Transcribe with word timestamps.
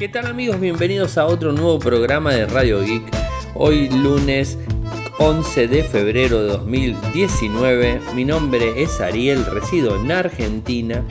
¿Qué 0.00 0.08
tal 0.08 0.24
amigos? 0.24 0.58
Bienvenidos 0.58 1.18
a 1.18 1.26
otro 1.26 1.52
nuevo 1.52 1.78
programa 1.78 2.32
de 2.32 2.46
Radio 2.46 2.80
Geek. 2.80 3.02
Hoy 3.54 3.90
lunes 3.90 4.56
11 5.18 5.68
de 5.68 5.84
febrero 5.84 6.42
de 6.42 6.48
2019. 6.52 8.00
Mi 8.14 8.24
nombre 8.24 8.82
es 8.82 8.98
Ariel, 9.02 9.44
resido 9.44 10.00
en 10.00 10.10
Argentina. 10.10 11.04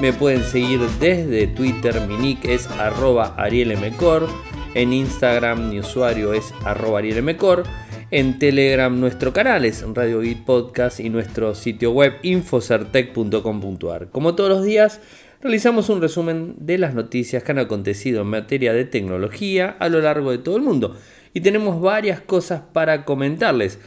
Me 0.00 0.12
pueden 0.12 0.44
seguir 0.44 0.78
desde 1.00 1.48
Twitter, 1.48 2.00
mi 2.06 2.16
nick 2.16 2.44
es 2.44 2.68
arroba 2.68 3.34
arielmcor. 3.36 4.28
En 4.74 4.92
Instagram 4.92 5.70
mi 5.70 5.80
usuario 5.80 6.32
es 6.32 6.54
arroba 6.64 7.00
arielmcor. 7.00 7.64
En 8.12 8.38
Telegram 8.38 9.00
nuestro 9.00 9.32
canal 9.32 9.64
es 9.64 9.84
Radio 9.94 10.20
Geek 10.20 10.44
Podcast 10.44 11.00
y 11.00 11.10
nuestro 11.10 11.56
sitio 11.56 11.90
web 11.90 12.14
infocertec.com.ar. 12.22 14.10
Como 14.10 14.36
todos 14.36 14.48
los 14.48 14.64
días, 14.64 15.00
realizamos 15.40 15.88
un 15.88 16.00
resumen 16.00 16.54
de 16.58 16.78
las 16.78 16.94
noticias 16.94 17.42
que 17.42 17.52
han 17.52 17.58
acontecido 17.58 18.22
en 18.22 18.28
materia 18.28 18.72
de 18.72 18.84
tecnología 18.84 19.76
a 19.78 19.88
lo 19.88 20.00
largo 20.00 20.30
de 20.30 20.38
todo 20.38 20.56
el 20.56 20.62
mundo. 20.62 20.96
Y 21.34 21.40
tenemos 21.40 21.80
varias 21.80 22.20
cosas 22.20 22.62
para 22.72 23.04
comentarles. 23.04 23.78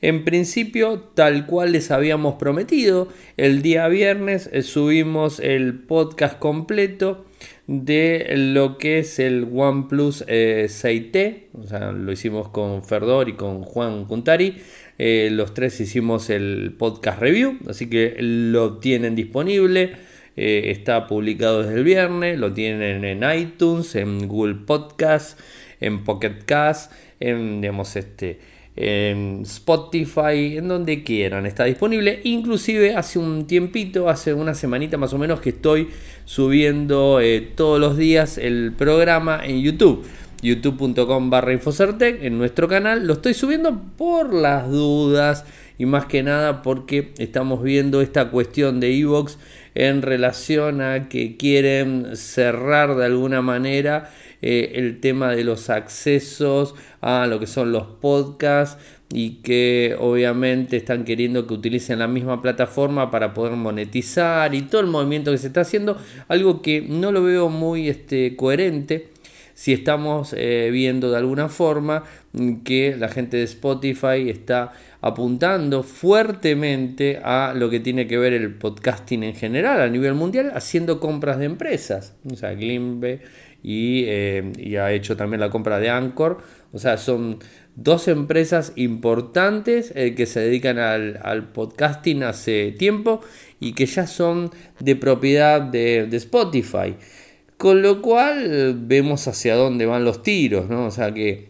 En 0.00 0.24
principio, 0.24 1.00
tal 1.14 1.46
cual 1.46 1.72
les 1.72 1.90
habíamos 1.90 2.36
prometido, 2.36 3.08
el 3.36 3.62
día 3.62 3.88
viernes 3.88 4.48
eh, 4.52 4.62
subimos 4.62 5.40
el 5.40 5.74
podcast 5.74 6.38
completo 6.38 7.24
de 7.66 8.32
lo 8.36 8.78
que 8.78 9.00
es 9.00 9.18
el 9.18 9.48
OnePlus 9.52 10.24
6T. 10.26 11.16
Eh, 11.16 11.48
o 11.52 11.66
sea, 11.66 11.90
lo 11.90 12.12
hicimos 12.12 12.48
con 12.48 12.84
Ferdor 12.84 13.28
y 13.28 13.32
con 13.32 13.62
Juan 13.62 14.04
Cuntari. 14.04 14.58
Eh, 14.98 15.30
los 15.32 15.52
tres 15.52 15.80
hicimos 15.80 16.30
el 16.30 16.74
podcast 16.78 17.20
review, 17.20 17.58
así 17.68 17.90
que 17.90 18.16
lo 18.20 18.78
tienen 18.78 19.16
disponible. 19.16 19.96
Eh, 20.40 20.70
está 20.70 21.08
publicado 21.08 21.64
desde 21.64 21.78
el 21.78 21.82
viernes, 21.82 22.38
lo 22.38 22.52
tienen 22.52 23.04
en 23.04 23.28
iTunes, 23.28 23.96
en 23.96 24.28
Google 24.28 24.54
Podcast, 24.54 25.36
en 25.80 26.04
Pocket 26.04 26.44
Cast, 26.46 26.92
en 27.18 27.60
digamos 27.60 27.96
este 27.96 28.38
en 28.76 29.42
Spotify, 29.42 30.58
en 30.58 30.68
donde 30.68 31.02
quieran, 31.02 31.44
está 31.44 31.64
disponible. 31.64 32.20
Inclusive 32.22 32.94
hace 32.94 33.18
un 33.18 33.48
tiempito, 33.48 34.08
hace 34.08 34.32
una 34.32 34.54
semanita 34.54 34.96
más 34.96 35.12
o 35.12 35.18
menos 35.18 35.40
que 35.40 35.48
estoy 35.48 35.88
subiendo 36.24 37.18
eh, 37.20 37.40
todos 37.40 37.80
los 37.80 37.96
días 37.96 38.38
el 38.38 38.72
programa 38.78 39.40
en 39.44 39.60
YouTube. 39.60 40.06
youtube.com 40.42 41.30
barra 41.30 41.52
Infocertec 41.52 42.22
en 42.22 42.38
nuestro 42.38 42.68
canal. 42.68 43.06
Lo 43.06 43.14
estoy 43.14 43.34
subiendo 43.34 43.80
por 43.96 44.32
las 44.32 44.70
dudas 44.70 45.44
y 45.78 45.86
más 45.86 46.06
que 46.06 46.22
nada 46.22 46.62
porque 46.62 47.12
estamos 47.18 47.62
viendo 47.62 48.00
esta 48.00 48.30
cuestión 48.30 48.80
de 48.80 48.98
Evox 48.98 49.38
en 49.74 50.02
relación 50.02 50.80
a 50.80 51.08
que 51.08 51.36
quieren 51.36 52.16
cerrar 52.16 52.96
de 52.96 53.04
alguna 53.04 53.42
manera 53.42 54.10
eh, 54.42 54.72
el 54.74 55.00
tema 55.00 55.32
de 55.32 55.44
los 55.44 55.70
accesos 55.70 56.74
a 57.00 57.26
lo 57.26 57.38
que 57.38 57.46
son 57.46 57.72
los 57.72 57.86
podcasts 57.86 58.82
y 59.12 59.36
que 59.36 59.96
obviamente 59.98 60.76
están 60.76 61.04
queriendo 61.04 61.46
que 61.46 61.54
utilicen 61.54 62.00
la 62.00 62.08
misma 62.08 62.42
plataforma 62.42 63.10
para 63.10 63.32
poder 63.32 63.52
monetizar 63.52 64.54
y 64.54 64.62
todo 64.62 64.80
el 64.80 64.88
movimiento 64.88 65.30
que 65.30 65.38
se 65.38 65.46
está 65.46 65.62
haciendo, 65.62 65.96
algo 66.28 66.60
que 66.60 66.82
no 66.82 67.10
lo 67.12 67.22
veo 67.22 67.48
muy 67.48 67.88
este, 67.88 68.36
coherente 68.36 69.08
si 69.58 69.72
estamos 69.72 70.36
eh, 70.38 70.68
viendo 70.70 71.10
de 71.10 71.16
alguna 71.16 71.48
forma 71.48 72.04
que 72.62 72.94
la 72.96 73.08
gente 73.08 73.38
de 73.38 73.42
Spotify 73.42 74.30
está 74.30 74.70
apuntando 75.00 75.82
fuertemente 75.82 77.18
a 77.24 77.54
lo 77.56 77.68
que 77.68 77.80
tiene 77.80 78.06
que 78.06 78.18
ver 78.18 78.34
el 78.34 78.54
podcasting 78.54 79.24
en 79.24 79.34
general 79.34 79.80
a 79.80 79.88
nivel 79.88 80.14
mundial, 80.14 80.52
haciendo 80.54 81.00
compras 81.00 81.40
de 81.40 81.46
empresas. 81.46 82.14
O 82.30 82.36
sea, 82.36 82.54
Glimbe 82.54 83.22
y, 83.60 84.04
eh, 84.06 84.52
y 84.58 84.76
ha 84.76 84.92
hecho 84.92 85.16
también 85.16 85.40
la 85.40 85.50
compra 85.50 85.80
de 85.80 85.90
Anchor. 85.90 86.38
O 86.72 86.78
sea, 86.78 86.96
son 86.96 87.40
dos 87.74 88.06
empresas 88.06 88.72
importantes 88.76 89.92
eh, 89.96 90.14
que 90.14 90.26
se 90.26 90.38
dedican 90.38 90.78
al, 90.78 91.18
al, 91.20 91.48
podcasting 91.48 92.22
hace 92.22 92.70
tiempo 92.70 93.22
y 93.58 93.72
que 93.72 93.86
ya 93.86 94.06
son 94.06 94.52
de 94.78 94.94
propiedad 94.94 95.60
de, 95.60 96.06
de 96.06 96.16
Spotify. 96.16 96.94
Con 97.58 97.82
lo 97.82 98.00
cual 98.02 98.76
vemos 98.78 99.26
hacia 99.26 99.56
dónde 99.56 99.84
van 99.84 100.04
los 100.04 100.22
tiros, 100.22 100.68
¿no? 100.68 100.86
O 100.86 100.90
sea 100.92 101.12
que, 101.12 101.48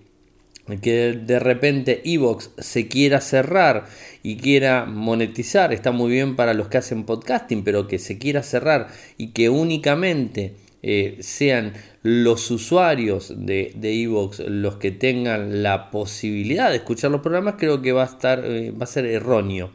que 0.80 1.12
de 1.12 1.38
repente 1.38 2.00
Evox 2.02 2.50
se 2.56 2.88
quiera 2.88 3.20
cerrar 3.20 3.86
y 4.22 4.38
quiera 4.38 4.86
monetizar, 4.86 5.70
está 5.74 5.92
muy 5.92 6.10
bien 6.10 6.34
para 6.34 6.54
los 6.54 6.68
que 6.68 6.78
hacen 6.78 7.04
podcasting, 7.04 7.62
pero 7.62 7.86
que 7.86 7.98
se 7.98 8.16
quiera 8.16 8.42
cerrar 8.42 8.88
y 9.18 9.32
que 9.32 9.50
únicamente 9.50 10.54
eh, 10.82 11.18
sean 11.20 11.74
los 12.02 12.50
usuarios 12.50 13.34
de 13.36 13.74
Evox 13.82 14.38
los 14.38 14.76
que 14.76 14.90
tengan 14.90 15.62
la 15.62 15.90
posibilidad 15.90 16.70
de 16.70 16.76
escuchar 16.76 17.10
los 17.10 17.20
programas, 17.20 17.56
creo 17.58 17.82
que 17.82 17.92
va 17.92 18.04
a 18.04 18.06
estar, 18.06 18.42
eh, 18.46 18.70
va 18.70 18.84
a 18.84 18.86
ser 18.86 19.04
erróneo. 19.04 19.72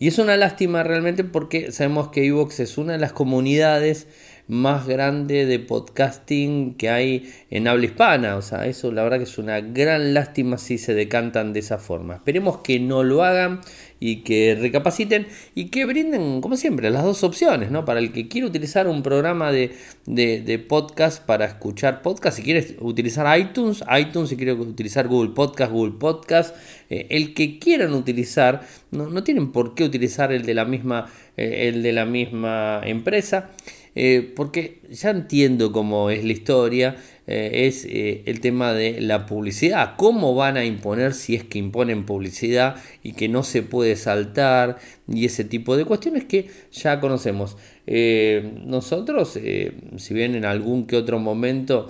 Y 0.00 0.08
es 0.08 0.18
una 0.18 0.36
lástima 0.36 0.82
realmente 0.82 1.22
porque 1.22 1.70
sabemos 1.70 2.08
que 2.08 2.26
Evox 2.26 2.58
es 2.60 2.76
una 2.76 2.94
de 2.94 2.98
las 2.98 3.12
comunidades 3.12 4.08
más 4.46 4.86
grande 4.86 5.46
de 5.46 5.58
podcasting 5.58 6.74
que 6.74 6.90
hay 6.90 7.32
en 7.50 7.66
habla 7.66 7.86
hispana. 7.86 8.36
O 8.36 8.42
sea, 8.42 8.66
eso 8.66 8.92
la 8.92 9.02
verdad 9.02 9.18
que 9.18 9.24
es 9.24 9.38
una 9.38 9.60
gran 9.60 10.14
lástima 10.14 10.58
si 10.58 10.78
se 10.78 10.94
decantan 10.94 11.52
de 11.52 11.60
esa 11.60 11.78
forma. 11.78 12.14
Esperemos 12.14 12.58
que 12.58 12.78
no 12.80 13.02
lo 13.02 13.24
hagan 13.24 13.60
y 14.00 14.16
que 14.16 14.54
recapaciten 14.60 15.26
y 15.54 15.66
que 15.66 15.86
brinden, 15.86 16.42
como 16.42 16.56
siempre, 16.56 16.90
las 16.90 17.04
dos 17.04 17.24
opciones, 17.24 17.70
¿no? 17.70 17.86
Para 17.86 18.00
el 18.00 18.12
que 18.12 18.28
quiere 18.28 18.46
utilizar 18.46 18.86
un 18.86 19.02
programa 19.02 19.50
de, 19.50 19.74
de, 20.04 20.58
podcast 20.58 21.24
para 21.24 21.46
escuchar 21.46 22.02
podcast, 22.02 22.36
si 22.36 22.42
quieres 22.42 22.74
utilizar 22.80 23.38
iTunes, 23.38 23.82
iTunes, 23.98 24.28
si 24.28 24.36
quiere 24.36 24.52
utilizar 24.52 25.08
Google 25.08 25.32
Podcast, 25.34 25.72
Google 25.72 25.94
Podcast, 25.98 26.54
eh, 26.90 27.06
el 27.10 27.32
que 27.32 27.58
quieran 27.58 27.94
utilizar, 27.94 28.66
no, 28.90 29.08
no, 29.08 29.24
tienen 29.24 29.52
por 29.52 29.74
qué 29.74 29.84
utilizar 29.84 30.32
el 30.32 30.44
de 30.44 30.52
la 30.52 30.66
misma, 30.66 31.10
eh, 31.38 31.68
el 31.68 31.82
de 31.82 31.92
la 31.92 32.04
misma 32.04 32.82
empresa. 32.84 33.52
Eh, 33.94 34.32
porque 34.34 34.80
ya 34.90 35.10
entiendo 35.10 35.70
cómo 35.72 36.10
es 36.10 36.24
la 36.24 36.32
historia, 36.32 36.96
eh, 37.26 37.66
es 37.66 37.84
eh, 37.84 38.22
el 38.26 38.40
tema 38.40 38.72
de 38.74 39.00
la 39.00 39.24
publicidad, 39.26 39.94
cómo 39.96 40.34
van 40.34 40.56
a 40.56 40.64
imponer 40.64 41.14
si 41.14 41.34
es 41.34 41.44
que 41.44 41.58
imponen 41.58 42.04
publicidad 42.04 42.76
y 43.02 43.12
que 43.12 43.28
no 43.28 43.42
se 43.44 43.62
puede 43.62 43.96
saltar 43.96 44.78
y 45.06 45.24
ese 45.26 45.44
tipo 45.44 45.76
de 45.76 45.84
cuestiones 45.84 46.24
que 46.24 46.48
ya 46.72 47.00
conocemos. 47.00 47.56
nosotros, 47.86 49.38
si 49.96 50.14
bien 50.14 50.34
en 50.34 50.44
algún 50.44 50.86
que 50.86 50.96
otro 50.96 51.18
momento 51.18 51.88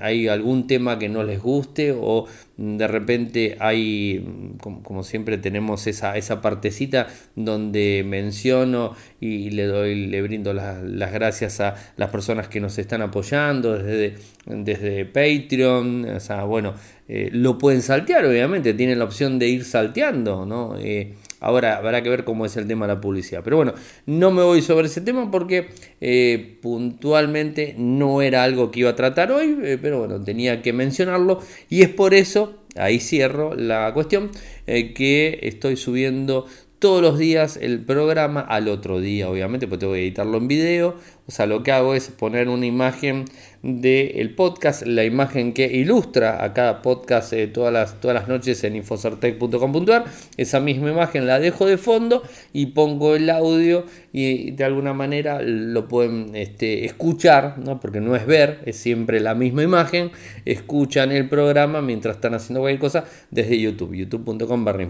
hay 0.00 0.28
algún 0.28 0.66
tema 0.66 0.98
que 0.98 1.08
no 1.08 1.22
les 1.22 1.40
guste 1.40 1.92
o 1.92 2.26
de 2.56 2.88
repente 2.88 3.56
hay, 3.60 4.24
como, 4.62 5.02
siempre 5.02 5.36
tenemos 5.36 5.86
esa, 5.86 6.16
esa 6.16 6.40
partecita 6.40 7.06
donde 7.34 8.02
menciono 8.06 8.94
y 9.20 9.50
le 9.50 9.66
doy, 9.66 10.06
le 10.06 10.22
brindo 10.22 10.54
las 10.54 11.12
gracias 11.12 11.60
a 11.60 11.76
las 11.96 12.10
personas 12.10 12.48
que 12.48 12.60
nos 12.60 12.78
están 12.78 13.02
apoyando 13.02 13.76
desde, 13.76 14.16
desde 14.46 15.04
Patreon, 15.04 16.06
o 16.16 16.20
sea, 16.20 16.44
bueno, 16.44 16.74
eh, 17.08 17.28
lo 17.32 17.58
pueden 17.58 17.82
saltear, 17.82 18.24
obviamente, 18.24 18.74
tienen 18.74 18.98
la 18.98 19.04
opción 19.04 19.38
de 19.38 19.48
ir 19.48 19.64
salteando, 19.64 20.46
¿no? 20.46 20.76
Eh, 20.78 21.14
ahora 21.46 21.76
habrá 21.76 22.02
que 22.02 22.08
ver 22.08 22.24
cómo 22.24 22.44
es 22.44 22.56
el 22.56 22.66
tema 22.66 22.86
de 22.86 22.94
la 22.94 23.00
publicidad. 23.00 23.42
Pero 23.44 23.56
bueno, 23.56 23.74
no 24.06 24.30
me 24.30 24.42
voy 24.42 24.62
sobre 24.62 24.86
ese 24.86 25.00
tema 25.00 25.30
porque 25.30 25.68
eh, 26.00 26.58
puntualmente 26.60 27.74
no 27.78 28.22
era 28.22 28.42
algo 28.42 28.70
que 28.70 28.80
iba 28.80 28.90
a 28.90 28.96
tratar 28.96 29.32
hoy, 29.32 29.78
pero 29.80 30.00
bueno, 30.00 30.22
tenía 30.22 30.62
que 30.62 30.72
mencionarlo 30.72 31.40
y 31.68 31.82
es 31.82 31.88
por 31.88 32.14
eso, 32.14 32.58
ahí 32.76 33.00
cierro 33.00 33.54
la 33.54 33.92
cuestión, 33.94 34.30
que 34.66 35.38
estoy 35.42 35.76
subiendo 35.76 36.46
todos 36.78 37.00
los 37.00 37.18
días 37.18 37.58
el 37.60 37.80
programa 37.80 38.40
al 38.40 38.68
otro 38.68 39.00
día, 39.00 39.28
obviamente, 39.28 39.66
porque 39.66 39.80
tengo 39.80 39.94
que 39.94 40.02
editarlo 40.02 40.38
en 40.38 40.48
video. 40.48 40.96
O 41.26 41.32
sea, 41.32 41.46
lo 41.46 41.62
que 41.62 41.72
hago 41.72 41.94
es 41.94 42.08
poner 42.08 42.48
una 42.48 42.66
imagen 42.66 43.24
del 43.66 44.34
podcast, 44.34 44.86
la 44.86 45.04
imagen 45.04 45.52
que 45.52 45.66
ilustra 45.66 46.42
a 46.42 46.54
cada 46.54 46.82
podcast 46.82 47.32
eh, 47.32 47.48
todas, 47.48 47.72
las, 47.72 48.00
todas 48.00 48.14
las 48.14 48.28
noches 48.28 48.62
en 48.64 48.76
infocertec.com.ar. 48.76 50.04
Esa 50.36 50.60
misma 50.60 50.90
imagen 50.90 51.26
la 51.26 51.38
dejo 51.40 51.66
de 51.66 51.76
fondo 51.76 52.22
y 52.52 52.66
pongo 52.66 53.14
el 53.16 53.28
audio 53.28 53.84
y 54.12 54.52
de 54.52 54.64
alguna 54.64 54.94
manera 54.94 55.42
lo 55.42 55.88
pueden 55.88 56.34
este, 56.34 56.84
escuchar, 56.86 57.58
¿no? 57.58 57.80
porque 57.80 58.00
no 58.00 58.16
es 58.16 58.24
ver, 58.24 58.60
es 58.64 58.76
siempre 58.76 59.20
la 59.20 59.34
misma 59.34 59.62
imagen. 59.62 60.10
Escuchan 60.44 61.12
el 61.12 61.28
programa 61.28 61.82
mientras 61.82 62.16
están 62.16 62.34
haciendo 62.34 62.60
cualquier 62.60 62.80
cosa 62.80 63.04
desde 63.30 63.60
YouTube, 63.60 63.94
youtube.com 63.94 64.64
barra. 64.64 64.86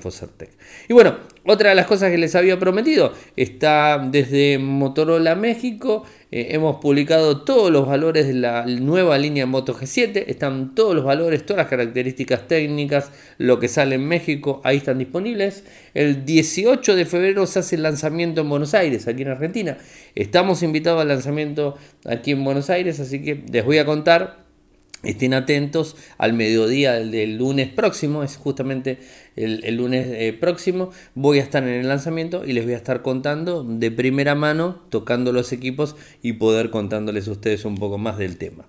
Y 0.89 0.93
bueno, 0.93 1.17
otra 1.45 1.71
de 1.71 1.75
las 1.75 1.87
cosas 1.87 2.11
que 2.11 2.19
les 2.19 2.35
había 2.35 2.59
prometido 2.59 3.13
está 3.37 3.99
desde 3.99 4.59
Motorola 4.59 5.35
México. 5.35 6.05
Eh, 6.33 6.49
hemos 6.51 6.77
publicado 6.77 7.43
todos 7.43 7.71
los 7.71 7.87
valores 7.87 8.27
de 8.27 8.35
la 8.35 8.67
nueva 8.67 9.17
línea 9.17 9.47
Moto 9.47 9.75
G7. 9.75 10.25
Están 10.27 10.75
todos 10.75 10.95
los 10.95 11.05
valores, 11.05 11.47
todas 11.47 11.59
las 11.59 11.69
características 11.69 12.49
técnicas, 12.49 13.13
lo 13.39 13.61
que 13.61 13.69
sale 13.69 13.95
en 13.95 14.09
México, 14.09 14.61
ahí 14.65 14.79
están 14.79 14.99
disponibles. 14.99 15.65
El 15.95 16.25
18 16.25 16.97
de 16.97 17.05
febrero 17.05 17.47
se 17.47 17.61
hace 17.61 17.77
el 17.77 17.83
lanzamiento 17.83 18.41
en 18.41 18.49
Buenos 18.49 18.75
Aires, 18.75 19.07
aquí 19.07 19.23
en 19.23 19.29
Argentina. 19.29 19.79
Estamos 20.15 20.63
invitados 20.63 21.01
al 21.01 21.09
lanzamiento 21.09 21.77
aquí 22.05 22.33
en 22.33 22.43
Buenos 22.45 22.71
Aires, 22.71 22.99
así 22.99 23.23
que 23.23 23.45
les 23.51 23.65
voy 23.65 23.79
a 23.79 23.85
contar 23.85 24.46
Estén 25.03 25.35
atentos 25.35 25.97
al 26.19 26.33
mediodía 26.33 26.95
del, 26.95 27.37
lunes 27.37 27.69
próximo, 27.69 28.23
es 28.23 28.37
justamente 28.37 28.99
el, 29.37 29.77
lunes 29.77 30.07
eh, 30.09 30.33
próximo. 30.33 30.91
Voy 31.15 31.39
a 31.39 31.43
estar 31.43 31.63
en 31.63 31.69
el 31.69 31.89
lanzamiento 31.89 32.45
y 32.45 32.53
les 32.53 32.65
voy 32.65 32.75
a 32.75 32.79
estar 32.79 33.03
contando 33.03 33.63
de 33.63 33.91
primera 33.91 34.35
mano, 34.35 34.83
tocando 34.89 35.33
los 35.33 35.53
equipos 35.53 35.97
y 36.23 36.35
poder 36.35 36.71
contándoles 36.71 37.29
a 37.29 37.33
ustedes 37.33 37.65
un 37.65 37.77
poco 37.77 37.99
más 37.99 38.19
del 38.19 38.37
tema. 38.37 38.65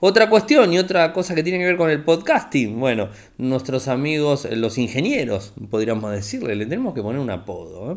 Otra 0.00 0.28
cuestión 0.28 0.72
y 0.72 0.78
otra 0.78 1.12
cosa 1.12 1.34
que 1.34 1.42
tiene 1.42 1.60
que 1.60 1.64
ver 1.64 1.76
con 1.76 1.88
el 1.88 2.04
podcasting, 2.04 2.78
bueno, 2.78 3.08
nuestros 3.38 3.88
amigos, 3.88 4.46
los 4.50 4.76
ingenieros, 4.76 5.54
podríamos 5.70 6.12
decirle, 6.12 6.56
le 6.56 6.66
tenemos 6.66 6.94
que 6.94 7.00
poner 7.00 7.20
un 7.20 7.30
apodo. 7.30 7.92
¿eh? 7.92 7.96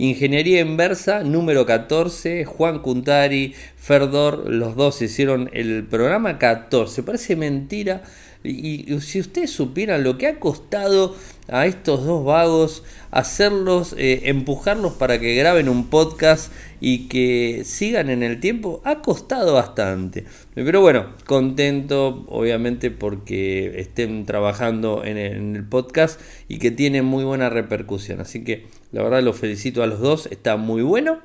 Ingeniería 0.00 0.62
Inversa, 0.62 1.24
número 1.24 1.66
14, 1.66 2.46
Juan 2.46 2.78
Cuntari, 2.78 3.52
Ferdor, 3.76 4.48
los 4.48 4.74
dos 4.74 5.02
hicieron 5.02 5.50
el 5.52 5.84
programa 5.84 6.38
14. 6.38 7.02
Parece 7.02 7.36
mentira. 7.36 8.02
Y, 8.42 8.98
si 9.02 9.20
ustedes 9.20 9.50
supieran 9.50 10.02
lo 10.02 10.16
que 10.16 10.26
ha 10.26 10.40
costado 10.40 11.14
a 11.50 11.66
estos 11.66 12.04
dos 12.04 12.24
vagos 12.24 12.82
hacerlos, 13.10 13.94
eh, 13.98 14.22
empujarlos 14.24 14.92
para 14.94 15.18
que 15.18 15.34
graben 15.34 15.68
un 15.68 15.88
podcast 15.88 16.52
y 16.80 17.08
que 17.08 17.62
sigan 17.64 18.08
en 18.08 18.22
el 18.22 18.40
tiempo, 18.40 18.80
ha 18.84 19.02
costado 19.02 19.54
bastante. 19.54 20.24
Pero 20.54 20.80
bueno, 20.80 21.08
contento 21.26 22.24
obviamente 22.28 22.90
porque 22.90 23.80
estén 23.80 24.26
trabajando 24.26 25.04
en 25.04 25.16
el, 25.18 25.64
podcast 25.64 26.20
y 26.48 26.58
que 26.58 26.70
tiene 26.70 27.02
muy 27.02 27.24
buena 27.24 27.50
repercusión. 27.50 28.20
Así 28.20 28.44
que 28.44 28.66
la 28.92 29.02
verdad 29.02 29.22
los 29.22 29.36
felicito 29.36 29.82
a 29.82 29.86
los 29.86 30.00
dos, 30.00 30.28
está 30.30 30.56
muy 30.56 30.82
bueno. 30.82 31.18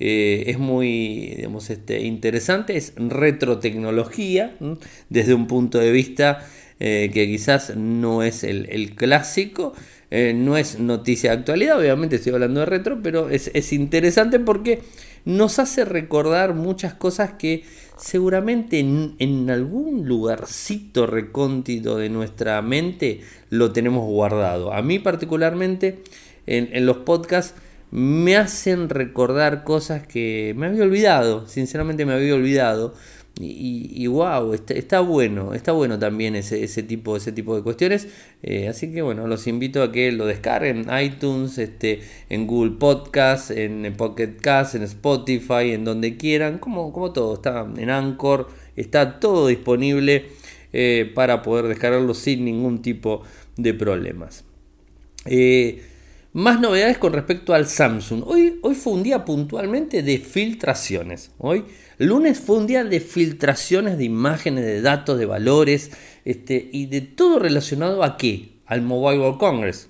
Eh, 0.00 0.44
es 0.48 0.58
muy 0.58 1.34
digamos, 1.36 1.70
este, 1.70 2.00
interesante, 2.02 2.76
es 2.76 2.94
retrotecnología 2.96 4.56
desde 5.08 5.34
un 5.34 5.46
punto 5.46 5.78
de 5.78 5.92
vista 5.92 6.44
eh, 6.80 7.10
que 7.12 7.26
quizás 7.26 7.76
no 7.76 8.22
es 8.22 8.44
el, 8.44 8.94
clásico, 8.96 9.74
eh, 10.10 10.32
no 10.34 10.56
es 10.56 10.78
noticia 10.80 11.30
de 11.30 11.38
actualidad, 11.38 11.78
obviamente 11.78 12.16
estoy 12.16 12.32
hablando 12.32 12.60
de 12.60 12.66
retro, 12.66 13.00
pero 13.02 13.30
es, 13.30 13.72
interesante 13.72 14.40
porque 14.40 14.82
nos 15.24 15.58
hace 15.58 15.84
recordar 15.84 16.54
muchas 16.54 16.94
cosas 16.94 17.32
que 17.38 17.64
seguramente 17.96 18.80
en, 18.80 19.50
algún 19.50 20.06
lugarcito 20.06 21.06
recóndito 21.06 21.96
de 21.96 22.10
nuestra 22.10 22.60
mente 22.60 23.20
lo 23.50 23.72
tenemos 23.72 24.04
guardado. 24.04 24.72
A 24.72 24.82
mí 24.82 24.98
particularmente 24.98 26.00
en 26.46 26.84
los 26.84 26.98
podcasts 26.98 27.54
me 27.94 28.36
hacen 28.36 28.88
recordar 28.88 29.62
cosas 29.62 30.04
que 30.04 30.52
me 30.56 30.66
había 30.66 30.82
olvidado, 30.82 31.46
sinceramente 31.46 32.04
me 32.04 32.14
había 32.14 32.34
olvidado. 32.34 32.92
Y, 33.40 34.06
wow, 34.06 34.54
está, 34.54 35.00
bueno, 35.00 35.54
está 35.54 35.72
bueno 35.72 35.98
también 35.98 36.36
ese, 36.36 36.62
ese, 36.62 36.84
tipo, 36.84 37.16
ese 37.16 37.32
tipo 37.32 37.56
de 37.56 37.62
cuestiones. 37.62 38.06
Eh, 38.44 38.68
así 38.68 38.92
que 38.92 39.02
bueno, 39.02 39.26
los 39.26 39.48
invito 39.48 39.82
a 39.82 39.90
que 39.90 40.12
lo 40.12 40.26
descarguen 40.26 40.88
en 40.88 41.04
iTunes, 41.04 41.58
este, 41.58 42.00
en 42.28 42.46
Google 42.46 42.76
Podcast, 42.78 43.50
en 43.50 43.92
Pocket 43.96 44.36
Cast, 44.40 44.76
en 44.76 44.84
Spotify, 44.84 45.72
en 45.72 45.84
donde 45.84 46.16
quieran, 46.16 46.58
como, 46.58 46.92
como 46.92 47.12
todo, 47.12 47.34
está 47.34 47.66
en 47.76 47.90
Anchor, 47.90 48.48
está 48.76 49.18
todo 49.18 49.48
disponible 49.48 50.26
eh, 50.72 51.10
para 51.12 51.42
poder 51.42 51.66
descargarlo 51.66 52.14
sin 52.14 52.44
ningún 52.44 52.82
tipo 52.82 53.22
de 53.56 53.74
problemas. 53.74 54.44
Eh, 55.26 55.82
más 56.32 56.60
novedades 56.60 56.98
con 56.98 57.12
respecto 57.12 57.54
al 57.54 57.66
Samsung. 57.66 58.24
Hoy, 58.26 58.58
hoy 58.62 58.74
fue 58.74 58.92
un 58.92 59.02
día 59.02 59.24
puntualmente 59.24 60.02
de 60.02 60.18
filtraciones. 60.18 61.30
Hoy, 61.38 61.64
lunes 61.98 62.40
fue 62.40 62.56
un 62.56 62.66
día 62.66 62.84
de 62.84 63.00
filtraciones 63.00 63.98
de 63.98 64.04
imágenes, 64.04 64.64
de 64.64 64.80
datos, 64.80 65.18
de 65.18 65.26
valores 65.26 65.90
este, 66.24 66.68
y 66.72 66.86
de 66.86 67.00
todo 67.00 67.38
relacionado 67.38 68.02
a 68.02 68.16
qué? 68.16 68.50
Al 68.66 68.82
Mobile 68.82 69.20
World 69.20 69.38
Congress. 69.38 69.88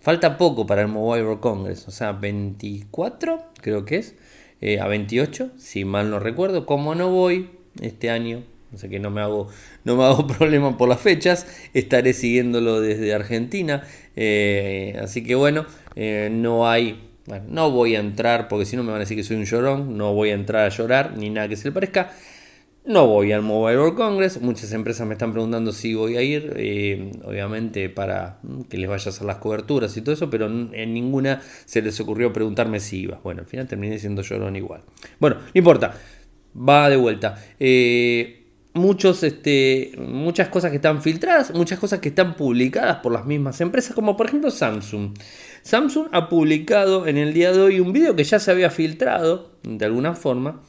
Falta 0.00 0.36
poco 0.36 0.66
para 0.66 0.82
el 0.82 0.88
Mobile 0.88 1.24
World 1.24 1.40
Congress, 1.40 1.88
o 1.88 1.90
sea, 1.90 2.12
24 2.12 3.42
creo 3.62 3.86
que 3.86 3.96
es, 3.96 4.14
eh, 4.60 4.78
a 4.78 4.86
28, 4.86 5.52
si 5.56 5.86
mal 5.86 6.10
no 6.10 6.18
recuerdo. 6.18 6.66
Como 6.66 6.94
no 6.94 7.10
voy 7.10 7.48
este 7.80 8.10
año, 8.10 8.42
o 8.74 8.76
sea 8.76 8.90
que 8.90 8.98
no 8.98 9.10
me 9.10 9.22
hago, 9.22 9.48
no 9.84 9.96
me 9.96 10.04
hago 10.04 10.26
problema 10.38 10.76
por 10.76 10.88
las 10.88 11.00
fechas, 11.00 11.46
estaré 11.72 12.12
siguiéndolo 12.12 12.80
desde 12.80 13.14
Argentina. 13.14 13.82
Eh, 14.16 14.98
así 15.02 15.24
que 15.24 15.34
bueno, 15.34 15.64
eh, 15.96 16.28
no 16.30 16.68
hay, 16.68 17.00
no 17.48 17.70
voy 17.70 17.96
a 17.96 18.00
entrar, 18.00 18.48
porque 18.48 18.66
si 18.66 18.76
no 18.76 18.82
me 18.82 18.90
van 18.90 18.96
a 18.96 19.00
decir 19.00 19.16
que 19.16 19.24
soy 19.24 19.36
un 19.36 19.44
llorón, 19.44 19.96
no 19.96 20.12
voy 20.14 20.30
a 20.30 20.34
entrar 20.34 20.64
a 20.64 20.68
llorar, 20.68 21.16
ni 21.16 21.30
nada 21.30 21.48
que 21.48 21.56
se 21.56 21.68
le 21.68 21.72
parezca. 21.72 22.12
No 22.86 23.06
voy 23.06 23.32
al 23.32 23.40
Mobile 23.40 23.78
World 23.78 23.96
Congress, 23.96 24.42
muchas 24.42 24.70
empresas 24.72 25.06
me 25.06 25.14
están 25.14 25.32
preguntando 25.32 25.72
si 25.72 25.94
voy 25.94 26.18
a 26.18 26.22
ir, 26.22 26.52
eh, 26.56 27.12
obviamente 27.24 27.88
para 27.88 28.40
que 28.68 28.76
les 28.76 28.90
vaya 28.90 29.06
a 29.06 29.08
hacer 29.08 29.26
las 29.26 29.38
coberturas 29.38 29.96
y 29.96 30.02
todo 30.02 30.14
eso, 30.14 30.28
pero 30.28 30.46
en 30.46 30.92
ninguna 30.92 31.40
se 31.64 31.80
les 31.80 31.98
ocurrió 32.00 32.30
preguntarme 32.34 32.80
si 32.80 33.00
iba. 33.00 33.20
Bueno, 33.24 33.40
al 33.40 33.46
final 33.46 33.66
terminé 33.66 33.98
siendo 33.98 34.20
llorón 34.20 34.56
igual. 34.56 34.82
Bueno, 35.18 35.36
no 35.36 35.50
importa, 35.54 35.94
va 36.56 36.90
de 36.90 36.96
vuelta. 36.96 37.42
Eh, 37.58 38.43
muchos, 38.74 39.22
este, 39.22 39.92
muchas 39.98 40.48
cosas 40.48 40.70
que 40.70 40.76
están 40.76 41.00
filtradas, 41.00 41.54
muchas 41.54 41.78
cosas 41.78 42.00
que 42.00 42.08
están 42.08 42.36
publicadas 42.36 42.96
por 42.96 43.12
las 43.12 43.24
mismas 43.24 43.60
empresas, 43.60 43.94
como 43.94 44.16
por 44.16 44.26
ejemplo 44.26 44.50
Samsung. 44.50 45.14
Samsung 45.62 46.08
ha 46.12 46.28
publicado 46.28 47.06
en 47.06 47.16
el 47.16 47.32
día 47.32 47.52
de 47.52 47.60
hoy 47.60 47.80
un 47.80 47.92
video 47.92 48.14
que 48.14 48.24
ya 48.24 48.38
se 48.38 48.50
había 48.50 48.70
filtrado, 48.70 49.52
de 49.62 49.84
alguna 49.84 50.14
forma, 50.14 50.60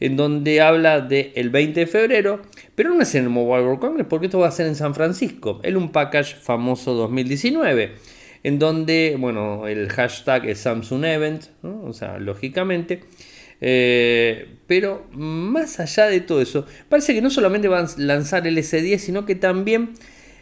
en 0.00 0.16
donde 0.16 0.60
habla 0.60 1.00
del 1.00 1.50
20 1.50 1.80
de 1.80 1.86
febrero, 1.86 2.42
pero 2.74 2.92
no 2.92 3.00
es 3.00 3.14
en 3.14 3.24
el 3.24 3.30
Mobile 3.30 3.64
World 3.64 3.80
Congress, 3.80 4.06
porque 4.10 4.26
esto 4.26 4.40
va 4.40 4.48
a 4.48 4.52
ser 4.52 4.66
en 4.66 4.74
San 4.74 4.94
Francisco, 4.94 5.60
el 5.62 5.76
un 5.76 5.92
package 5.92 6.34
famoso 6.34 6.94
2019, 6.94 7.94
en 8.42 8.58
donde, 8.58 9.16
bueno, 9.16 9.68
el 9.68 9.88
hashtag 9.88 10.46
es 10.46 10.58
Samsung 10.58 11.04
Event, 11.04 11.44
o 11.62 11.92
sea, 11.92 12.18
lógicamente, 12.18 13.04
eh, 13.64 14.56
pero 14.66 15.06
más 15.12 15.78
allá 15.78 16.06
de 16.06 16.20
todo 16.20 16.42
eso, 16.42 16.66
parece 16.88 17.14
que 17.14 17.22
no 17.22 17.30
solamente 17.30 17.68
van 17.68 17.86
a 17.86 17.88
lanzar 17.96 18.46
el 18.46 18.58
S10, 18.58 18.98
sino 18.98 19.24
que 19.24 19.36
también 19.36 19.94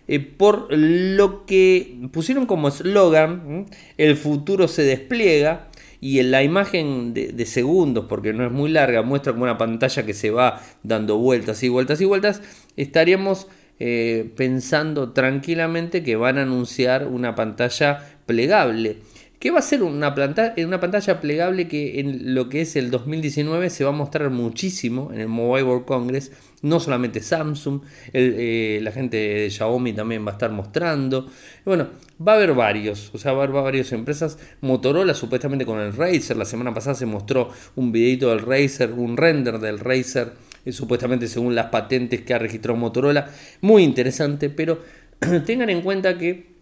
eh, 0.09 0.19
por 0.19 0.67
lo 0.73 1.45
que 1.45 1.99
pusieron 2.13 2.47
como 2.47 2.69
eslogan, 2.69 3.67
el 3.99 4.17
futuro 4.17 4.69
se 4.69 4.83
despliega. 4.83 5.69
Y 6.03 6.19
en 6.19 6.31
la 6.31 6.43
imagen 6.43 7.13
de, 7.13 7.45
segundos, 7.45 8.07
porque 8.09 8.33
no 8.33 8.47
es 8.47 8.51
muy 8.51 8.71
larga, 8.71 9.03
muestra 9.03 9.33
como 9.33 9.45
una 9.45 9.59
pantalla 9.59 10.07
que 10.07 10.15
se 10.15 10.31
va 10.31 10.63
dando 10.83 11.19
vueltas 11.19 11.63
y 11.63 11.69
vueltas 11.69 12.01
y 12.01 12.07
vueltas. 12.07 12.41
Estaríamos 12.77 13.49
eh, 13.79 14.33
pensando 14.35 15.13
tranquilamente 15.13 16.03
que 16.03 16.17
van 16.17 16.39
a 16.39 16.43
anunciar 16.43 17.07
una 17.07 17.35
pantalla 17.35 18.03
plegable 18.25 18.97
que 19.41 19.51
va 19.51 19.61
a 19.61 19.63
ser 19.63 19.83
una, 19.83 20.15
una 20.59 20.81
pantalla 20.81 21.19
plegable 21.19 21.67
que 21.67 21.99
en 21.99 22.35
lo 22.35 22.51
que 22.51 22.61
es 22.61 22.77
el 22.77 22.91
2019 22.91 23.71
se 23.71 23.85
va 23.85 23.91
a 23.91 23.95
mostrar 23.95 24.29
muchísimo 24.29 25.11
en 25.15 25.21
el 25.21 25.29
Mobile 25.29 25.65
World 25.65 25.87
Congress. 25.87 26.31
No 26.61 26.79
solamente 26.79 27.23
Samsung, 27.23 27.81
eh, 28.13 28.81
la 28.83 28.93
gente 28.93 29.17
de 29.17 29.51
Xiaomi 29.51 29.95
también 29.95 30.27
va 30.27 30.33
a 30.33 30.35
estar 30.35 30.53
mostrando. 30.53 31.27
Bueno, 31.65 31.89
va 32.25 32.33
a 32.33 32.35
haber 32.37 32.53
varios, 32.53 33.11
o 33.15 33.19
sea, 33.19 33.33
va 33.33 33.41
a 33.41 33.45
haber 33.45 33.63
varias 33.63 33.93
empresas. 33.93 34.39
Motorola 34.61 35.15
supuestamente 35.15 35.65
con 35.65 35.81
el 35.81 35.95
Razer, 35.95 36.37
la 36.37 36.45
semana 36.45 36.75
pasada 36.75 36.95
se 36.95 37.07
mostró 37.07 37.51
un 37.77 37.93
videito 37.93 38.29
del 38.29 38.41
Razer, 38.41 38.93
un 38.93 39.17
render 39.17 39.59
del 39.59 39.79
Razer, 39.79 40.35
eh, 40.67 40.73
supuestamente 40.73 41.29
según 41.29 41.55
las 41.55 41.69
patentes 41.69 42.21
que 42.21 42.35
ha 42.35 42.39
registrado 42.39 42.79
Motorola. 42.79 43.31
Muy 43.63 43.85
interesante, 43.85 44.51
pero 44.51 44.83
tengan 45.47 45.71
en 45.71 45.81
cuenta 45.81 46.19
que 46.19 46.60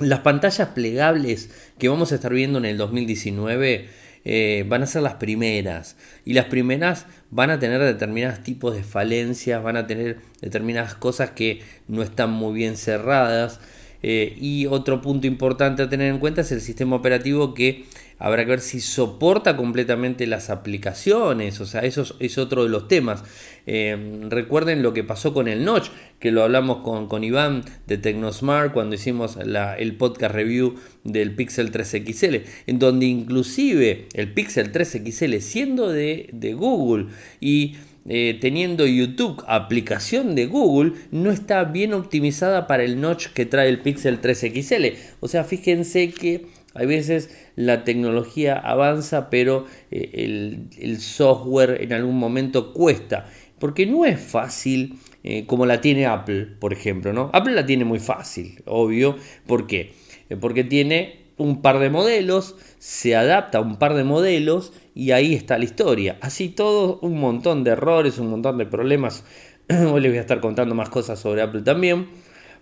las 0.00 0.20
pantallas 0.20 0.68
plegables 0.68 1.50
que 1.78 1.88
vamos 1.88 2.12
a 2.12 2.16
estar 2.16 2.32
viendo 2.32 2.58
en 2.58 2.64
el 2.64 2.78
2019 2.78 3.88
eh, 4.24 4.66
van 4.68 4.82
a 4.82 4.86
ser 4.86 5.02
las 5.02 5.14
primeras. 5.14 5.96
Y 6.24 6.34
las 6.34 6.46
primeras 6.46 7.06
van 7.30 7.50
a 7.50 7.58
tener 7.58 7.80
determinados 7.80 8.42
tipos 8.42 8.74
de 8.74 8.82
falencias, 8.82 9.62
van 9.62 9.76
a 9.76 9.86
tener 9.86 10.18
determinadas 10.40 10.94
cosas 10.94 11.30
que 11.30 11.62
no 11.88 12.02
están 12.02 12.30
muy 12.30 12.54
bien 12.54 12.76
cerradas. 12.76 13.60
Eh, 14.02 14.36
y 14.40 14.66
otro 14.66 15.02
punto 15.02 15.26
importante 15.26 15.82
a 15.82 15.88
tener 15.88 16.10
en 16.10 16.18
cuenta 16.18 16.40
es 16.40 16.52
el 16.52 16.62
sistema 16.62 16.96
operativo 16.96 17.52
que 17.52 17.84
habrá 18.20 18.44
que 18.44 18.50
ver 18.50 18.60
si 18.60 18.80
soporta 18.80 19.56
completamente 19.56 20.26
las 20.28 20.50
aplicaciones, 20.50 21.60
o 21.60 21.66
sea, 21.66 21.80
eso 21.80 22.04
es, 22.20 22.38
otro 22.38 22.62
de 22.62 22.68
los 22.68 22.86
temas. 22.86 23.24
Eh, 23.66 24.20
recuerden 24.28 24.82
lo 24.82 24.92
que 24.92 25.02
pasó 25.02 25.34
con 25.34 25.48
el 25.48 25.64
Notch, 25.64 25.88
que 26.20 26.30
lo 26.30 26.44
hablamos 26.44 26.82
con, 26.84 27.08
con 27.08 27.24
Iván 27.24 27.64
de 27.86 27.98
Tecnosmart 27.98 28.72
cuando 28.72 28.94
hicimos 28.94 29.36
el 29.36 29.96
podcast 29.96 30.34
review 30.34 30.76
del 31.02 31.34
Pixel 31.34 31.70
3 31.72 31.96
XL, 32.06 32.36
en 32.66 32.78
donde 32.78 33.06
inclusive 33.06 34.06
el 34.12 34.32
Pixel 34.32 34.70
3 34.70 35.00
XL 35.04 35.36
siendo 35.38 35.88
de, 35.88 36.28
de 36.32 36.52
Google 36.54 37.06
y 37.40 37.74
eh, 38.08 38.38
teniendo 38.40 38.86
YouTube, 38.86 39.44
aplicación 39.46 40.34
de 40.34 40.46
Google, 40.46 40.94
no 41.10 41.30
está 41.30 41.64
bien 41.64 41.92
optimizada 41.92 42.66
para 42.66 42.82
el 42.82 43.00
notch 43.00 43.28
que 43.28 43.44
trae 43.44 43.68
el 43.68 43.80
Pixel 43.80 44.20
3 44.20 44.46
XL. 44.54 44.84
O 45.20 45.28
sea, 45.28 45.44
fíjense 45.44 46.10
que 46.10 46.46
Hay 46.74 46.86
veces 46.86 47.36
la 47.56 47.84
tecnología 47.84 48.56
avanza, 48.56 49.28
pero 49.28 49.66
eh, 49.90 50.10
el, 50.14 50.68
el, 50.78 51.00
software 51.00 51.82
en 51.82 51.92
algún 51.92 52.16
momento 52.16 52.72
cuesta. 52.72 53.26
Porque 53.58 53.86
no 53.86 54.06
es 54.06 54.20
fácil 54.20 54.98
eh, 55.22 55.44
como 55.46 55.66
la 55.66 55.80
tiene 55.80 56.06
Apple, 56.06 56.46
por 56.58 56.72
ejemplo. 56.72 57.12
¿no? 57.12 57.30
Apple 57.32 57.54
la 57.54 57.66
tiene 57.66 57.84
muy 57.84 57.98
fácil, 57.98 58.62
obvio. 58.66 59.16
¿Por 59.46 59.66
qué? 59.66 59.92
Eh, 60.28 60.36
porque 60.36 60.64
tiene 60.64 61.20
un 61.36 61.62
par 61.62 61.78
de 61.78 61.90
modelos, 61.90 62.56
se 62.78 63.16
adapta 63.16 63.58
a 63.58 63.60
un 63.62 63.76
par 63.76 63.94
de 63.94 64.04
modelos 64.04 64.72
y 64.94 65.10
ahí 65.10 65.34
está 65.34 65.58
la 65.58 65.64
historia. 65.64 66.18
Así 66.20 66.48
todo, 66.48 66.98
un 67.02 67.18
montón 67.18 67.64
de 67.64 67.72
errores, 67.72 68.18
un 68.18 68.30
montón 68.30 68.58
de 68.58 68.66
problemas. 68.66 69.24
Hoy 69.68 70.00
les 70.00 70.12
voy 70.12 70.18
a 70.18 70.22
estar 70.22 70.40
contando 70.40 70.74
más 70.74 70.88
cosas 70.88 71.18
sobre 71.18 71.42
Apple 71.42 71.62
también. 71.62 72.08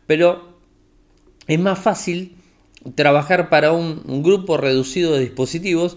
Pero 0.06 0.58
es 1.46 1.58
más 1.58 1.78
fácil 1.78 2.37
trabajar 2.94 3.48
para 3.48 3.72
un, 3.72 4.22
grupo 4.22 4.56
reducido 4.56 5.14
de 5.14 5.20
dispositivos 5.20 5.96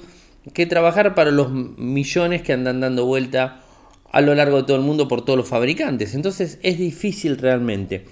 que 0.54 0.66
trabajar 0.66 1.16
para 1.16 1.32
los 1.32 1.52
millones 1.52 2.42
que 2.42 2.54
andan 2.54 2.80
dando 2.80 3.06
vuelta 3.06 3.62
a 4.12 4.22
lo 4.22 4.36
largo 4.36 4.58
de 4.58 4.64
todo 4.64 4.78
el 4.78 4.84
mundo 4.84 5.08
por 5.08 5.24
todos 5.24 5.38
los 5.38 5.48
fabricantes. 5.48 6.16
Entonces 6.16 6.60
es 6.64 6.78
difícil 6.78 7.38
realmente. 7.38 8.06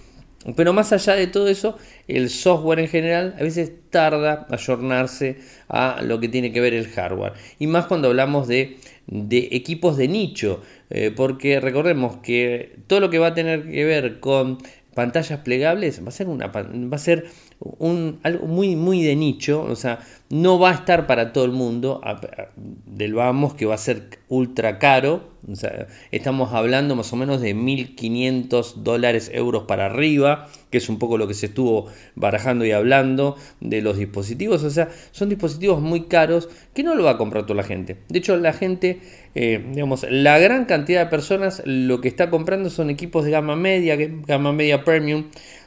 Pero 0.56 0.72
más 0.72 0.94
allá 0.94 1.16
de 1.16 1.28
todo 1.28 1.50
eso, 1.50 1.78
el 2.08 2.30
software 2.30 2.80
en 2.80 2.88
general 2.88 3.36
a 3.38 3.44
veces 3.44 3.74
tarda 3.90 4.48
a 4.50 4.54
ayornarse 4.54 5.40
a 5.68 6.02
lo 6.02 6.20
que 6.22 6.30
tiene 6.30 6.54
que 6.54 6.62
ver 6.62 6.74
el 6.74 6.88
hardware. 6.88 7.34
Y 7.60 7.68
más 7.68 7.88
cuando 7.88 8.08
hablamos 8.08 8.48
de, 8.48 8.78
equipos 9.08 9.98
de 9.98 10.08
nicho. 10.08 10.62
Eh, 10.92 11.12
porque 11.16 11.60
recordemos 11.60 12.18
que 12.18 12.78
todo 12.88 13.00
lo 13.00 13.10
que 13.10 13.20
va 13.20 13.28
a 13.28 13.34
tener 13.34 13.70
que 13.70 13.84
ver 13.84 14.20
con 14.20 14.60
pantallas 14.96 15.40
plegables 15.42 16.04
va 16.04 16.10
a 16.10 16.12
ser, 16.12 16.28
una, 16.28 16.48
va 16.48 16.96
a 16.96 16.98
ser 16.98 17.26
un, 17.60 18.20
algo 18.24 18.48
muy, 18.48 18.76
muy 18.76 19.04
de 19.04 19.16
nicho, 19.16 19.62
o 19.64 19.76
sea, 19.76 20.00
no 20.30 20.60
va 20.60 20.70
a 20.70 20.74
estar 20.74 21.08
para 21.08 21.34
todo 21.34 21.44
el 21.44 21.52
mundo, 21.52 22.02
del 22.86 23.14
vamos 23.14 23.56
que 23.56 23.66
va 23.66 23.76
a 23.76 23.80
ser 23.80 24.20
ultra 24.30 24.80
caro, 24.80 25.28
estamos 26.12 26.54
hablando 26.54 26.96
más 26.96 27.12
o 27.12 27.16
menos 27.16 27.42
de 27.42 27.56
1.500 27.56 28.76
dólares, 28.76 29.32
euros 29.34 29.64
para 29.64 29.88
arriba, 29.88 30.48
que 30.70 30.78
es 30.78 30.88
un 30.88 31.00
poco 31.00 31.18
lo 31.18 31.28
que 31.28 31.34
se 31.34 31.48
estuvo 31.48 31.88
barajando 32.16 32.64
y 32.66 32.72
hablando 32.72 33.36
de 33.60 33.82
los 33.82 33.98
dispositivos, 33.98 34.64
o 34.64 34.70
sea, 34.70 34.90
son 35.12 35.30
dispositivos 35.30 35.82
muy 35.82 36.02
caros 36.02 36.48
que 36.74 36.84
no 36.84 36.96
lo 36.96 37.04
va 37.04 37.12
a 37.12 37.18
comprar 37.18 37.46
toda 37.46 37.56
la 37.56 37.64
gente. 37.64 37.98
De 38.08 38.20
hecho, 38.20 38.38
la 38.38 38.54
gente, 38.54 39.00
eh, 39.36 39.66
digamos, 39.74 40.06
la 40.10 40.38
gran 40.40 40.66
cantidad 40.66 41.06
de 41.06 41.10
personas 41.10 41.64
lo 41.66 42.00
que 42.02 42.08
está 42.08 42.30
comprando 42.30 42.70
son 42.70 42.90
equipos 42.90 43.26
de 43.26 43.32
gama 43.32 43.56
media, 43.56 43.98
gama 43.98 44.54
media 44.54 44.84
premium, 44.84 45.26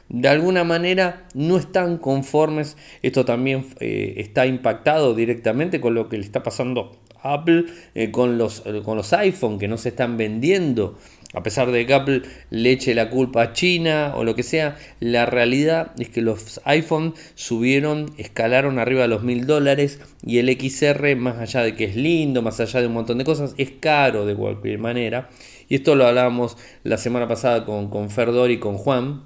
de 0.09 0.27
alguna 0.27 0.63
manera 0.63 1.27
no 1.33 1.57
están 1.57 1.97
conformes. 1.97 2.77
Esto 3.01 3.25
también 3.25 3.67
eh, 3.79 4.15
está 4.17 4.45
impactado 4.45 5.15
directamente 5.15 5.81
con 5.81 5.93
lo 5.93 6.09
que 6.09 6.17
le 6.17 6.23
está 6.23 6.43
pasando 6.43 6.97
a 7.21 7.33
Apple 7.33 7.65
eh, 7.95 8.11
con, 8.11 8.37
los, 8.37 8.63
con 8.83 8.97
los 8.97 9.13
iPhone 9.13 9.59
que 9.59 9.67
no 9.67 9.77
se 9.77 9.89
están 9.89 10.17
vendiendo. 10.17 10.97
A 11.33 11.41
pesar 11.41 11.71
de 11.71 11.87
que 11.87 11.93
Apple 11.95 12.21
le 12.51 12.71
eche 12.71 12.93
la 12.93 13.09
culpa 13.09 13.41
a 13.41 13.53
China 13.53 14.13
o 14.15 14.23
lo 14.23 14.35
que 14.35 14.43
sea, 14.43 14.77
la 14.99 15.25
realidad 15.25 15.93
es 15.97 16.09
que 16.09 16.21
los 16.21 16.61
iPhone 16.63 17.15
subieron, 17.33 18.13
escalaron 18.17 18.77
arriba 18.77 19.01
de 19.01 19.07
los 19.07 19.23
mil 19.23 19.47
dólares 19.47 19.99
y 20.21 20.37
el 20.37 20.47
XR, 20.47 21.15
más 21.15 21.39
allá 21.39 21.63
de 21.63 21.73
que 21.73 21.85
es 21.85 21.95
lindo, 21.95 22.43
más 22.43 22.59
allá 22.59 22.81
de 22.81 22.87
un 22.87 22.93
montón 22.93 23.17
de 23.17 23.25
cosas, 23.25 23.55
es 23.57 23.71
caro 23.71 24.27
de 24.27 24.35
cualquier 24.35 24.77
manera. 24.77 25.29
Y 25.69 25.75
esto 25.75 25.95
lo 25.95 26.05
hablábamos 26.05 26.55
la 26.83 26.97
semana 26.97 27.27
pasada 27.27 27.65
con, 27.65 27.89
con 27.89 28.11
Ferdor 28.11 28.51
y 28.51 28.59
con 28.59 28.77
Juan, 28.77 29.23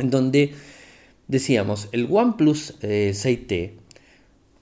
en 0.00 0.10
donde 0.10 0.52
decíamos, 1.28 1.88
el 1.92 2.08
OnePlus 2.10 2.78
6T, 2.80 3.52
eh, 3.52 3.74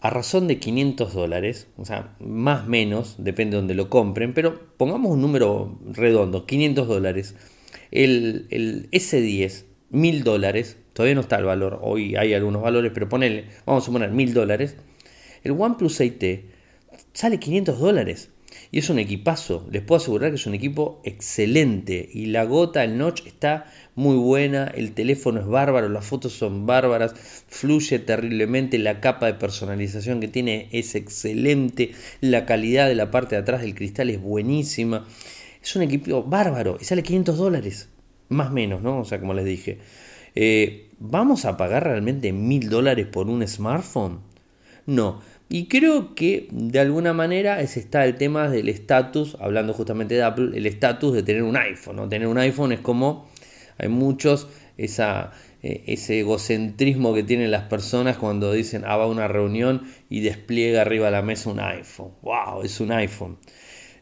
a 0.01 0.11
razón 0.11 0.47
de 0.47 0.59
500 0.59 1.13
dólares, 1.13 1.67
o 1.77 1.85
sea, 1.85 2.15
más 2.21 2.69
menos, 2.69 3.17
depende 3.19 3.57
de 3.57 3.63
donde 3.63 3.75
lo 3.75 3.89
compren, 3.89 4.33
pero 4.33 4.61
pongamos 4.77 5.13
un 5.13 5.21
número 5.21 5.79
redondo, 5.91 6.47
500 6.47 6.87
dólares. 6.87 7.35
El, 7.91 8.47
el 8.51 8.89
S10, 8.93 9.65
1000 9.91 10.25
dólares, 10.25 10.77
todavía 10.93 11.15
no 11.15 11.23
está 11.23 11.37
el 11.37 11.47
valor, 11.47 11.81
hoy 11.83 12.15
hay 12.17 12.35
algunos 12.35 12.63
valores, 12.63 12.93
pero 12.95 13.09
ponele, 13.09 13.47
vamos 13.67 13.89
a 13.89 13.93
poner 13.93 14.11
1000 14.13 14.35
dólares. 14.35 14.77
El 15.43 15.53
OnePlus 15.53 16.01
6T 16.01 16.43
sale 17.13 17.39
500 17.39 17.79
dólares. 17.79 18.31
Y 18.71 18.79
es 18.81 18.91
un 18.91 18.99
equipazo, 18.99 19.67
les 19.71 19.83
puedo 19.83 19.97
asegurar 20.01 20.31
que 20.31 20.37
es 20.37 20.47
un 20.47 20.55
equipo 20.55 21.01
excelente. 21.05 22.09
Y 22.13 22.27
la 22.27 22.45
gota, 22.45 22.85
el 22.85 22.99
notch 22.99 23.27
está 23.27 23.67
muy 23.95 24.17
buena, 24.17 24.67
el 24.67 24.93
teléfono 24.93 25.41
es 25.41 25.47
bárbaro, 25.47 25.89
las 25.89 26.05
fotos 26.05 26.35
son 26.35 26.67
bárbaras, 26.67 27.15
fluye 27.49 27.99
terriblemente, 27.99 28.79
la 28.79 29.01
capa 29.01 29.27
de 29.27 29.35
personalización 29.35 30.21
que 30.21 30.29
tiene 30.29 30.69
es 30.73 30.95
excelente, 30.95 31.93
la 32.21 32.45
calidad 32.45 32.89
de 32.89 32.95
la 32.95 33.11
parte 33.11 33.37
de 33.37 33.43
atrás 33.43 33.63
del 33.63 33.75
cristal 33.75 34.11
es 34.11 34.21
buenísima. 34.21 35.07
Es 35.63 35.75
un 35.75 35.83
equipo 35.83 36.23
bárbaro 36.23 36.77
y 36.81 36.85
sale 36.85 37.03
500 37.03 37.39
dólares, 37.39 37.89
más 38.29 38.51
o 38.51 38.53
menos, 38.53 38.83
¿no? 38.83 39.01
O 39.01 39.05
sea, 39.05 39.19
como 39.19 39.35
les 39.35 39.45
dije. 39.45 39.79
Eh, 40.35 40.89
¿Vamos 41.01 41.45
a 41.45 41.57
pagar 41.57 41.85
realmente 41.85 42.33
mil 42.33 42.69
dólares 42.69 43.07
por 43.07 43.29
un 43.29 43.47
smartphone? 43.47 44.21
No. 44.87 45.21
Y 45.49 45.67
creo 45.67 46.15
que 46.15 46.49
de 46.51 46.79
alguna 46.79 47.15
manera 47.15 47.61
ese 47.63 47.81
está 47.81 48.05
el 48.05 48.17
tema 48.17 48.49
del 48.49 48.69
estatus, 48.69 49.37
hablando 49.41 49.73
justamente 49.73 50.15
de 50.15 50.23
Apple, 50.23 50.51
el 50.55 50.67
estatus 50.67 51.15
de 51.15 51.23
tener 51.23 51.43
un 51.43 51.57
iPhone. 51.57 52.09
Tener 52.11 52.29
un 52.29 52.39
iPhone 52.39 52.73
es 52.73 52.81
como 52.81 53.29
hay 53.79 53.89
muchos, 53.89 54.49
esa, 54.77 55.33
eh, 55.63 55.85
ese 55.87 56.21
egocentrismo 56.21 57.15
que 57.15 57.23
tienen 57.23 57.51
las 57.51 57.65
personas 57.65 58.19
cuando 58.19 58.53
dicen, 58.53 58.85
ah, 58.85 58.97
va 58.97 59.05
a 59.05 59.07
una 59.07 59.29
reunión 59.29 59.83
y 60.11 60.21
despliega 60.21 60.83
arriba 60.83 61.07
de 61.07 61.13
la 61.13 61.23
mesa 61.23 61.51
un 61.51 61.61
iPhone. 61.61 62.13
¡Wow! 62.23 62.63
Es 62.65 62.81
un 62.81 62.93
iPhone. 62.93 63.39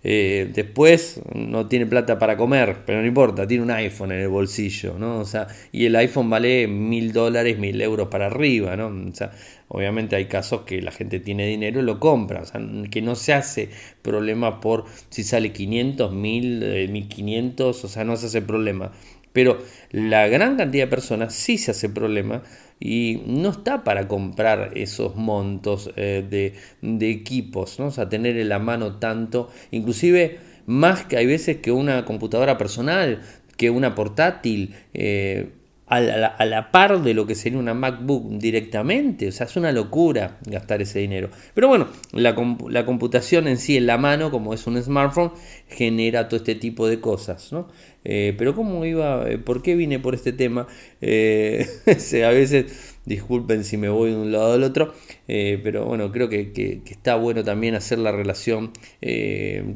Eh, 0.03 0.51
después 0.55 1.21
no 1.35 1.67
tiene 1.67 1.87
plata 1.87 2.19
para 2.19 2.37
comer, 2.37 2.79
pero 2.87 3.01
no 3.01 3.07
importa, 3.07 3.47
tiene 3.47 3.65
un 3.65 3.71
iPhone 3.71 4.13
en 4.13 4.21
el 4.21 4.29
bolsillo, 4.29 4.97
¿no? 4.99 5.19
O 5.19 5.25
sea, 5.25 5.49
y 5.73 5.87
el 5.87 5.97
iPhone 5.97 6.31
vale 6.31 6.69
mil 6.69 7.13
dólares, 7.13 7.59
mil 7.59 7.81
euros 7.81 8.09
para 8.09 8.27
arriba, 8.27 8.77
¿no? 8.77 8.87
O 8.87 9.15
sea, 9.15 9.33
obviamente 9.69 10.17
hay 10.17 10.27
casos 10.27 10.63
que 10.63 10.81
la 10.81 10.93
gente 10.93 11.21
tiene 11.21 11.47
dinero 11.47 11.81
y 11.81 11.83
lo 11.83 11.99
compra, 11.99 12.43
o 12.43 12.47
sea, 12.47 12.61
que 12.91 13.03
no 13.03 13.17
se 13.17 13.33
hace 13.33 13.71
problema 14.03 14.61
por 14.61 14.85
si 15.11 15.25
sale 15.25 15.53
500, 15.53 16.13
1000, 16.13 16.89
1500, 16.91 17.85
o 17.85 17.89
sea, 17.89 18.05
no 18.05 18.17
se 18.17 18.27
hace 18.27 18.43
problema. 18.43 18.93
Pero 19.37 19.59
la 19.91 20.29
gran 20.29 20.57
cantidad 20.57 20.85
de 20.85 20.91
personas 20.91 21.35
sí 21.35 21.59
se 21.59 21.73
hace 21.73 21.91
problema 21.91 22.43
y 22.81 23.21
no 23.27 23.51
está 23.51 23.85
para 23.85 24.09
comprar 24.09 24.71
esos 24.77 25.15
montos 25.15 25.91
eh, 25.97 26.25
de, 26.81 27.11
equipos, 27.11 27.79
¿no? 27.79 27.89
o 27.89 27.91
sea, 27.91 28.09
tener 28.09 28.39
en 28.39 28.49
la 28.49 28.59
mano 28.59 28.97
tanto, 28.97 29.51
inclusive 29.73 30.39
más 30.65 31.05
que 31.05 31.19
hay 31.19 31.27
veces 31.27 31.59
que 31.59 31.71
una 31.71 32.07
computadora 32.07 32.57
personal, 32.57 33.21
que 33.59 33.69
una 33.69 33.95
portátil. 33.95 34.75
Eh, 34.95 35.51
a 35.89 36.01
la, 36.01 36.71
par 36.73 37.01
de 37.03 37.15
lo 37.15 37.27
que 37.27 37.37
sería 37.37 37.59
una 37.59 37.73
MacBook 37.73 38.39
directamente. 38.39 39.29
O 39.29 39.33
sea, 39.33 39.47
es 39.47 39.57
una 39.57 39.71
locura 39.71 40.39
gastar 40.45 40.83
ese 40.83 40.99
dinero. 40.99 41.31
Pero 41.55 41.69
bueno, 41.69 41.89
la, 42.13 42.35
computación 42.85 43.47
en 43.47 43.57
sí 43.57 43.77
en 43.77 43.87
la 43.87 43.97
mano, 43.97 44.33
como 44.33 44.53
es 44.53 44.67
un 44.67 44.83
smartphone, 44.83 45.31
genera 45.69 46.29
todo 46.29 46.39
este 46.39 46.57
tipo 46.57 46.89
de 46.89 47.01
cosas. 47.01 47.53
¿no? 47.53 47.69
Eh, 48.05 48.35
pero 48.37 48.55
¿cómo 48.55 48.85
iba? 48.85 49.29
Eh, 49.31 49.39
¿Por 49.39 49.63
qué 49.63 49.77
vine 49.77 50.01
por 50.01 50.17
este 50.17 50.33
tema? 50.33 50.67
Eh, 51.01 51.67
a 51.87 52.31
veces, 52.31 52.97
disculpen 53.05 53.63
si 53.63 53.77
me 53.77 53.89
voy 53.89 54.11
de 54.11 54.17
un 54.17 54.33
lado 54.33 54.55
al 54.55 54.65
otro, 54.65 54.93
pero 55.27 55.85
bueno, 55.85 56.11
creo 56.11 56.29
que, 56.29 56.83
está 56.89 57.15
bueno 57.15 57.45
también 57.45 57.77
hacer 57.77 57.99
la 57.99 58.11
relación 58.11 58.73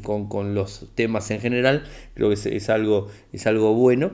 con, 0.03 0.55
los 0.55 0.89
temas 0.97 1.31
en 1.31 1.41
general. 1.41 1.85
Creo 2.15 2.29
que 2.31 2.35
es, 2.35 2.69
algo, 2.69 3.09
es 3.33 3.47
algo 3.47 3.75
bueno. 3.75 4.13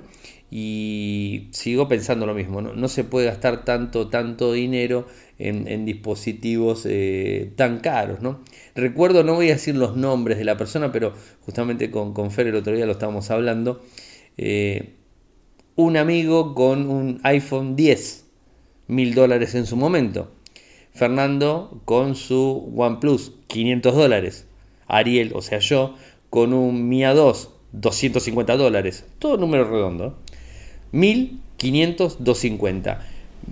Y 0.50 1.48
sigo 1.50 1.88
pensando 1.88 2.24
lo 2.24 2.34
mismo, 2.34 2.62
no, 2.62 2.88
se 2.88 3.02
puede 3.02 3.26
gastar 3.26 3.64
tanto, 3.64 4.08
tanto 4.08 4.52
dinero 4.52 5.06
en, 5.38 5.84
dispositivos 5.84 6.86
eh, 6.86 7.52
tan 7.56 7.80
caros. 7.80 8.22
¿no? 8.22 8.40
Recuerdo, 8.74 9.24
no 9.24 9.34
voy 9.34 9.50
a 9.50 9.54
decir 9.54 9.74
los 9.74 9.96
nombres 9.96 10.38
de 10.38 10.44
la 10.44 10.56
persona, 10.56 10.92
pero 10.92 11.14
justamente 11.44 11.90
con, 11.90 12.14
con 12.14 12.30
Fer 12.30 12.46
el 12.46 12.54
otro 12.54 12.74
día 12.74 12.86
lo 12.86 12.92
estábamos 12.92 13.30
hablando. 13.30 13.82
Eh, 14.36 14.94
un 15.74 15.96
amigo 15.96 16.54
con 16.54 16.88
un 16.88 17.20
iPhone 17.22 17.76
10, 17.76 18.24
mil 18.86 19.14
dólares 19.14 19.54
en 19.54 19.66
su 19.66 19.76
momento. 19.76 20.30
Fernando 20.92 21.82
con 21.84 22.14
su 22.14 22.72
OnePlus, 22.74 23.32
500 23.48 23.94
dólares. 23.94 24.46
Ariel, 24.86 25.32
o 25.34 25.42
sea 25.42 25.58
yo, 25.58 25.94
con 26.30 26.54
un 26.54 26.88
Mia 26.88 27.12
2, 27.12 27.50
250 27.72 28.56
dólares. 28.56 29.04
Todo 29.18 29.36
número 29.36 29.68
redondo. 29.68 30.18
1500, 30.96 32.24
250. 32.24 33.00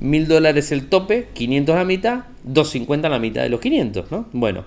1000 0.00 0.28
dólares 0.28 0.72
el 0.72 0.88
tope, 0.88 1.28
500 1.34 1.74
la 1.74 1.84
mitad, 1.84 2.24
250 2.44 3.08
la 3.08 3.18
mitad 3.18 3.42
de 3.42 3.48
los 3.48 3.60
500, 3.60 4.10
¿no? 4.10 4.28
Bueno, 4.32 4.64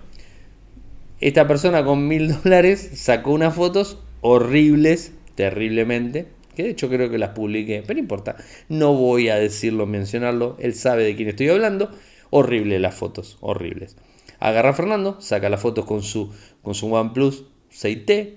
esta 1.19 1.47
persona 1.47 1.83
con 1.83 2.07
1000 2.07 2.41
dólares 2.43 2.91
sacó 2.93 3.31
unas 3.31 3.55
fotos 3.55 3.97
horribles, 4.21 5.13
terriblemente, 5.35 6.27
que 6.55 6.63
de 6.63 6.69
hecho 6.69 6.89
creo 6.89 7.09
que 7.09 7.17
las 7.17 7.31
publiqué, 7.31 7.83
pero 7.85 7.95
no 7.95 8.01
importa, 8.01 8.35
no 8.69 8.93
voy 8.93 9.29
a 9.29 9.35
decirlo, 9.35 9.85
mencionarlo, 9.85 10.55
él 10.59 10.73
sabe 10.73 11.03
de 11.03 11.15
quién 11.15 11.29
estoy 11.29 11.49
hablando. 11.49 11.91
Horribles 12.29 12.81
las 12.81 12.93
fotos, 12.93 13.37
horribles. 13.39 13.95
Agarra 14.39 14.71
a 14.71 14.73
Fernando, 14.73 15.21
saca 15.21 15.49
las 15.49 15.61
fotos 15.61 15.85
con 15.85 16.03
su, 16.03 16.31
con 16.61 16.75
su 16.75 16.93
OnePlus 16.93 17.45
6T, 17.71 18.33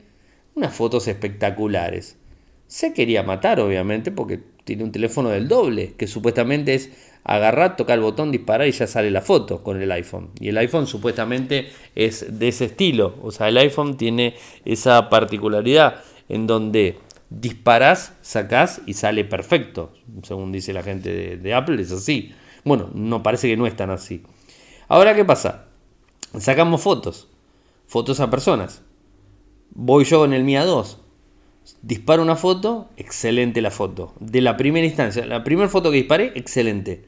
unas 0.54 0.73
fotos 0.73 1.09
espectaculares. 1.09 2.19
Se 2.70 2.92
quería 2.92 3.24
matar, 3.24 3.58
obviamente, 3.58 4.12
porque 4.12 4.38
tiene 4.62 4.84
un 4.84 4.92
teléfono 4.92 5.30
del 5.30 5.48
doble, 5.48 5.94
que 5.98 6.06
supuestamente 6.06 6.74
es 6.74 6.92
agarrar, 7.24 7.74
tocar 7.74 7.98
el 7.98 8.04
botón, 8.04 8.30
disparar 8.30 8.68
y 8.68 8.70
ya 8.70 8.86
sale 8.86 9.10
la 9.10 9.22
foto 9.22 9.64
con 9.64 9.82
el 9.82 9.90
iPhone. 9.90 10.30
Y 10.38 10.50
el 10.50 10.58
iPhone 10.58 10.86
supuestamente 10.86 11.68
es 11.96 12.38
de 12.38 12.46
ese 12.46 12.66
estilo. 12.66 13.16
O 13.24 13.32
sea, 13.32 13.48
el 13.48 13.58
iPhone 13.58 13.96
tiene 13.96 14.36
esa 14.64 15.10
particularidad 15.10 16.04
en 16.28 16.46
donde 16.46 16.98
disparas, 17.28 18.14
sacás 18.22 18.82
y 18.86 18.94
sale 18.94 19.24
perfecto. 19.24 19.92
Según 20.22 20.52
dice 20.52 20.72
la 20.72 20.84
gente 20.84 21.12
de, 21.12 21.36
de 21.38 21.54
Apple, 21.54 21.82
es 21.82 21.90
así. 21.90 22.32
Bueno, 22.62 22.88
no 22.94 23.20
parece 23.24 23.48
que 23.48 23.56
no 23.56 23.66
es 23.66 23.74
tan 23.74 23.90
así. 23.90 24.22
Ahora, 24.86 25.16
¿qué 25.16 25.24
pasa? 25.24 25.66
Sacamos 26.38 26.82
fotos, 26.82 27.26
fotos 27.88 28.20
a 28.20 28.30
personas. 28.30 28.82
Voy 29.70 30.04
yo 30.04 30.24
en 30.24 30.34
el 30.34 30.44
MIA 30.44 30.64
2, 30.64 31.00
disparo 31.83 32.23
una 32.23 32.37
foto, 32.37 32.88
excelente 32.97 33.61
la 33.62 33.71
foto. 33.71 34.14
De 34.21 34.40
la 34.40 34.57
primera 34.57 34.87
instancia, 34.87 35.26
la 35.26 35.45
primera 35.45 35.69
foto 35.69 35.90
que 35.90 35.99
disparé, 35.99 36.33
excelente. 36.35 37.05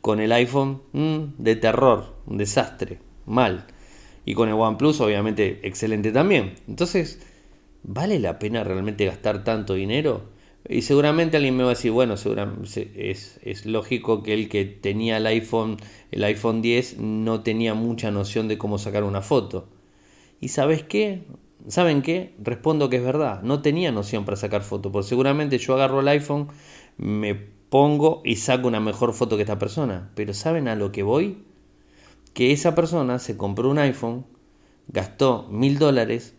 Con 0.00 0.20
el 0.20 0.32
iPhone, 0.32 0.82
mm, 0.92 1.42
de 1.42 1.56
terror, 1.56 2.14
un 2.26 2.36
desastre, 2.36 2.98
mal. 3.26 3.66
Y 4.24 4.34
con 4.34 4.48
el 4.48 4.54
OnePlus, 4.54 5.00
obviamente, 5.00 5.60
excelente 5.62 6.12
también. 6.12 6.54
Entonces, 6.68 7.20
¿vale 7.82 8.18
la 8.18 8.38
pena 8.38 8.64
realmente 8.64 9.06
gastar 9.06 9.44
tanto 9.44 9.74
dinero? 9.74 10.34
Y 10.66 10.82
seguramente 10.82 11.36
alguien 11.36 11.56
me 11.56 11.62
va 11.62 11.70
a 11.70 11.74
decir, 11.74 11.90
bueno, 11.90 12.16
seguramente 12.16 13.10
es, 13.10 13.38
es, 13.42 13.66
lógico 13.66 14.22
que 14.22 14.32
el 14.32 14.48
que 14.48 14.64
tenía 14.64 15.18
el 15.18 15.26
iPhone, 15.26 15.76
el 16.10 16.24
iPhone 16.24 16.62
10 16.62 16.98
no 17.00 17.42
tenía 17.42 17.74
mucha 17.74 18.10
noción 18.10 18.48
de 18.48 18.56
cómo 18.56 18.78
sacar 18.78 19.04
una 19.04 19.20
foto. 19.20 19.68
¿Y 20.40 20.48
sabes 20.48 20.82
qué? 20.82 21.24
¿Saben 21.68 22.02
qué? 22.02 22.34
Respondo 22.42 22.90
que 22.90 22.96
es 22.96 23.04
verdad, 23.04 23.42
no 23.42 23.62
tenía 23.62 23.90
noción 23.90 24.24
para 24.24 24.36
sacar 24.36 24.62
foto, 24.62 24.92
porque 24.92 25.08
seguramente 25.08 25.58
yo 25.58 25.74
agarro 25.74 26.00
el 26.00 26.08
iPhone, 26.08 26.48
me 26.98 27.34
pongo 27.34 28.20
y 28.24 28.36
saco 28.36 28.68
una 28.68 28.80
mejor 28.80 29.14
foto 29.14 29.36
que 29.36 29.42
esta 29.42 29.58
persona. 29.58 30.10
Pero 30.14 30.34
¿saben 30.34 30.68
a 30.68 30.76
lo 30.76 30.92
que 30.92 31.02
voy? 31.02 31.44
Que 32.34 32.52
esa 32.52 32.74
persona 32.74 33.18
se 33.18 33.36
compró 33.36 33.70
un 33.70 33.78
iPhone, 33.78 34.26
gastó 34.88 35.48
mil 35.50 35.78
dólares 35.78 36.34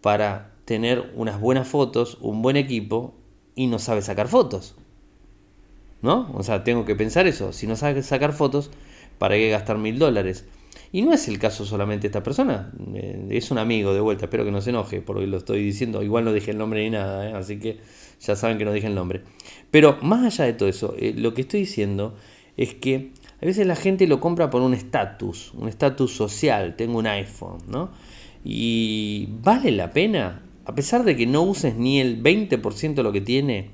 para 0.00 0.54
tener 0.64 1.12
unas 1.14 1.40
buenas 1.40 1.68
fotos, 1.68 2.18
un 2.20 2.42
buen 2.42 2.56
equipo 2.56 3.14
y 3.54 3.68
no 3.68 3.78
sabe 3.78 4.02
sacar 4.02 4.28
fotos. 4.28 4.74
¿No? 6.02 6.30
O 6.34 6.42
sea, 6.42 6.64
tengo 6.64 6.84
que 6.84 6.96
pensar 6.96 7.26
eso. 7.26 7.52
Si 7.52 7.66
no 7.66 7.76
sabe 7.76 8.02
sacar 8.02 8.32
fotos, 8.32 8.70
¿para 9.18 9.36
qué 9.36 9.48
gastar 9.48 9.78
mil 9.78 9.98
dólares? 9.98 10.44
Y 10.92 11.02
no 11.02 11.12
es 11.12 11.28
el 11.28 11.38
caso 11.38 11.64
solamente 11.64 12.02
de 12.02 12.08
esta 12.08 12.22
persona. 12.22 12.72
Eh, 12.94 13.26
es 13.30 13.50
un 13.50 13.58
amigo 13.58 13.94
de 13.94 14.00
vuelta. 14.00 14.26
Espero 14.26 14.44
que 14.44 14.50
no 14.50 14.60
se 14.60 14.70
enoje 14.70 15.00
porque 15.00 15.26
lo 15.26 15.38
estoy 15.38 15.62
diciendo. 15.62 16.02
Igual 16.02 16.24
no 16.24 16.32
dije 16.32 16.50
el 16.50 16.58
nombre 16.58 16.82
ni 16.82 16.90
nada. 16.90 17.28
¿eh? 17.28 17.34
Así 17.34 17.58
que 17.58 17.78
ya 18.20 18.36
saben 18.36 18.58
que 18.58 18.64
no 18.64 18.72
dije 18.72 18.86
el 18.86 18.94
nombre. 18.94 19.22
Pero 19.70 19.98
más 20.02 20.24
allá 20.24 20.44
de 20.44 20.52
todo 20.52 20.68
eso, 20.68 20.94
eh, 20.98 21.14
lo 21.16 21.34
que 21.34 21.42
estoy 21.42 21.60
diciendo 21.60 22.14
es 22.56 22.74
que 22.74 23.12
a 23.42 23.46
veces 23.46 23.66
la 23.66 23.76
gente 23.76 24.06
lo 24.06 24.20
compra 24.20 24.50
por 24.50 24.62
un 24.62 24.74
estatus. 24.74 25.52
Un 25.54 25.68
estatus 25.68 26.14
social. 26.14 26.76
Tengo 26.76 26.98
un 26.98 27.06
iPhone. 27.06 27.58
¿no? 27.68 27.90
Y 28.44 29.28
vale 29.42 29.70
la 29.72 29.92
pena 29.92 30.42
a 30.66 30.74
pesar 30.74 31.04
de 31.04 31.16
que 31.16 31.26
no 31.26 31.42
uses 31.42 31.76
ni 31.76 32.00
el 32.00 32.22
20% 32.22 32.94
de 32.94 33.02
lo 33.02 33.12
que 33.12 33.20
tiene, 33.20 33.70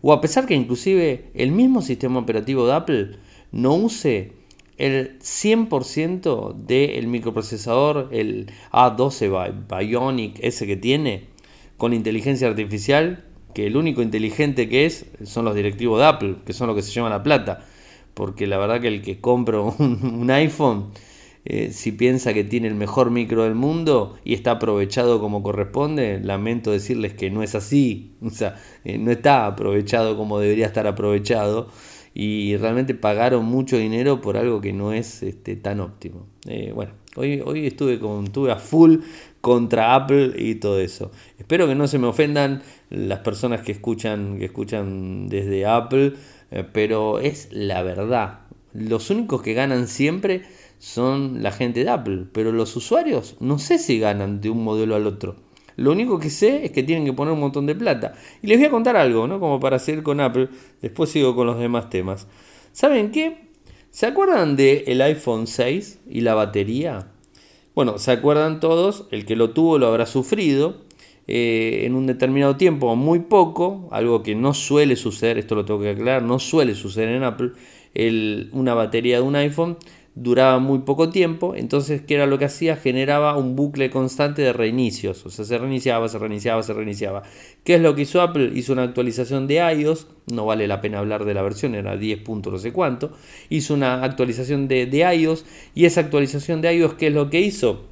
o 0.00 0.12
a 0.12 0.20
pesar 0.20 0.46
que 0.46 0.54
inclusive 0.54 1.30
el 1.34 1.52
mismo 1.52 1.82
sistema 1.82 2.18
operativo 2.18 2.66
de 2.66 2.72
Apple 2.72 3.10
no 3.52 3.74
use 3.74 4.32
el 4.78 5.18
100% 5.20 6.54
del 6.54 7.06
microprocesador, 7.06 8.08
el 8.12 8.50
A12 8.72 9.66
Bionic, 9.68 10.38
ese 10.40 10.66
que 10.66 10.76
tiene, 10.76 11.28
con 11.76 11.92
inteligencia 11.92 12.48
artificial, 12.48 13.24
que 13.54 13.66
el 13.66 13.76
único 13.76 14.02
inteligente 14.02 14.68
que 14.68 14.86
es 14.86 15.06
son 15.24 15.44
los 15.44 15.54
directivos 15.54 16.00
de 16.00 16.06
Apple, 16.06 16.36
que 16.46 16.52
son 16.52 16.68
lo 16.68 16.74
que 16.74 16.82
se 16.82 16.90
llama 16.90 17.10
la 17.10 17.22
plata. 17.22 17.64
Porque 18.14 18.46
la 18.46 18.58
verdad 18.58 18.80
que 18.80 18.88
el 18.88 19.02
que 19.02 19.20
compra 19.20 19.60
un 19.78 20.30
iPhone 20.30 20.92
eh, 21.44 21.72
si 21.72 21.90
piensa 21.90 22.32
que 22.32 22.44
tiene 22.44 22.68
el 22.68 22.76
mejor 22.76 23.10
micro 23.10 23.42
del 23.42 23.56
mundo 23.56 24.16
y 24.24 24.34
está 24.34 24.52
aprovechado 24.52 25.20
como 25.20 25.42
corresponde, 25.42 26.20
lamento 26.22 26.70
decirles 26.70 27.14
que 27.14 27.30
no 27.30 27.42
es 27.42 27.56
así, 27.56 28.14
o 28.22 28.30
sea, 28.30 28.56
eh, 28.84 28.98
no 28.98 29.10
está 29.10 29.46
aprovechado 29.46 30.16
como 30.16 30.38
debería 30.38 30.66
estar 30.66 30.86
aprovechado 30.86 31.68
y 32.14 32.56
realmente 32.56 32.94
pagaron 32.94 33.44
mucho 33.44 33.76
dinero 33.76 34.20
por 34.20 34.36
algo 34.36 34.60
que 34.60 34.72
no 34.72 34.92
es 34.92 35.22
este, 35.22 35.56
tan 35.56 35.80
óptimo. 35.80 36.26
Eh, 36.46 36.72
bueno, 36.74 36.92
hoy, 37.16 37.42
hoy 37.44 37.66
estuve, 37.66 37.98
con, 37.98 38.24
estuve 38.24 38.52
a 38.52 38.56
full 38.56 38.98
contra 39.40 39.94
Apple 39.94 40.32
y 40.36 40.56
todo 40.56 40.78
eso. 40.78 41.10
Espero 41.38 41.66
que 41.66 41.74
no 41.74 41.88
se 41.88 41.98
me 41.98 42.06
ofendan 42.06 42.62
las 42.90 43.20
personas 43.20 43.62
que 43.62 43.72
escuchan, 43.72 44.38
que 44.38 44.46
escuchan 44.46 45.28
desde 45.28 45.66
Apple, 45.66 46.14
pero 46.72 47.18
es 47.18 47.48
la 47.50 47.82
verdad. 47.82 48.40
Los 48.74 49.10
únicos 49.10 49.42
que 49.42 49.54
ganan 49.54 49.88
siempre 49.88 50.42
son 50.78 51.42
la 51.42 51.52
gente 51.52 51.84
de 51.84 51.90
Apple, 51.90 52.24
pero 52.32 52.52
los 52.52 52.74
usuarios 52.74 53.36
no 53.38 53.58
sé 53.58 53.78
si 53.78 54.00
ganan 54.00 54.40
de 54.40 54.50
un 54.50 54.64
modelo 54.64 54.96
al 54.96 55.06
otro. 55.06 55.36
Lo 55.82 55.90
único 55.90 56.18
que 56.20 56.30
sé 56.30 56.64
es 56.64 56.70
que 56.70 56.84
tienen 56.84 57.04
que 57.04 57.12
poner 57.12 57.34
un 57.34 57.40
montón 57.40 57.66
de 57.66 57.74
plata. 57.74 58.14
Y 58.40 58.46
les 58.46 58.58
voy 58.58 58.66
a 58.66 58.70
contar 58.70 58.96
algo, 58.96 59.26
¿no? 59.26 59.40
Como 59.40 59.58
para 59.58 59.80
seguir 59.80 60.04
con 60.04 60.20
Apple. 60.20 60.48
Después 60.80 61.10
sigo 61.10 61.34
con 61.34 61.46
los 61.48 61.58
demás 61.58 61.90
temas. 61.90 62.28
¿Saben 62.72 63.10
qué? 63.10 63.48
¿Se 63.90 64.06
acuerdan 64.06 64.54
del 64.54 64.84
el 64.86 65.02
iPhone 65.02 65.48
6 65.48 65.98
y 66.08 66.20
la 66.20 66.34
batería? 66.34 67.08
Bueno, 67.74 67.98
se 67.98 68.12
acuerdan 68.12 68.60
todos, 68.60 69.08
el 69.10 69.26
que 69.26 69.34
lo 69.34 69.50
tuvo 69.50 69.78
lo 69.78 69.88
habrá 69.88 70.06
sufrido 70.06 70.76
eh, 71.26 71.82
en 71.84 71.94
un 71.94 72.06
determinado 72.06 72.56
tiempo, 72.56 72.94
muy 72.94 73.20
poco, 73.20 73.88
algo 73.90 74.22
que 74.22 74.34
no 74.34 74.54
suele 74.54 74.94
suceder, 74.94 75.38
esto 75.38 75.54
lo 75.54 75.64
tengo 75.64 75.80
que 75.80 75.90
aclarar, 75.90 76.22
no 76.22 76.38
suele 76.38 76.74
suceder 76.74 77.08
en 77.08 77.22
Apple, 77.22 77.52
el, 77.94 78.50
una 78.52 78.74
batería 78.74 79.16
de 79.16 79.22
un 79.22 79.36
iPhone 79.36 79.78
duraba 80.14 80.58
muy 80.58 80.80
poco 80.80 81.08
tiempo, 81.08 81.54
entonces, 81.54 82.02
¿qué 82.02 82.14
era 82.14 82.26
lo 82.26 82.38
que 82.38 82.44
hacía? 82.44 82.76
Generaba 82.76 83.36
un 83.36 83.56
bucle 83.56 83.90
constante 83.90 84.42
de 84.42 84.52
reinicios, 84.52 85.24
o 85.24 85.30
sea, 85.30 85.44
se 85.44 85.56
reiniciaba, 85.56 86.08
se 86.08 86.18
reiniciaba, 86.18 86.62
se 86.62 86.74
reiniciaba. 86.74 87.22
¿Qué 87.64 87.76
es 87.76 87.80
lo 87.80 87.94
que 87.94 88.02
hizo 88.02 88.20
Apple? 88.20 88.52
Hizo 88.54 88.74
una 88.74 88.82
actualización 88.82 89.46
de 89.46 89.56
iOS, 89.74 90.08
no 90.26 90.44
vale 90.44 90.68
la 90.68 90.80
pena 90.82 90.98
hablar 90.98 91.24
de 91.24 91.34
la 91.34 91.42
versión, 91.42 91.74
era 91.74 91.96
10. 91.96 92.28
no 92.28 92.58
sé 92.58 92.72
cuánto, 92.72 93.12
hizo 93.48 93.72
una 93.74 94.02
actualización 94.04 94.68
de, 94.68 94.86
de 94.86 94.98
iOS, 95.14 95.46
y 95.74 95.86
esa 95.86 96.00
actualización 96.02 96.60
de 96.60 96.74
iOS, 96.74 96.94
¿qué 96.94 97.06
es 97.06 97.14
lo 97.14 97.30
que 97.30 97.40
hizo? 97.40 97.86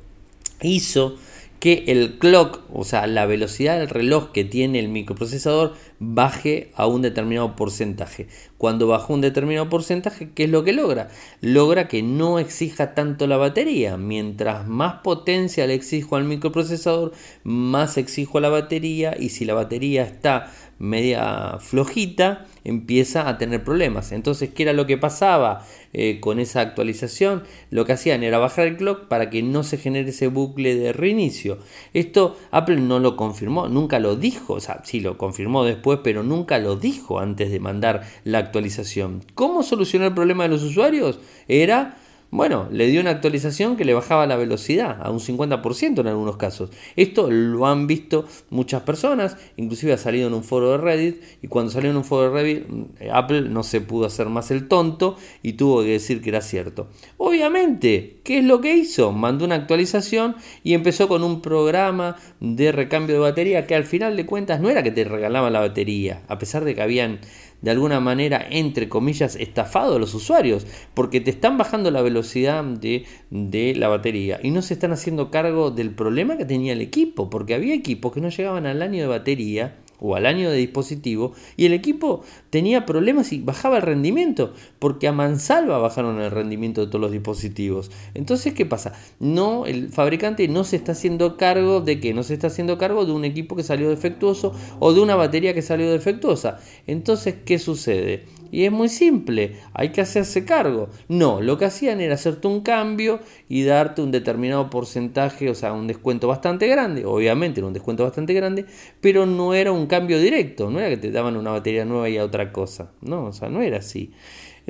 Hizo 0.61 1.17
que 1.61 1.85
el 1.89 2.19
clock, 2.19 2.63
o 2.73 2.85
sea, 2.85 3.07
la 3.07 3.27
velocidad 3.27 3.79
del 3.79 3.91
reloj 3.91 4.33
que 4.33 4.45
tiene 4.45 4.79
el 4.79 4.89
microprocesador, 4.89 5.75
baje 5.99 6.73
a 6.75 6.87
un 6.87 7.03
determinado 7.03 7.55
porcentaje. 7.55 8.29
Cuando 8.57 8.87
baja 8.87 9.13
un 9.13 9.21
determinado 9.21 9.69
porcentaje, 9.69 10.31
¿qué 10.35 10.45
es 10.45 10.51
lo 10.51 10.65
que 10.65 10.73
logra? 10.73 11.11
Logra 11.43 11.87
que 11.87 12.03
no 12.03 12.39
exija 12.39 12.95
tanto 12.95 13.27
la 13.27 13.37
batería. 13.37 13.99
Mientras 13.99 14.67
más 14.67 15.03
potencia 15.03 15.67
le 15.67 15.75
exijo 15.75 16.17
al 16.17 16.25
microprocesador, 16.25 17.13
más 17.45 17.99
exijo 17.99 18.41
la 18.41 18.49
batería 18.49 19.15
y 19.19 19.29
si 19.29 19.45
la 19.45 19.53
batería 19.53 20.03
está 20.03 20.51
media 20.81 21.59
flojita, 21.61 22.47
empieza 22.65 23.29
a 23.29 23.39
tener 23.39 23.63
problemas. 23.63 24.13
Entonces, 24.13 24.51
¿qué 24.53 24.65
era 24.65 24.73
lo 24.73 24.87
que 24.87 24.97
pasaba 24.97 25.65
eh, 25.93 26.19
con 26.21 26.41
esa 26.41 26.63
actualización? 26.63 27.45
Lo 27.71 27.85
que 27.85 27.93
hacían 27.93 28.23
era 28.23 28.39
bajar 28.39 28.67
el 28.67 28.77
clock 28.77 29.07
para 29.07 29.31
que 29.31 29.43
no 29.43 29.63
se 29.63 29.77
genere 29.77 30.11
ese 30.11 30.27
bucle 30.27 30.75
de 30.75 30.93
reinicio. 30.93 31.59
Esto 31.93 32.37
Apple 32.51 32.81
no 32.81 32.99
lo 32.99 33.17
confirmó, 33.17 33.69
nunca 33.69 34.01
lo 34.01 34.17
dijo, 34.17 34.55
o 34.55 34.61
sea, 34.61 34.83
sí 34.85 35.01
lo 35.01 35.19
confirmó 35.19 35.65
después, 35.65 36.01
pero 36.03 36.23
nunca 36.23 36.59
lo 36.59 36.77
dijo 36.77 37.21
antes 37.21 37.51
de 37.51 37.61
mandar 37.61 38.03
la 38.25 38.39
actualización. 38.39 39.23
¿Cómo 39.35 39.63
solucionar 39.63 40.09
el 40.09 40.15
problema 40.15 40.45
de 40.45 40.49
los 40.49 40.63
usuarios? 40.63 41.21
Era 41.47 41.99
bueno, 42.31 42.69
le 42.71 42.87
dio 42.87 43.01
una 43.01 43.11
actualización 43.11 43.77
que 43.77 43.85
le 43.85 43.93
bajaba 43.93 44.25
la 44.27 44.37
velocidad 44.37 44.99
a 45.03 45.11
un 45.11 45.19
50% 45.19 45.99
en 45.99 46.07
algunos 46.07 46.37
casos. 46.37 46.71
Esto 46.95 47.29
lo 47.29 47.67
han 47.67 47.89
visto 47.89 48.25
muchas 48.51 48.83
personas, 48.83 49.37
inclusive 49.57 49.93
ha 49.93 49.99
salido 49.99 50.29
en 50.29 50.35
un 50.35 50.45
foro 50.45 50.71
de 50.71 50.79
Reddit 50.79 51.23
y 51.43 51.49
cuando 51.49 51.73
salió 51.73 51.91
en 51.91 51.97
un 51.97 52.05
foro 52.05 52.31
de 52.31 52.41
Reddit 52.41 52.67
eh, 53.01 53.11
Apple 53.13 53.43
no 53.43 53.65
se 53.65 53.81
pudo 53.81 54.07
hacer 54.07 54.29
más 54.29 54.53
el 54.53 54.69
tonto 54.69 55.17
y 55.43 55.55
tuvo 55.55 55.83
que 55.83 55.89
decir 55.89 56.23
que 56.23 56.31
era 56.31 56.41
cierto. 56.41 56.89
Obviamente, 57.17 58.21
¿qué 58.23 58.39
es 58.39 58.45
lo 58.45 58.61
que 58.61 58.77
hizo? 58.77 59.11
Mandó 59.11 59.45
una 59.45 59.57
actualización 59.57 60.37
y 60.63 60.75
empezó 60.75 61.09
con 61.09 61.25
un 61.25 61.43
programa 61.43 62.17
de 62.39 62.71
recambio 62.71 63.17
de 63.17 63.23
batería 63.23 63.67
que 63.67 63.75
al 63.75 63.85
final 63.85 64.17
de 64.17 64.27
cuentas 64.27 64.61
no 64.61 64.71
era 64.71 64.85
que 64.85 64.93
te 64.93 65.03
regalaba 65.03 65.51
la 65.51 65.61
batería, 65.61 66.23
a 66.29 66.39
pesar 66.39 66.65
de 66.65 66.77
que 66.77 66.83
habían 66.83 67.19
de 67.63 67.71
alguna 67.71 68.01
manera, 68.01 68.45
entre 68.51 68.89
comillas, 68.89 69.37
estafado 69.37 69.97
a 69.97 69.99
los 69.99 70.15
usuarios, 70.15 70.67
porque 70.95 71.21
te 71.21 71.31
están 71.31 71.59
bajando 71.59 71.91
la 71.91 72.03
velocidad 72.03 72.65
de, 72.65 73.05
de, 73.31 73.75
la 73.75 73.89
batería 73.89 74.41
y 74.43 74.51
no 74.51 74.63
se 74.63 74.75
están 74.75 74.93
haciendo 74.93 75.31
cargo 75.31 75.71
del 75.71 75.91
problema 75.91 76.37
que 76.37 76.45
tenía 76.45 76.73
el 76.73 76.81
equipo, 76.81 77.31
porque 77.31 77.55
había 77.55 77.75
equipos 77.75 78.13
que 78.13 78.21
no 78.21 78.29
llegaban 78.29 78.67
al 78.67 78.83
año 78.83 79.01
de 79.01 79.07
batería 79.07 79.77
o 80.01 80.17
al 80.17 80.27
año 80.27 80.51
de 80.51 80.57
dispositivo 80.57 81.33
y 81.57 81.67
el 81.67 81.73
equipo 81.73 82.23
tenía 82.51 82.87
problemas 82.87 83.33
y 83.33 83.41
bajaba 83.41 83.77
el 83.77 83.83
rendimiento, 83.83 84.53
porque 84.79 85.09
a 85.09 85.13
mansalva 85.13 85.79
bajaron 85.79 86.21
el 86.21 86.31
rendimiento 86.31 86.81
de 86.81 86.87
todos 86.89 87.01
los 87.01 87.13
dispositivos. 87.13 87.91
Entonces, 88.15 88.55
¿qué 88.55 88.67
pasa? 88.67 88.93
No, 89.19 89.67
el 89.67 89.91
fabricante 89.91 90.47
no 90.49 90.65
se 90.65 90.77
está 90.77 90.93
haciendo 90.93 91.37
cargo 91.37 91.81
de 91.81 92.01
que 92.01 92.15
no 92.15 92.23
se 92.23 92.35
está 92.35 92.49
haciendo 92.49 92.79
cargo 92.79 93.05
de 93.05 93.13
un 93.13 93.25
equipo 93.25 93.57
que 93.57 93.63
salió 93.63 93.89
defectuoso 93.89 94.53
o 94.79 94.93
de 94.93 95.01
una 95.01 95.17
batería 95.17 95.55
que 95.55 95.63
salió 95.63 95.91
defectuosa. 95.91 96.59
Entonces, 96.87 97.37
¿qué 97.45 97.59
sucede? 97.59 98.25
Y 98.51 98.65
es 98.65 98.73
muy 98.73 98.89
simple, 98.89 99.57
hay 99.75 99.91
que 99.91 100.01
hacerse 100.01 100.45
cargo. 100.45 100.89
No, 101.09 101.41
lo 101.41 101.59
que 101.59 101.67
hacían 101.67 102.01
era 102.01 102.15
hacerte 102.15 102.49
un 102.49 102.61
cambio 102.61 103.21
y 103.49 103.65
darte 103.65 104.03
un 104.03 104.11
determinado 104.11 104.71
porcentaje, 104.71 105.49
o 105.51 105.55
sea, 105.55 105.73
un 105.73 105.87
descuento 105.87 106.29
bastante 106.29 106.67
grande, 106.67 107.05
obviamente 107.05 107.61
era 107.61 107.67
un 107.67 107.73
descuento 107.73 108.05
bastante 108.05 108.35
grande, 108.35 108.67
pero 109.01 109.27
no 109.27 109.55
era 109.55 109.73
un 109.73 109.87
cambio 109.87 110.19
directo, 110.19 110.71
no 110.71 110.81
era 110.81 110.89
que 110.89 110.97
te 110.97 111.11
daban 111.11 111.37
una 111.37 111.51
batería 111.51 111.85
nueva 111.85 112.09
y 112.09 112.19
a 112.19 112.25
otra 112.25 112.53
cosa, 112.53 112.91
no, 113.01 113.27
o 113.27 113.33
sea, 113.33 113.49
no 113.49 113.63
era 113.63 113.79
así. 113.79 114.13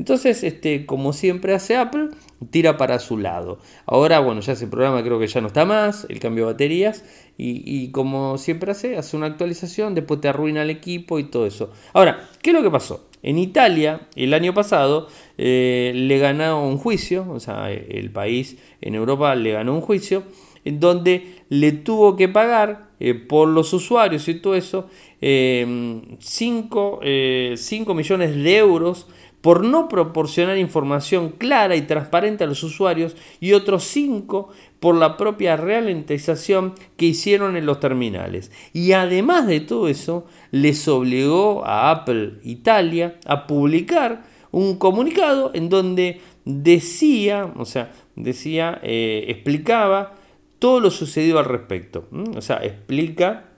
Entonces, 0.00 0.44
este, 0.44 0.86
como 0.86 1.12
siempre 1.12 1.52
hace 1.52 1.76
Apple, 1.76 2.08
tira 2.48 2.78
para 2.78 2.98
su 3.00 3.18
lado. 3.18 3.58
Ahora, 3.84 4.20
bueno, 4.20 4.40
ya 4.40 4.54
ese 4.54 4.66
programa 4.66 5.02
creo 5.02 5.18
que 5.18 5.26
ya 5.26 5.42
no 5.42 5.48
está 5.48 5.66
más, 5.66 6.06
el 6.08 6.20
cambio 6.20 6.46
de 6.46 6.52
baterías, 6.52 7.04
y, 7.36 7.62
y, 7.66 7.90
como 7.90 8.38
siempre 8.38 8.70
hace, 8.72 8.96
hace 8.96 9.14
una 9.18 9.26
actualización, 9.26 9.94
después 9.94 10.22
te 10.22 10.28
arruina 10.28 10.62
el 10.62 10.70
equipo 10.70 11.18
y 11.18 11.24
todo 11.24 11.44
eso. 11.44 11.70
Ahora, 11.92 12.30
¿qué 12.40 12.48
es 12.48 12.56
lo 12.56 12.62
que 12.62 12.70
pasó? 12.70 13.10
En 13.22 13.36
Italia, 13.36 14.08
el 14.16 14.32
año 14.32 14.54
pasado, 14.54 15.08
eh, 15.36 15.92
le 15.94 16.18
ganó 16.18 16.66
un 16.66 16.78
juicio, 16.78 17.30
o 17.30 17.38
sea, 17.38 17.70
el 17.70 18.10
país 18.10 18.56
en 18.80 18.94
Europa 18.94 19.34
le 19.34 19.52
ganó 19.52 19.74
un 19.74 19.82
juicio, 19.82 20.22
en 20.64 20.80
donde 20.80 21.42
le 21.50 21.72
tuvo 21.72 22.16
que 22.16 22.28
pagar 22.28 22.88
eh, 23.00 23.14
por 23.14 23.48
los 23.48 23.72
usuarios 23.72 24.28
y 24.28 24.34
todo 24.34 24.54
eso 24.54 24.88
5 25.20 27.00
eh, 27.02 27.56
millones 27.94 28.36
de 28.36 28.56
euros 28.58 29.06
por 29.40 29.64
no 29.64 29.88
proporcionar 29.88 30.58
información 30.58 31.30
clara 31.30 31.76
y 31.76 31.82
transparente 31.82 32.44
a 32.44 32.46
los 32.46 32.62
usuarios 32.62 33.16
y 33.40 33.52
otros 33.52 33.84
5 33.84 34.50
por 34.80 34.94
la 34.94 35.16
propia 35.16 35.56
ralentización 35.56 36.74
que 36.96 37.06
hicieron 37.06 37.56
en 37.56 37.66
los 37.66 37.80
terminales. 37.80 38.50
Y 38.72 38.92
además 38.92 39.46
de 39.46 39.60
todo 39.60 39.88
eso, 39.88 40.26
les 40.50 40.86
obligó 40.88 41.64
a 41.64 41.90
Apple 41.90 42.34
Italia 42.44 43.18
a 43.26 43.46
publicar 43.46 44.24
un 44.52 44.76
comunicado 44.76 45.52
en 45.54 45.68
donde 45.68 46.20
decía, 46.44 47.52
o 47.56 47.64
sea, 47.64 47.92
decía, 48.16 48.80
eh, 48.82 49.26
explicaba 49.28 50.16
todo 50.58 50.80
lo 50.80 50.90
sucedido 50.90 51.38
al 51.38 51.44
respecto. 51.44 52.06
O 52.36 52.40
sea, 52.40 52.58
explica 52.58 53.50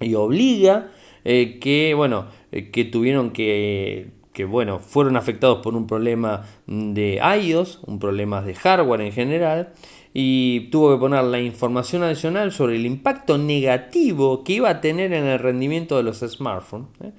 y 0.00 0.14
obliga 0.14 0.90
eh, 1.24 1.58
que, 1.60 1.94
bueno, 1.94 2.26
eh, 2.52 2.70
que 2.70 2.84
tuvieron 2.84 3.30
que 3.30 4.17
que 4.38 4.44
bueno, 4.44 4.78
fueron 4.78 5.16
afectados 5.16 5.58
por 5.64 5.74
un 5.74 5.88
problema 5.88 6.44
de 6.68 7.20
iOS, 7.42 7.80
un 7.88 7.98
problema 7.98 8.40
de 8.40 8.54
hardware 8.54 9.00
en 9.00 9.10
general, 9.10 9.72
y 10.14 10.68
tuvo 10.70 10.92
que 10.92 11.00
poner 11.00 11.24
la 11.24 11.40
información 11.40 12.04
adicional 12.04 12.52
sobre 12.52 12.76
el 12.76 12.86
impacto 12.86 13.36
negativo 13.36 14.44
que 14.44 14.52
iba 14.52 14.70
a 14.70 14.80
tener 14.80 15.12
en 15.12 15.24
el 15.24 15.40
rendimiento 15.40 15.96
de 15.96 16.04
los 16.04 16.20
smartphones. 16.20 16.86
¿eh? 17.02 17.10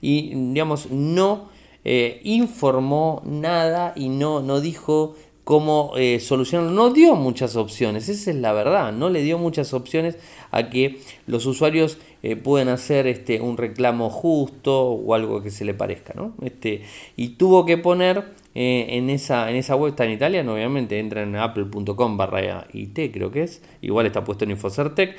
Y 0.00 0.32
digamos, 0.52 0.88
no 0.92 1.48
eh, 1.84 2.20
informó 2.22 3.22
nada 3.24 3.92
y 3.96 4.08
no, 4.08 4.40
no 4.40 4.60
dijo 4.60 5.16
cómo 5.48 5.92
eh, 5.96 6.20
solucionarlo. 6.20 6.72
No 6.72 6.90
dio 6.90 7.14
muchas 7.14 7.56
opciones, 7.56 8.10
esa 8.10 8.32
es 8.32 8.36
la 8.36 8.52
verdad, 8.52 8.92
no 8.92 9.08
le 9.08 9.22
dio 9.22 9.38
muchas 9.38 9.72
opciones 9.72 10.18
a 10.50 10.68
que 10.68 11.00
los 11.26 11.46
usuarios 11.46 11.96
eh, 12.22 12.36
pueden 12.36 12.68
hacer 12.68 13.06
este, 13.06 13.40
un 13.40 13.56
reclamo 13.56 14.10
justo 14.10 14.90
o 14.90 15.14
algo 15.14 15.42
que 15.42 15.50
se 15.50 15.64
le 15.64 15.72
parezca. 15.72 16.12
¿no? 16.14 16.34
Este, 16.42 16.82
y 17.16 17.28
tuvo 17.28 17.64
que 17.64 17.78
poner 17.78 18.24
eh, 18.54 18.88
en, 18.90 19.08
esa, 19.08 19.48
en 19.48 19.56
esa 19.56 19.74
web, 19.74 19.92
está 19.92 20.04
en 20.04 20.10
italiano, 20.10 20.52
obviamente, 20.52 20.98
entra 20.98 21.22
en 21.22 21.34
apple.com 21.34 22.18
barra 22.18 22.66
IT, 22.74 23.10
creo 23.10 23.30
que 23.30 23.44
es, 23.44 23.62
igual 23.80 24.04
está 24.04 24.24
puesto 24.24 24.44
en 24.44 24.50
Infocertec, 24.50 25.16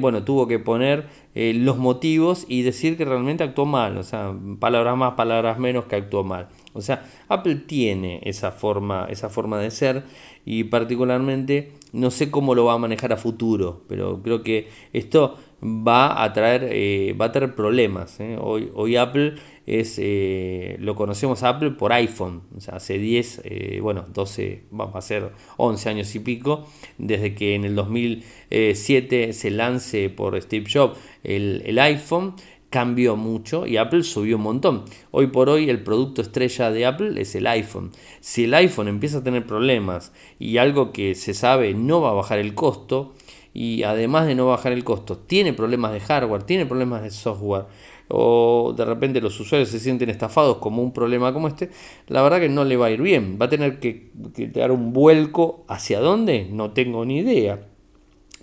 bueno, 0.00 0.22
tuvo 0.22 0.46
que 0.46 0.58
poner 0.58 1.06
los 1.34 1.78
motivos 1.78 2.44
y 2.46 2.60
decir 2.60 2.98
que 2.98 3.06
realmente 3.06 3.42
actuó 3.42 3.64
mal, 3.64 3.96
o 3.96 4.02
sea, 4.02 4.34
palabras 4.58 4.98
más, 4.98 5.14
palabras 5.14 5.58
menos 5.58 5.86
que 5.86 5.96
actuó 5.96 6.24
mal. 6.24 6.48
O 6.76 6.82
sea, 6.82 7.04
Apple 7.28 7.56
tiene 7.66 8.20
esa 8.24 8.52
forma, 8.52 9.06
esa 9.10 9.28
forma 9.28 9.58
de 9.58 9.70
ser 9.70 10.04
y 10.44 10.64
particularmente 10.64 11.72
no 11.92 12.10
sé 12.10 12.30
cómo 12.30 12.54
lo 12.54 12.66
va 12.66 12.74
a 12.74 12.78
manejar 12.78 13.12
a 13.12 13.16
futuro, 13.16 13.82
pero 13.88 14.22
creo 14.22 14.42
que 14.42 14.68
esto 14.92 15.36
va 15.62 16.22
a 16.22 16.32
traer, 16.32 16.68
eh, 16.70 17.14
va 17.18 17.26
a 17.26 17.32
traer 17.32 17.54
problemas. 17.54 18.20
¿eh? 18.20 18.36
Hoy, 18.40 18.70
hoy 18.74 18.96
Apple 18.96 19.36
es, 19.66 19.98
eh, 19.98 20.76
lo 20.78 20.94
conocemos 20.94 21.42
a 21.42 21.50
Apple 21.50 21.72
por 21.72 21.92
iPhone, 21.92 22.42
o 22.56 22.60
sea, 22.60 22.76
hace 22.76 22.98
10, 22.98 23.42
bueno, 23.80 24.04
12, 24.12 24.64
vamos 24.70 24.94
a 24.94 25.00
ser 25.00 25.32
11 25.56 25.88
años 25.88 26.14
y 26.14 26.20
pico, 26.20 26.66
desde 26.98 27.34
que 27.34 27.54
en 27.54 27.64
el 27.64 27.74
2007 27.74 29.32
se 29.32 29.50
lance 29.50 30.10
por 30.10 30.40
Steve 30.40 30.66
Jobs 30.72 30.98
el, 31.24 31.62
el 31.66 31.78
iPhone, 31.78 32.34
cambió 32.70 33.16
mucho 33.16 33.66
y 33.66 33.76
Apple 33.76 34.02
subió 34.02 34.36
un 34.36 34.42
montón. 34.42 34.84
Hoy 35.10 35.28
por 35.28 35.48
hoy 35.48 35.70
el 35.70 35.82
producto 35.82 36.22
estrella 36.22 36.70
de 36.70 36.86
Apple 36.86 37.20
es 37.20 37.34
el 37.34 37.46
iPhone. 37.46 37.92
Si 38.20 38.44
el 38.44 38.54
iPhone 38.54 38.88
empieza 38.88 39.18
a 39.18 39.24
tener 39.24 39.46
problemas 39.46 40.12
y 40.38 40.58
algo 40.58 40.92
que 40.92 41.14
se 41.14 41.34
sabe 41.34 41.74
no 41.74 42.00
va 42.00 42.10
a 42.10 42.14
bajar 42.14 42.38
el 42.38 42.54
costo, 42.54 43.14
y 43.58 43.84
además 43.84 44.26
de 44.26 44.34
no 44.34 44.48
bajar 44.48 44.72
el 44.72 44.84
costo, 44.84 45.16
tiene 45.16 45.54
problemas 45.54 45.90
de 45.94 46.00
hardware, 46.00 46.42
tiene 46.42 46.66
problemas 46.66 47.02
de 47.02 47.10
software, 47.10 47.64
o 48.08 48.74
de 48.76 48.84
repente 48.84 49.18
los 49.22 49.40
usuarios 49.40 49.70
se 49.70 49.80
sienten 49.80 50.10
estafados 50.10 50.58
como 50.58 50.82
un 50.82 50.92
problema 50.92 51.32
como 51.32 51.48
este, 51.48 51.70
la 52.08 52.20
verdad 52.20 52.38
que 52.38 52.50
no 52.50 52.64
le 52.64 52.76
va 52.76 52.86
a 52.86 52.90
ir 52.90 53.00
bien. 53.00 53.38
Va 53.40 53.46
a 53.46 53.48
tener 53.48 53.80
que, 53.80 54.10
dar 54.52 54.72
un 54.72 54.92
vuelco 54.92 55.64
hacia 55.68 56.00
dónde, 56.00 56.46
no 56.50 56.72
tengo 56.72 57.06
ni 57.06 57.20
idea. 57.20 57.66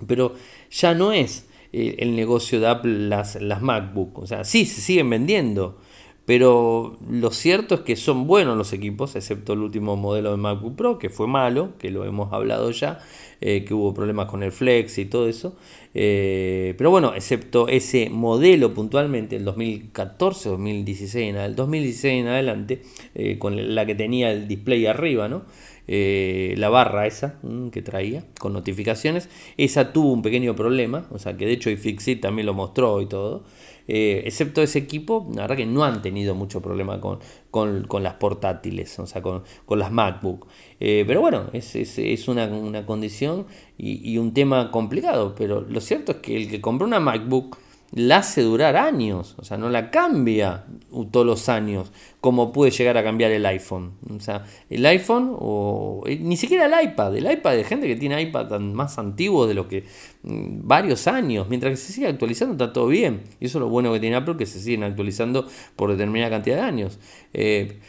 Pero 0.07 0.33
ya 0.71 0.95
no 0.95 1.11
es 1.11 1.47
el 1.73 2.15
negocio 2.15 2.59
de 2.59 2.67
Apple 2.67 3.09
las, 3.09 3.41
las 3.41 3.61
MacBook. 3.61 4.19
O 4.19 4.27
sea, 4.27 4.43
sí, 4.43 4.65
se 4.65 4.81
siguen 4.81 5.09
vendiendo. 5.09 5.77
Pero 6.25 6.97
lo 7.09 7.31
cierto 7.31 7.75
es 7.75 7.81
que 7.81 7.97
son 7.97 8.27
buenos 8.27 8.57
los 8.57 8.71
equipos, 8.71 9.17
excepto 9.17 9.53
el 9.53 9.59
último 9.59 9.97
modelo 9.97 10.31
de 10.31 10.37
MacBook 10.37 10.75
Pro, 10.75 10.97
que 10.97 11.09
fue 11.09 11.27
malo, 11.27 11.73
que 11.77 11.91
lo 11.91 12.05
hemos 12.05 12.31
hablado 12.31 12.71
ya, 12.71 12.99
eh, 13.41 13.65
que 13.65 13.73
hubo 13.73 13.93
problemas 13.93 14.27
con 14.27 14.41
el 14.41 14.53
Flex 14.53 14.99
y 14.99 15.05
todo 15.05 15.27
eso. 15.27 15.57
Eh, 15.93 16.75
pero 16.77 16.91
bueno, 16.91 17.13
excepto 17.13 17.67
ese 17.67 18.09
modelo 18.09 18.73
puntualmente, 18.73 19.35
el 19.35 19.43
2014, 19.43 20.49
2016, 20.49 21.35
el 21.35 21.55
2016 21.57 22.21
en 22.21 22.27
adelante, 22.29 22.81
eh, 23.15 23.37
con 23.37 23.75
la 23.75 23.85
que 23.85 23.93
tenía 23.93 24.31
el 24.31 24.47
display 24.47 24.85
arriba, 24.85 25.27
¿no? 25.27 25.43
La 25.87 26.69
barra 26.69 27.07
esa 27.07 27.39
mm, 27.43 27.69
que 27.69 27.81
traía 27.81 28.23
con 28.39 28.53
notificaciones, 28.53 29.29
esa 29.57 29.93
tuvo 29.93 30.13
un 30.13 30.21
pequeño 30.21 30.55
problema, 30.55 31.07
o 31.11 31.19
sea 31.19 31.35
que 31.35 31.45
de 31.45 31.53
hecho 31.53 31.69
iFixit 31.69 32.21
también 32.21 32.45
lo 32.45 32.53
mostró 32.53 33.01
y 33.01 33.05
todo. 33.07 33.43
Eh, 33.87 34.23
excepto 34.25 34.61
ese 34.61 34.79
equipo, 34.79 35.27
la 35.35 35.41
verdad 35.41 35.57
que 35.57 35.65
no 35.65 35.83
han 35.83 36.01
tenido 36.01 36.35
mucho 36.35 36.61
problema 36.61 37.01
con, 37.01 37.19
con, 37.51 38.03
las 38.03 38.13
portátiles, 38.13 38.97
o 38.99 39.05
sea, 39.05 39.21
con, 39.21 39.43
las 39.69 39.91
MacBook. 39.91 40.47
Eh, 40.79 41.03
pero 41.05 41.19
bueno, 41.19 41.49
es, 41.51 41.75
es, 41.75 42.27
una, 42.27 42.45
una, 42.45 42.85
condición 42.85 43.45
y, 43.77 44.09
y, 44.09 44.17
un 44.17 44.33
tema 44.33 44.71
complicado, 44.71 45.35
pero 45.35 45.61
lo 45.61 45.81
cierto 45.81 46.13
es 46.13 46.17
que 46.19 46.37
el 46.37 46.49
que 46.49 46.61
compró 46.61 46.87
una 46.87 46.99
MacBook 47.01 47.57
la 47.95 48.17
hace 48.17 48.41
durar 48.41 48.75
años, 48.75 49.35
o 49.37 49.43
sea, 49.43 49.57
no 49.57 49.69
la 49.69 49.91
cambia 49.91 50.65
todos 51.11 51.25
los 51.25 51.47
años, 51.47 51.91
como 52.21 52.51
puede 52.51 52.71
llegar 52.71 52.97
a 52.97 53.03
cambiar 53.03 53.31
el 53.31 53.45
iPhone. 53.45 53.93
O 54.09 54.19
sea, 54.19 54.45
el 54.69 54.83
iPhone 54.85 55.35
o 55.37 56.03
eh, 56.07 56.17
ni 56.19 56.35
siquiera 56.35 56.65
el 56.65 56.89
iPad, 56.89 57.15
el 57.15 57.31
iPad 57.31 57.51
de 57.51 57.63
gente 57.63 57.87
que 57.87 57.95
tiene 57.95 58.19
iPad 58.21 58.59
más 58.59 58.97
antiguos 58.97 59.47
de 59.47 59.53
lo 59.53 59.67
que 59.67 59.83
mm, 60.23 60.67
varios 60.67 61.07
años, 61.07 61.47
mientras 61.49 61.71
que 61.71 61.77
se 61.77 61.93
sigue 61.93 62.07
actualizando 62.07 62.53
está 62.53 62.73
todo 62.73 62.87
bien. 62.87 63.23
Y 63.39 63.45
eso 63.45 63.59
es 63.59 63.61
lo 63.61 63.69
bueno 63.69 63.93
que 63.93 63.99
tiene 63.99 64.15
Apple, 64.15 64.37
que 64.37 64.47
se 64.47 64.59
siguen 64.59 64.83
actualizando 64.83 65.47
por 65.75 65.91
determinada 65.91 66.31
cantidad 66.31 66.55
de 66.55 66.61
años. 66.63 66.99
Eh, 67.33 67.79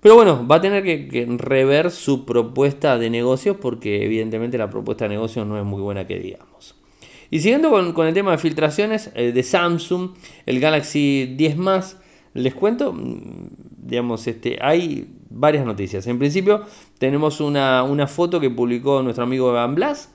pero 0.00 0.16
bueno, 0.16 0.46
va 0.46 0.56
a 0.56 0.60
tener 0.60 0.82
que, 0.82 1.26
rever 1.38 1.90
su 1.90 2.26
propuesta 2.26 2.98
de 2.98 3.08
negocios 3.08 3.56
porque 3.60 4.04
evidentemente 4.04 4.58
la 4.58 4.68
propuesta 4.68 5.04
de 5.06 5.10
negocios 5.10 5.46
no 5.46 5.58
es 5.58 5.64
muy 5.64 5.80
buena 5.80 6.06
que 6.06 6.18
digamos. 6.18 6.74
Y 7.34 7.40
siguiendo 7.40 7.68
con, 7.68 8.06
el 8.06 8.14
tema 8.14 8.30
de 8.30 8.38
filtraciones 8.38 9.10
eh, 9.16 9.32
de 9.32 9.42
Samsung, 9.42 10.10
el 10.46 10.60
Galaxy 10.60 11.34
10 11.36 11.56
más, 11.56 12.00
les 12.32 12.54
cuento, 12.54 12.92
mm, 12.92 13.48
digamos, 13.88 14.24
este, 14.28 14.56
hay 14.62 15.08
varias 15.30 15.66
noticias. 15.66 16.06
En 16.06 16.20
principio 16.20 16.62
tenemos 16.98 17.40
una, 17.40 18.06
foto 18.06 18.38
que 18.38 18.50
publicó 18.50 19.02
nuestro 19.02 19.24
amigo 19.24 19.50
Evan 19.50 19.74
Blas, 19.74 20.12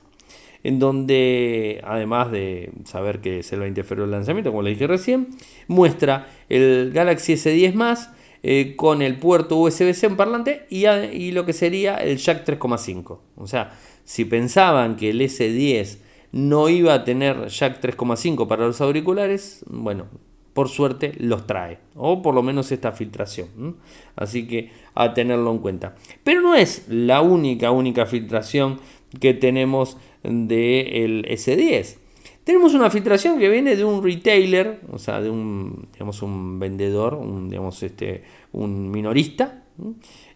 en 0.64 0.78
donde, 0.78 1.82
además 1.84 2.32
de 2.32 2.70
saber 2.86 3.20
que 3.20 3.40
es 3.40 3.50
20 3.50 3.82
de 3.82 3.86
febrero 3.86 4.06
el 4.06 4.12
lanzamiento, 4.12 4.50
como 4.50 4.62
le 4.62 4.70
dije 4.70 4.86
recién, 4.86 5.28
muestra 5.68 6.26
el 6.48 6.90
Galaxy 6.90 7.34
S10 7.34 7.74
más 7.74 8.12
eh, 8.42 8.76
con 8.76 9.02
el 9.02 9.18
puerto 9.18 9.58
USB-C 9.58 10.06
en 10.06 10.16
parlante 10.16 10.64
y, 10.70 10.86
y, 10.86 11.32
lo 11.32 11.44
que 11.44 11.52
sería 11.52 11.96
el 11.96 12.16
jack 12.16 12.46
3,5. 12.46 13.18
O 13.36 13.46
sea, 13.46 13.78
si 14.04 14.24
pensaban 14.24 14.96
que 14.96 15.10
el 15.10 15.20
S10 15.20 15.98
no 16.32 16.68
iba 16.68 16.94
a 16.94 17.04
tener 17.04 17.48
jack 17.48 17.80
3,5 17.80 18.46
para 18.46 18.66
los 18.66 18.80
auriculares, 18.80 19.64
bueno, 19.68 20.06
por 20.52 20.68
suerte 20.68 21.12
los 21.18 21.46
trae, 21.46 21.78
o 21.94 22.22
por 22.22 22.34
lo 22.34 22.42
menos 22.42 22.72
esta 22.72 22.92
filtración. 22.92 23.76
Así 24.16 24.46
que 24.46 24.70
a 24.94 25.14
tenerlo 25.14 25.50
en 25.50 25.58
cuenta. 25.58 25.94
Pero 26.24 26.40
no 26.40 26.54
es 26.54 26.86
la 26.88 27.20
única, 27.20 27.70
única 27.70 28.06
filtración 28.06 28.80
que 29.18 29.34
tenemos 29.34 29.96
del 30.22 31.24
S10. 31.24 31.96
Tenemos 32.44 32.74
una 32.74 32.90
filtración 32.90 33.38
que 33.38 33.48
viene 33.48 33.76
de 33.76 33.84
un 33.84 34.02
retailer, 34.02 34.80
o 34.90 34.98
sea, 34.98 35.20
de 35.20 35.30
un, 35.30 35.88
digamos, 35.92 36.22
un 36.22 36.58
vendedor, 36.58 37.14
un, 37.14 37.48
digamos, 37.48 37.82
este, 37.82 38.24
un 38.52 38.90
minorista. 38.90 39.64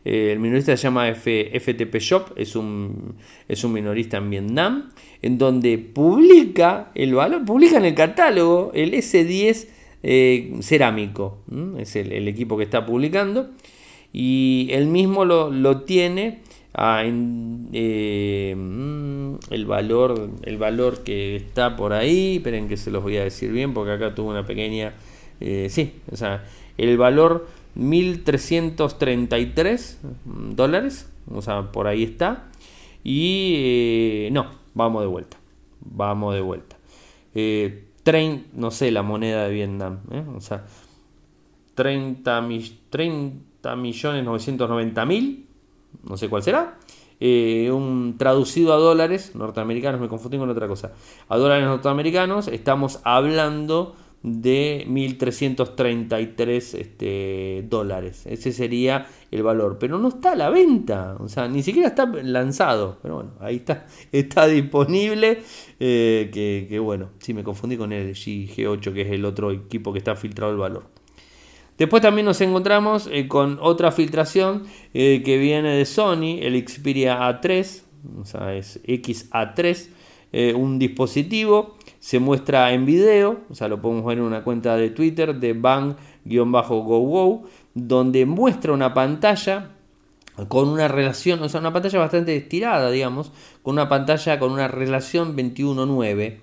Eh, 0.04 0.32
el 0.32 0.38
minorista 0.38 0.76
se 0.76 0.82
llama 0.82 1.12
FTP 1.14 1.96
Shop, 1.98 2.32
es 2.36 2.56
un, 2.56 3.14
es 3.48 3.64
un 3.64 3.72
minorista 3.72 4.18
en 4.18 4.30
Vietnam, 4.30 4.90
en 5.22 5.38
donde 5.38 5.78
publica 5.78 6.90
el 6.94 7.14
valor, 7.14 7.44
publica 7.44 7.78
en 7.78 7.86
el 7.86 7.94
catálogo 7.94 8.70
el 8.74 8.92
S10 8.92 9.68
eh, 10.02 10.52
cerámico, 10.60 11.38
es 11.78 11.96
el, 11.96 12.28
equipo 12.28 12.58
que 12.58 12.64
está 12.64 12.84
publicando, 12.84 13.50
y 14.12 14.68
él 14.72 14.86
mismo 14.86 15.24
lo, 15.24 15.50
lo 15.50 15.82
tiene 15.82 16.42
Ah, 16.76 17.04
eh, 17.04 18.54
mm, 18.56 19.34
el 19.50 19.64
valor 19.64 20.30
el 20.42 20.58
valor 20.58 21.04
que 21.04 21.36
está 21.36 21.76
por 21.76 21.92
ahí 21.92 22.38
esperen 22.38 22.68
que 22.68 22.76
se 22.76 22.90
los 22.90 23.00
voy 23.00 23.16
a 23.16 23.22
decir 23.22 23.52
bien 23.52 23.72
porque 23.72 23.92
acá 23.92 24.12
tuvo 24.12 24.30
una 24.30 24.44
pequeña 24.44 24.92
sí 25.38 25.92
o 26.10 26.16
sea 26.16 26.42
el 26.76 26.98
valor 26.98 27.46
1333 27.74 30.00
dólares. 30.54 31.10
O 31.30 31.42
sea 31.42 31.70
por 31.72 31.86
ahí 31.86 32.02
está. 32.02 32.48
Y 33.02 33.54
eh, 33.56 34.28
no 34.32 34.46
vamos 34.74 35.02
de 35.02 35.08
vuelta. 35.08 35.36
Vamos 35.80 36.34
de 36.34 36.40
vuelta. 36.40 36.76
No 38.52 38.70
sé 38.70 38.90
la 38.90 39.02
moneda 39.02 39.46
de 39.46 39.54
Vietnam 39.54 40.00
o 40.36 40.40
sea 40.40 40.64
30, 41.74 42.48
30 42.90 43.76
millones 43.76 44.24
990 44.24 45.04
mil 45.06 45.46
no 46.02 46.16
sé 46.16 46.28
cuál 46.28 46.42
será, 46.42 46.78
eh, 47.20 47.70
un 47.70 48.16
traducido 48.18 48.72
a 48.72 48.76
dólares 48.76 49.34
norteamericanos, 49.34 50.00
me 50.00 50.08
confundí 50.08 50.38
con 50.38 50.50
otra 50.50 50.66
cosa, 50.66 50.92
a 51.28 51.36
dólares 51.36 51.64
norteamericanos, 51.64 52.48
estamos 52.48 53.00
hablando 53.04 53.94
de 54.24 54.86
1.333 54.88 56.78
este, 56.78 57.64
dólares. 57.68 58.24
Ese 58.26 58.50
sería 58.52 59.06
el 59.30 59.42
valor. 59.44 59.76
Pero 59.78 59.98
no 59.98 60.08
está 60.08 60.32
a 60.32 60.34
la 60.34 60.50
venta. 60.50 61.16
O 61.20 61.28
sea, 61.28 61.46
ni 61.46 61.62
siquiera 61.62 61.88
está 61.88 62.06
lanzado. 62.06 62.98
Pero 63.02 63.16
bueno, 63.16 63.30
ahí 63.38 63.56
está. 63.56 63.86
Está 64.12 64.46
disponible. 64.46 65.42
Eh, 65.78 66.30
que, 66.32 66.66
que, 66.68 66.78
bueno, 66.78 67.10
sí, 67.18 67.34
me 67.34 67.44
confundí 67.44 67.76
con 67.76 67.92
el 67.92 68.14
G8, 68.14 68.92
que 68.92 69.02
es 69.02 69.10
el 69.10 69.24
otro 69.24 69.50
equipo 69.52 69.92
que 69.92 69.98
está 69.98 70.16
filtrado 70.16 70.52
el 70.52 70.58
valor. 70.58 70.84
Después 71.76 72.02
también 72.02 72.24
nos 72.24 72.40
encontramos 72.40 73.08
eh, 73.10 73.26
con 73.26 73.58
otra 73.60 73.90
filtración 73.90 74.62
eh, 74.94 75.22
que 75.24 75.38
viene 75.38 75.70
de 75.70 75.84
Sony, 75.84 76.38
el 76.40 76.56
Xperia 76.66 77.18
A3, 77.18 77.82
o 78.20 78.24
sea, 78.24 78.54
es 78.54 78.80
XA3, 78.84 79.88
eh, 80.32 80.54
un 80.54 80.78
dispositivo, 80.78 81.76
se 82.04 82.18
muestra 82.18 82.70
en 82.74 82.84
video, 82.84 83.40
o 83.48 83.54
sea, 83.54 83.66
lo 83.66 83.80
podemos 83.80 84.04
ver 84.04 84.18
en 84.18 84.24
una 84.24 84.44
cuenta 84.44 84.76
de 84.76 84.90
Twitter 84.90 85.36
de 85.36 85.54
bang-go-go, 85.54 87.44
donde 87.72 88.26
muestra 88.26 88.74
una 88.74 88.92
pantalla 88.92 89.70
con 90.48 90.68
una 90.68 90.86
relación, 90.86 91.42
o 91.42 91.48
sea, 91.48 91.60
una 91.60 91.72
pantalla 91.72 91.98
bastante 92.00 92.36
estirada, 92.36 92.90
digamos, 92.90 93.32
con 93.62 93.72
una 93.72 93.88
pantalla 93.88 94.38
con 94.38 94.52
una 94.52 94.68
relación 94.68 95.34
21.9. 95.34 96.40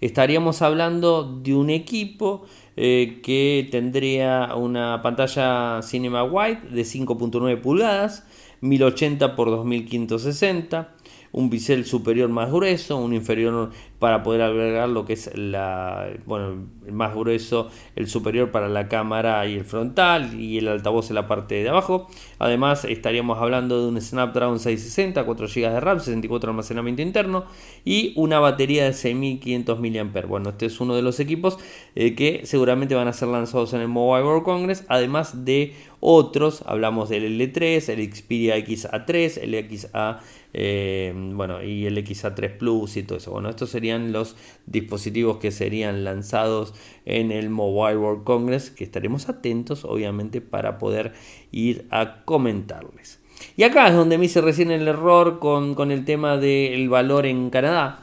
Estaríamos 0.00 0.62
hablando 0.62 1.40
de 1.42 1.56
un 1.56 1.70
equipo 1.70 2.44
eh, 2.76 3.18
que 3.24 3.66
tendría 3.72 4.54
una 4.54 5.02
pantalla 5.02 5.82
Cinema 5.82 6.22
Wide 6.22 6.68
de 6.70 6.82
5.9 6.82 7.60
pulgadas, 7.60 8.28
1080 8.60 9.24
x 9.24 9.36
2560, 9.36 10.94
un 11.34 11.50
bisel 11.50 11.84
superior 11.84 12.28
más 12.28 12.50
grueso, 12.52 12.96
un 12.96 13.12
inferior 13.12 13.72
para 13.98 14.22
poder 14.22 14.42
albergar 14.42 14.88
lo 14.88 15.04
que 15.04 15.14
es 15.14 15.30
la, 15.36 16.08
bueno, 16.26 16.66
el 16.86 16.92
más 16.92 17.14
grueso, 17.14 17.70
el 17.96 18.08
superior 18.08 18.50
para 18.50 18.68
la 18.68 18.88
cámara 18.88 19.46
y 19.46 19.54
el 19.54 19.64
frontal 19.64 20.38
y 20.38 20.58
el 20.58 20.68
altavoz 20.68 21.10
en 21.10 21.14
la 21.14 21.26
parte 21.26 21.62
de 21.62 21.68
abajo. 21.68 22.08
Además 22.38 22.84
estaríamos 22.84 23.38
hablando 23.38 23.80
de 23.80 23.88
un 23.88 24.00
Snapdragon 24.00 24.58
660, 24.58 25.24
4 25.24 25.46
GB 25.46 25.72
de 25.72 25.80
RAM, 25.80 26.00
64 26.00 26.48
de 26.48 26.50
almacenamiento 26.50 27.02
interno 27.02 27.44
y 27.84 28.12
una 28.16 28.40
batería 28.40 28.84
de 28.84 28.92
6500 28.92 29.80
mAh. 29.80 30.26
Bueno, 30.26 30.50
este 30.50 30.66
es 30.66 30.80
uno 30.80 30.94
de 30.94 31.02
los 31.02 31.20
equipos 31.20 31.58
eh, 31.94 32.14
que 32.14 32.42
seguramente 32.44 32.94
van 32.94 33.08
a 33.08 33.12
ser 33.12 33.28
lanzados 33.28 33.72
en 33.74 33.80
el 33.80 33.88
Mobile 33.88 34.24
World 34.24 34.44
Congress, 34.44 34.84
además 34.88 35.44
de 35.44 35.74
otros, 36.06 36.62
hablamos 36.66 37.08
del 37.08 37.40
L3, 37.40 37.88
el 37.88 38.14
Xperia 38.14 38.58
XA3, 38.58 39.38
el 39.40 39.78
XA, 39.78 40.20
eh, 40.52 41.14
bueno, 41.16 41.62
y 41.62 41.86
el 41.86 41.96
XA3 41.96 42.58
Plus 42.58 42.98
y 42.98 43.04
todo 43.04 43.16
eso. 43.16 43.30
Bueno, 43.30 43.48
estos 43.48 43.74
serían 43.84 44.12
los 44.12 44.34
dispositivos 44.64 45.36
que 45.36 45.50
serían 45.50 46.04
lanzados 46.04 46.72
en 47.04 47.30
el 47.30 47.50
Mobile 47.50 47.98
World 47.98 48.24
Congress, 48.24 48.70
que 48.70 48.82
estaremos 48.82 49.28
atentos 49.28 49.84
obviamente 49.84 50.40
para 50.40 50.78
poder 50.78 51.12
ir 51.52 51.86
a 51.90 52.24
comentarles. 52.24 53.20
Y 53.58 53.64
acá 53.64 53.88
es 53.88 53.94
donde 53.94 54.16
me 54.16 54.24
hice 54.24 54.40
recién 54.40 54.70
el 54.70 54.88
error 54.88 55.38
con, 55.38 55.90
el 55.90 56.06
tema 56.06 56.38
del 56.38 56.88
valor 56.88 57.26
en 57.26 57.50
Canadá. 57.50 58.00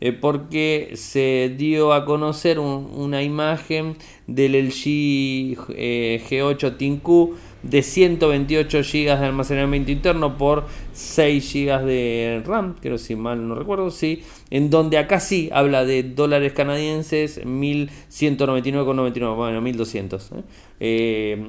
Eh, 0.00 0.12
porque 0.12 0.92
se 0.94 1.52
dio 1.56 1.92
a 1.92 2.04
conocer 2.04 2.60
una 2.60 3.22
imagen 3.22 3.96
del 4.28 4.52
LG 4.68 5.56
eh, 5.70 6.22
G8 6.28 6.76
ThinQ 6.76 7.08
de 7.64 7.82
128 7.82 8.78
GB 8.78 9.18
de 9.18 9.26
almacenamiento 9.26 9.90
interno 9.90 10.36
por 10.36 10.66
6 10.92 11.52
GB 11.52 11.84
de 11.84 12.42
RAM, 12.46 12.74
creo 12.80 12.98
si 12.98 13.16
mal 13.16 13.48
no 13.48 13.54
recuerdo, 13.54 13.90
sí, 13.90 14.22
en 14.50 14.70
donde 14.70 14.98
acá 14.98 15.18
sí 15.18 15.48
habla 15.52 15.84
de 15.84 16.02
dólares 16.02 16.52
canadienses 16.52 17.44
1199,99, 17.44 19.36
bueno, 19.36 19.60
1200. 19.60 20.32
¿eh? 20.32 20.34
Eh, 20.80 21.46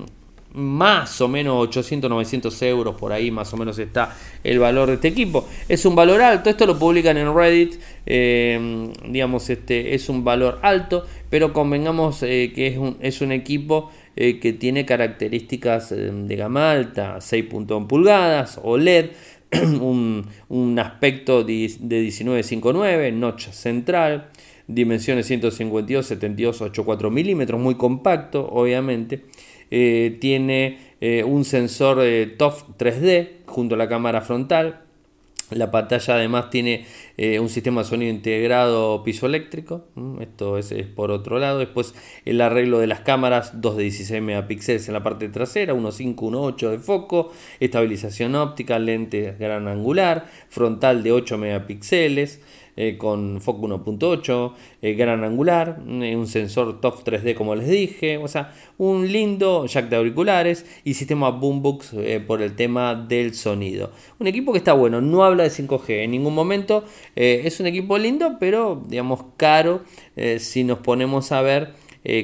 más 0.53 1.19
o 1.19 1.27
menos 1.27 1.61
800, 1.67 2.09
900 2.09 2.61
euros 2.61 2.95
por 2.95 3.11
ahí 3.11 3.29
más 3.29 3.53
o 3.53 3.57
menos 3.57 3.77
está 3.77 4.15
el 4.41 4.57
valor 4.57 4.87
de 4.87 4.93
este 4.93 5.09
equipo. 5.09 5.45
Es 5.67 5.85
un 5.85 5.95
valor 5.95 6.21
alto, 6.21 6.49
esto 6.49 6.65
lo 6.65 6.79
publican 6.79 7.17
en 7.17 7.35
Reddit, 7.35 7.75
eh, 8.05 8.89
digamos, 9.05 9.49
este 9.49 9.93
es 9.95 10.07
un 10.07 10.23
valor 10.23 10.59
alto, 10.61 11.05
pero 11.29 11.51
convengamos 11.51 12.21
que 12.21 12.67
es 12.67 12.77
un, 12.77 12.95
es 13.01 13.19
un 13.19 13.33
equipo 13.33 13.91
eh, 14.15 14.39
que 14.39 14.53
tiene 14.53 14.85
características 14.85 15.91
eh, 15.91 16.11
de 16.11 16.35
gama 16.35 16.71
alta, 16.71 17.17
6.1 17.17 17.87
pulgadas, 17.87 18.59
OLED, 18.63 19.11
un, 19.81 20.25
un 20.49 20.79
aspecto 20.79 21.43
de 21.43 21.53
19.59, 21.53 23.13
notch 23.13 23.49
central, 23.49 24.29
dimensiones 24.67 25.25
152, 25.27 26.05
72, 26.05 26.61
84 26.61 27.11
milímetros, 27.11 27.59
muy 27.59 27.75
compacto, 27.75 28.47
obviamente. 28.49 29.25
Eh, 29.71 30.17
tiene 30.21 30.95
un 31.25 31.45
sensor 31.45 31.99
TOF 32.37 32.69
3D 32.79 33.45
junto 33.45 33.75
a 33.75 33.77
la 33.77 33.87
cámara 33.87 34.21
frontal, 34.21 34.84
la 35.51 35.69
pantalla 35.69 36.15
además 36.15 36.49
tiene 36.49 36.85
eh, 37.17 37.39
un 37.39 37.49
sistema 37.49 37.81
de 37.81 37.87
sonido 37.87 38.11
integrado 38.11 39.03
pisoeléctrico. 39.03 39.85
Esto 40.19 40.57
es, 40.57 40.73
por 40.95 41.11
otro 41.11 41.37
lado. 41.37 41.59
Después 41.59 41.93
el 42.25 42.41
arreglo 42.41 42.79
de 42.79 42.87
las 42.87 43.01
cámaras, 43.01 43.61
2 43.61 43.77
de 43.77 43.83
16 43.83 44.21
megapíxeles 44.21 44.87
en 44.87 44.93
la 44.93 45.03
parte 45.03 45.29
trasera, 45.29 45.73
1.5, 45.73 46.15
1.8 46.15 46.71
de 46.71 46.79
foco, 46.79 47.31
estabilización 47.59 48.35
óptica, 48.35 48.79
lente 48.79 49.35
gran 49.39 49.67
angular, 49.67 50.25
frontal 50.49 51.03
de 51.03 51.11
8 51.11 51.37
megapíxeles. 51.37 52.41
Eh, 52.77 52.97
con 52.97 53.39
foco 53.39 53.67
1.8, 53.67 54.53
eh, 54.81 54.95
gran 54.95 55.23
angular, 55.23 55.79
eh, 55.87 56.13
un 56.17 56.27
sensor 56.27 56.81
TOF 56.81 57.05
3D 57.05 57.33
como 57.33 57.55
les 57.55 57.69
dije, 57.69 58.17
o 58.17 58.27
sea, 58.27 58.53
un 58.77 59.09
lindo 59.09 59.65
jack 59.65 59.87
de 59.87 59.95
auriculares 59.95 60.65
y 60.83 60.95
sistema 60.95 61.29
Boombox 61.29 61.95
por 62.27 62.41
el 62.41 62.53
tema 62.55 62.93
del 62.95 63.33
sonido. 63.33 63.91
Un 64.19 64.27
equipo 64.27 64.51
que 64.51 64.57
está 64.57 64.73
bueno, 64.73 64.99
no 64.99 65.23
habla 65.23 65.43
de 65.43 65.51
5G 65.51 66.03
en 66.03 66.11
ningún 66.11 66.35
momento, 66.35 66.83
es 67.15 67.59
un 67.61 67.67
equipo 67.67 67.97
lindo, 67.97 68.37
pero 68.39 68.83
digamos 68.87 69.21
caro 69.37 69.83
si 70.37 70.65
nos 70.65 70.79
ponemos 70.79 71.31
a 71.31 71.41
ver 71.41 71.73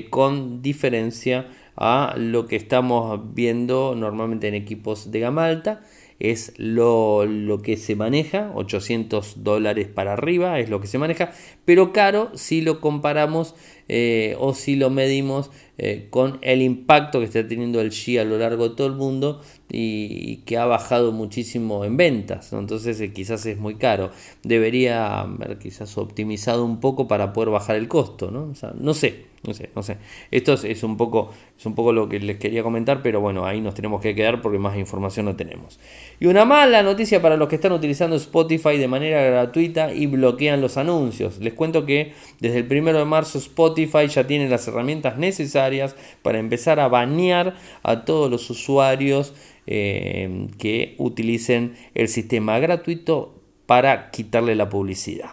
con 0.09 0.61
diferencia 0.61 1.47
a 1.77 2.13
lo 2.17 2.45
que 2.47 2.57
estamos 2.57 3.33
viendo 3.33 3.95
normalmente 3.95 4.49
en 4.49 4.55
equipos 4.55 5.11
de 5.11 5.19
gama 5.21 5.45
alta 5.45 5.81
es 6.21 6.53
lo, 6.57 7.25
que 7.63 7.77
se 7.77 7.95
maneja, 7.95 8.51
800 8.53 9.43
dólares 9.43 9.88
para 9.88 10.13
arriba 10.13 10.60
es 10.60 10.69
lo 10.69 10.79
que 10.79 10.86
se 10.86 10.99
maneja, 10.99 11.31
pero 11.65 11.91
caro 11.93 12.29
si 12.36 12.62
lo 12.62 12.79
comparamos 12.79 13.55
eh, 13.88 14.36
o 14.39 14.53
si 14.53 14.75
lo 14.75 14.91
medimos 14.91 15.49
eh, 15.79 16.07
con 16.12 16.38
el 16.43 16.62
impacto 16.62 17.19
que 17.19 17.25
está 17.25 17.47
teniendo 17.47 17.81
el 17.81 17.89
G 17.89 18.19
a 18.19 18.23
lo 18.23 18.38
largo 18.38 18.69
de 18.69 18.75
todo 18.75 18.86
el 18.86 18.93
mundo, 18.93 19.41
y, 19.71 20.38
que 20.45 20.57
ha 20.57 20.65
bajado 20.65 21.12
muchísimo 21.12 21.86
en 21.86 21.97
ventas, 21.97 22.51
entonces 22.53 22.99
eh, 22.99 23.13
quizás 23.13 23.45
es 23.45 23.57
muy 23.57 23.75
caro. 23.75 24.12
Debería 24.43 25.21
haber 25.21 25.57
quizás 25.57 25.97
optimizado 25.97 26.65
un 26.65 26.79
poco 26.79 27.07
para 27.07 27.34
poder 27.34 27.49
bajar 27.49 27.75
el 27.77 27.88
costo, 27.88 28.31
¿no? 28.31 28.53
sé, 28.93 29.25
no 29.43 29.53
sé, 29.55 29.69
no 29.75 29.81
sé. 29.81 29.97
Esto 30.29 30.53
es, 30.53 30.84
un 30.84 30.97
poco, 30.97 31.31
es 31.57 31.65
un 31.65 31.73
poco 31.73 31.93
lo 31.93 32.07
que 32.07 32.19
les 32.19 32.38
quería 32.38 32.62
comentar, 32.62 33.01
pero 33.01 33.21
bueno, 33.21 33.45
ahí 33.45 33.60
nos 33.60 33.73
tenemos 33.73 34.01
que 34.01 34.13
quedar 34.13 34.41
porque 34.41 34.60
más 34.60 34.77
información 34.77 35.25
no 35.25 35.36
tenemos. 35.36 35.79
Y 36.19 36.27
una 36.27 36.45
mala 36.45 36.84
noticia 36.84 37.21
para 37.21 37.38
los 37.38 37.47
que 37.47 37.55
están 37.55 37.71
utilizando 37.71 38.15
Spotify 38.17 38.77
de 38.77 38.88
manera 38.88 39.21
gratuita 39.23 39.93
y 39.93 40.05
bloquean 40.05 40.62
los 40.62 40.77
anuncios. 40.77 41.39
Les 41.39 41.53
cuento 41.53 41.86
que 41.86 42.13
desde 42.39 42.60
el 42.60 42.71
1 42.71 42.99
de 42.99 43.05
marzo 43.05 43.39
Spotify 43.39 44.07
ya 44.07 44.27
tiene 44.27 44.47
las 44.47 44.67
herramientas 44.67 45.17
necesarias 45.17 45.95
para 46.21 46.38
empezar 46.38 46.79
a 46.79 46.88
banear 46.88 47.55
a 47.81 48.05
todos 48.05 48.29
los 48.29 48.47
usuarios 48.49 49.34
eh, 49.73 50.47
que 50.57 50.95
utilicen 50.97 51.75
el 51.93 52.07
sistema 52.07 52.60
gratuito 52.60 53.41
para 53.65 54.12
quitarle 54.12 54.55
la 54.55 54.69
publicidad 54.69 55.31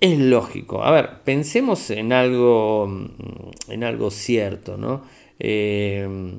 es 0.00 0.18
lógico. 0.18 0.82
A 0.82 0.90
ver, 0.90 1.22
pensemos 1.24 1.90
en 1.90 2.12
algo, 2.12 2.86
mm, 2.86 3.72
en 3.72 3.84
algo 3.84 4.10
cierto, 4.10 4.76
¿no? 4.76 5.02
Eh, 5.38 6.38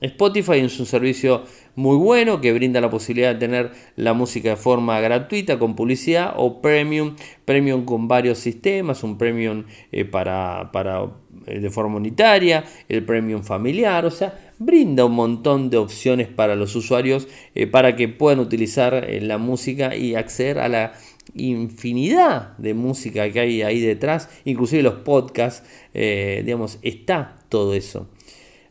Spotify 0.00 0.58
es 0.60 0.78
un 0.78 0.86
servicio 0.86 1.42
muy 1.74 1.96
bueno 1.96 2.40
que 2.40 2.52
brinda 2.52 2.80
la 2.80 2.88
posibilidad 2.88 3.34
de 3.34 3.40
tener 3.40 3.72
la 3.96 4.12
música 4.12 4.50
de 4.50 4.56
forma 4.56 5.00
gratuita 5.00 5.58
con 5.58 5.74
publicidad 5.74 6.34
o 6.36 6.62
premium, 6.62 7.16
premium 7.44 7.84
con 7.84 8.06
varios 8.06 8.38
sistemas, 8.38 9.02
un 9.02 9.18
premium 9.18 9.64
eh, 9.90 10.04
para, 10.04 10.70
para 10.72 11.10
de 11.48 11.70
forma 11.70 11.96
unitaria, 11.96 12.64
el 12.88 13.04
premium 13.04 13.42
familiar, 13.42 14.04
o 14.04 14.10
sea, 14.10 14.52
brinda 14.58 15.04
un 15.04 15.12
montón 15.12 15.70
de 15.70 15.76
opciones 15.76 16.28
para 16.28 16.56
los 16.56 16.74
usuarios 16.74 17.28
para 17.70 17.94
que 17.94 18.08
puedan 18.08 18.40
utilizar 18.40 19.06
la 19.20 19.38
música 19.38 19.94
y 19.94 20.14
acceder 20.14 20.58
a 20.58 20.68
la 20.68 20.92
infinidad 21.34 22.56
de 22.58 22.74
música 22.74 23.30
que 23.30 23.40
hay 23.40 23.62
ahí 23.62 23.80
detrás, 23.80 24.28
inclusive 24.44 24.82
los 24.82 24.94
podcasts, 24.94 25.66
eh, 25.94 26.42
digamos, 26.44 26.78
está 26.82 27.36
todo 27.48 27.74
eso. 27.74 28.08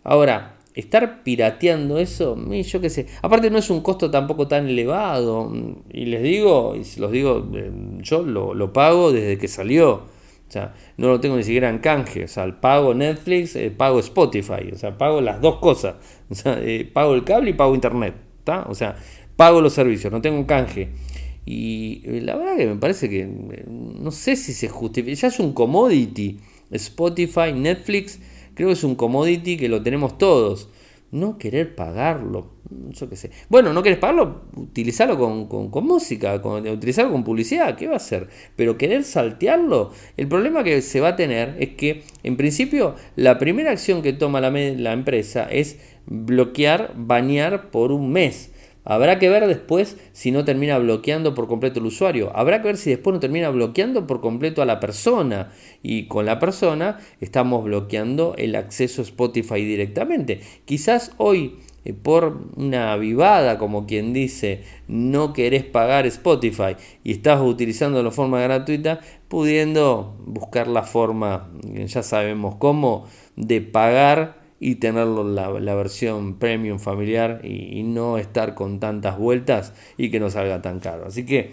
Ahora, 0.03 0.57
estar 0.73 1.23
pirateando 1.23 1.97
eso, 1.97 2.37
yo 2.51 2.81
qué 2.81 2.89
sé, 2.89 3.07
aparte 3.21 3.49
no 3.49 3.57
es 3.57 3.69
un 3.69 3.81
costo 3.81 4.11
tampoco 4.11 4.47
tan 4.47 4.67
elevado, 4.67 5.51
y 5.91 6.05
les 6.05 6.23
digo, 6.23 6.75
y 6.75 6.99
los 6.99 7.11
digo, 7.11 7.47
eh, 7.53 7.71
yo 7.99 8.23
lo, 8.23 8.73
pago 8.73 9.11
desde 9.11 9.37
que 9.37 9.47
salió. 9.47 10.16
O 10.47 10.51
sea, 10.51 10.73
no 10.97 11.07
lo 11.09 11.19
tengo 11.19 11.35
ni 11.35 11.43
siquiera 11.43 11.69
en 11.69 11.79
canje. 11.79 12.23
O 12.23 12.27
sea, 12.27 12.59
pago 12.61 12.93
Netflix, 12.93 13.55
eh, 13.55 13.69
pago 13.69 13.99
Spotify. 13.99 14.71
O 14.73 14.77
sea, 14.77 14.97
pago 14.97 15.21
las 15.21 15.41
dos 15.41 15.57
cosas. 15.57 15.95
Sea, 16.31 16.59
pago 16.93 17.13
el 17.15 17.23
cable 17.23 17.51
y 17.51 17.53
pago 17.53 17.75
internet. 17.75 18.13
O 18.67 18.75
sea, 18.75 18.95
pago 19.35 19.61
los 19.61 19.73
servicios, 19.73 20.11
no 20.11 20.21
tengo 20.21 20.45
canje. 20.45 20.89
Y 21.45 22.01
eh, 22.03 22.21
la 22.21 22.35
verdad 22.35 22.57
que 22.57 22.65
me 22.67 22.75
parece 22.75 23.09
que 23.09 23.21
eh, 23.21 23.65
no 23.67 24.11
sé 24.11 24.35
si 24.35 24.53
se 24.53 24.67
justifica. 24.67 25.15
Ya 25.15 25.27
es 25.27 25.39
un 25.39 25.53
commodity. 25.53 26.39
Spotify, 26.71 27.53
Netflix, 27.53 28.19
creo 28.53 28.67
que 28.67 28.73
es 28.73 28.83
un 28.83 28.95
commodity 28.95 29.55
que 29.55 29.69
lo 29.69 29.81
tenemos 29.81 30.17
todos. 30.17 30.69
No 31.09 31.37
querer 31.37 31.73
pagarlo, 31.75 32.51
yo 32.89 33.09
qué 33.09 33.15
sé. 33.15 33.31
Bueno, 33.47 33.71
no 33.71 33.81
querés 33.81 33.97
pagarlo, 33.97 34.41
utilizarlo 34.55 35.17
con, 35.17 35.85
música, 35.85 36.41
con, 36.41 36.67
utilizarlo 36.67 37.13
con 37.13 37.23
publicidad, 37.23 37.77
¿qué 37.77 37.87
va 37.87 37.93
a 37.93 37.97
hacer? 37.97 38.27
Pero 38.57 38.77
querer 38.77 39.05
saltearlo, 39.05 39.91
el 40.17 40.27
problema 40.27 40.65
que 40.65 40.81
se 40.81 40.99
va 40.99 41.09
a 41.09 41.15
tener 41.15 41.55
es 41.59 41.69
que, 41.75 42.03
en 42.23 42.35
principio, 42.35 42.95
la 43.15 43.37
primera 43.37 43.71
acción 43.71 44.01
que 44.01 44.11
toma 44.11 44.41
la, 44.41 44.51
la 44.51 44.91
empresa 44.91 45.47
es 45.49 45.79
bloquear, 46.07 46.93
banear 46.97 47.71
por 47.71 47.93
un 47.93 48.11
mes. 48.11 48.51
Habrá 48.89 49.19
que 49.19 49.27
ver 49.27 49.45
después 49.47 49.97
si 50.13 50.31
no 50.31 50.45
termina 50.45 50.77
bloqueando 50.77 51.35
por 51.35 51.49
completo 51.49 51.81
el 51.81 51.87
usuario. 51.87 52.31
Habrá 52.33 52.61
que 52.61 52.69
ver 52.69 52.77
si 52.77 52.89
después 52.89 53.13
no 53.13 53.19
termina 53.19 53.49
bloqueando 53.49 54.07
por 54.07 54.21
completo 54.21 54.61
a 54.61 54.65
la 54.65 54.79
persona. 54.79 55.51
Y 55.83 56.05
con 56.05 56.25
la 56.25 56.39
persona 56.39 56.97
estamos 57.19 57.65
bloqueando 57.65 58.33
el 58.37 58.55
acceso 58.55 59.01
a 59.01 59.03
Spotify 59.03 59.65
directamente. 59.65 60.39
Quizás 60.63 61.11
hoy 61.17 61.57
eh, 61.83 61.91
por 61.91 62.45
una 62.55 62.93
avivada, 62.93 63.57
como 63.57 63.87
quien 63.87 64.13
dice, 64.13 64.63
no 64.87 65.33
querés 65.33 65.65
pagar 65.65 66.05
Spotify 66.05 66.77
y 67.03 67.11
estás 67.11 67.41
utilizando 67.41 68.01
la 68.01 68.11
forma 68.11 68.39
gratuita, 68.39 69.01
pudiendo 69.27 70.15
buscar 70.25 70.69
la 70.69 70.83
forma, 70.83 71.49
ya 71.63 72.03
sabemos 72.03 72.55
cómo, 72.55 73.05
de 73.35 73.59
pagar 73.59 74.46
y 74.59 74.75
tenerlo 74.75 75.23
la, 75.23 75.59
la 75.59 75.75
versión 75.75 76.39
premium 76.39 76.79
familiar 76.79 77.41
y, 77.43 77.83
no 77.83 78.17
estar 78.17 78.53
con 78.55 78.79
tantas 78.79 79.17
vueltas 79.17 79.73
y 79.97 80.09
que 80.09 80.19
no 80.19 80.29
salga 80.29 80.61
tan 80.61 80.79
caro. 80.79 81.05
Así 81.05 81.25
que 81.25 81.51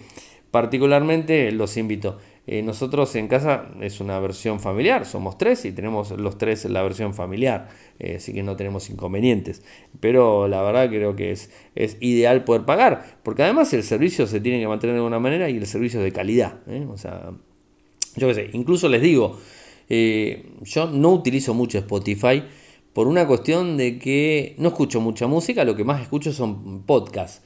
particularmente 0.51 1.51
los 1.51 1.77
invito. 1.77 2.17
Eh, 2.47 2.61
nosotros 2.61 3.15
en 3.15 3.27
casa 3.27 3.69
es 3.81 3.99
una 3.99 4.19
versión 4.19 4.59
familiar, 4.59 5.05
somos 5.05 5.37
tres 5.37 5.65
y 5.65 5.71
tenemos 5.71 6.11
los 6.11 6.37
tres 6.37 6.65
la 6.65 6.83
versión 6.83 7.15
familiar, 7.15 7.69
eh, 7.97 8.17
así 8.17 8.33
que 8.33 8.43
no 8.43 8.55
tenemos 8.55 8.89
inconvenientes. 8.89 9.63
Pero 9.99 10.47
la 10.47 10.61
verdad 10.61 10.89
creo 10.89 11.15
que 11.15 11.31
es, 11.31 11.49
es 11.73 11.97
ideal 12.01 12.43
poder 12.43 12.65
pagar, 12.65 13.17
porque 13.23 13.41
además 13.41 13.73
el 13.73 13.83
servicio 13.83 14.27
se 14.27 14.39
tiene 14.41 14.59
que 14.59 14.67
mantener 14.67 14.93
de 14.93 14.99
alguna 14.99 15.19
manera 15.19 15.49
y 15.49 15.57
el 15.57 15.65
servicio 15.65 15.99
es 15.99 16.05
de 16.05 16.11
calidad. 16.11 16.59
¿eh? 16.67 16.85
O 16.87 16.97
sea, 16.97 17.31
yo 18.15 18.27
qué 18.27 18.33
sé, 18.35 18.49
incluso 18.53 18.89
les 18.89 19.01
digo, 19.01 19.39
yo 19.89 20.87
no 20.87 21.13
utilizo 21.13 21.53
mucho 21.53 21.79
Spotify 21.79 22.43
por 22.95 23.09
una 23.09 23.27
cuestión 23.27 23.75
de 23.75 23.99
que 23.99 24.55
no 24.57 24.69
escucho 24.69 25.01
mucha 25.01 25.27
música, 25.27 25.65
lo 25.65 25.75
que 25.75 25.83
más 25.83 26.01
escucho 26.01 26.31
son 26.31 26.83
podcasts. 26.83 27.41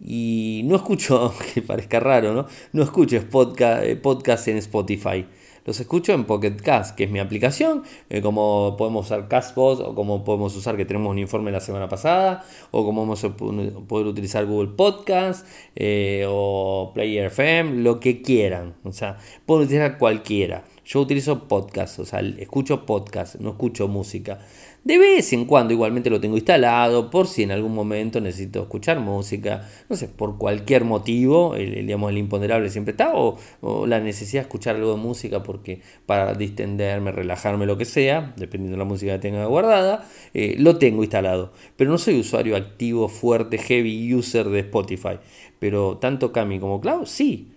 Y 0.00 0.62
no 0.64 0.76
escucho, 0.76 1.34
que 1.54 1.60
parezca 1.60 2.00
raro, 2.00 2.32
¿no? 2.32 2.46
No 2.72 2.82
escucho 2.82 3.20
podcast, 3.30 3.84
eh, 3.84 3.96
podcast 3.96 4.48
en 4.48 4.56
Spotify. 4.56 5.26
Los 5.66 5.78
escucho 5.78 6.12
en 6.12 6.24
Pocket 6.24 6.56
Cast, 6.56 6.94
que 6.96 7.04
es 7.04 7.10
mi 7.10 7.18
aplicación, 7.18 7.84
eh, 8.08 8.22
como 8.22 8.76
podemos 8.78 9.06
usar 9.06 9.28
Castbox 9.28 9.80
o 9.80 9.94
como 9.94 10.24
podemos 10.24 10.56
usar 10.56 10.76
que 10.76 10.86
tenemos 10.86 11.10
un 11.10 11.18
informe 11.18 11.50
la 11.52 11.60
semana 11.60 11.88
pasada, 11.88 12.44
o 12.70 12.84
como 12.84 13.02
vamos 13.02 13.24
a 13.24 13.36
poder 13.36 14.06
utilizar 14.06 14.46
Google 14.46 14.72
Podcast 14.74 15.46
eh, 15.74 16.26
o 16.28 16.92
Player 16.94 17.26
FM, 17.26 17.82
lo 17.82 18.00
que 18.00 18.20
quieran. 18.20 18.74
O 18.84 18.92
sea, 18.92 19.18
puedo 19.44 19.62
utilizar 19.62 19.98
cualquiera. 19.98 20.64
Yo 20.84 21.00
utilizo 21.00 21.48
podcast, 21.48 21.98
o 21.98 22.04
sea, 22.04 22.20
escucho 22.20 22.84
podcast, 22.84 23.36
no 23.36 23.50
escucho 23.50 23.88
música. 23.88 24.40
De 24.84 24.98
vez 24.98 25.32
en 25.32 25.46
cuando 25.46 25.72
igualmente 25.72 26.10
lo 26.10 26.20
tengo 26.20 26.36
instalado 26.36 27.10
por 27.10 27.26
si 27.26 27.42
en 27.42 27.52
algún 27.52 27.74
momento 27.74 28.20
necesito 28.20 28.60
escuchar 28.60 29.00
música, 29.00 29.66
no 29.88 29.96
sé, 29.96 30.08
por 30.08 30.36
cualquier 30.36 30.84
motivo, 30.84 31.54
el, 31.54 31.86
digamos, 31.86 32.10
el 32.10 32.18
imponderable 32.18 32.68
siempre 32.68 32.90
está, 32.90 33.12
o, 33.14 33.38
la 33.86 34.00
necesidad 34.00 34.42
de 34.42 34.46
escuchar 34.46 34.76
algo 34.76 34.90
de 34.90 34.98
música 34.98 35.42
porque 35.42 35.80
para 36.04 36.34
distenderme, 36.34 37.12
relajarme, 37.12 37.64
lo 37.64 37.78
que 37.78 37.86
sea, 37.86 38.34
dependiendo 38.36 38.76
de 38.76 38.78
la 38.78 38.84
música 38.84 39.12
que 39.14 39.20
tenga 39.20 39.46
guardada, 39.46 40.06
eh, 40.34 40.56
lo 40.58 40.76
tengo 40.76 41.02
instalado. 41.02 41.52
Pero 41.76 41.90
no 41.90 41.96
soy 41.96 42.20
usuario 42.20 42.54
activo, 42.54 43.08
fuerte, 43.08 43.56
heavy 43.56 44.14
user 44.14 44.50
de 44.50 44.60
Spotify. 44.60 45.18
Pero 45.58 45.96
tanto 45.96 46.30
Cami 46.30 46.60
como 46.60 46.82
Cloud, 46.82 47.06
sí. 47.06 47.53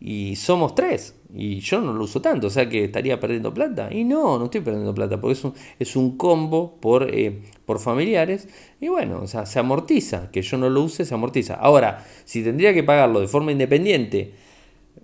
Y 0.00 0.36
somos 0.36 0.74
tres. 0.74 1.14
Y 1.34 1.60
yo 1.60 1.80
no 1.80 1.92
lo 1.92 2.04
uso 2.04 2.22
tanto, 2.22 2.46
o 2.46 2.50
sea 2.50 2.68
que 2.68 2.84
estaría 2.84 3.20
perdiendo 3.20 3.52
plata. 3.52 3.88
Y 3.92 4.04
no, 4.04 4.38
no 4.38 4.46
estoy 4.46 4.62
perdiendo 4.62 4.94
plata, 4.94 5.20
porque 5.20 5.32
es 5.34 5.44
un, 5.44 5.54
es 5.78 5.96
un 5.96 6.16
combo 6.16 6.78
por, 6.80 7.14
eh, 7.14 7.42
por 7.66 7.80
familiares. 7.80 8.48
Y 8.80 8.88
bueno, 8.88 9.20
o 9.22 9.26
sea, 9.26 9.44
se 9.44 9.58
amortiza. 9.58 10.30
Que 10.30 10.42
yo 10.42 10.56
no 10.56 10.70
lo 10.70 10.82
use, 10.82 11.04
se 11.04 11.14
amortiza. 11.14 11.54
Ahora, 11.54 12.04
si 12.24 12.42
tendría 12.42 12.72
que 12.72 12.82
pagarlo 12.82 13.20
de 13.20 13.28
forma 13.28 13.52
independiente 13.52 14.32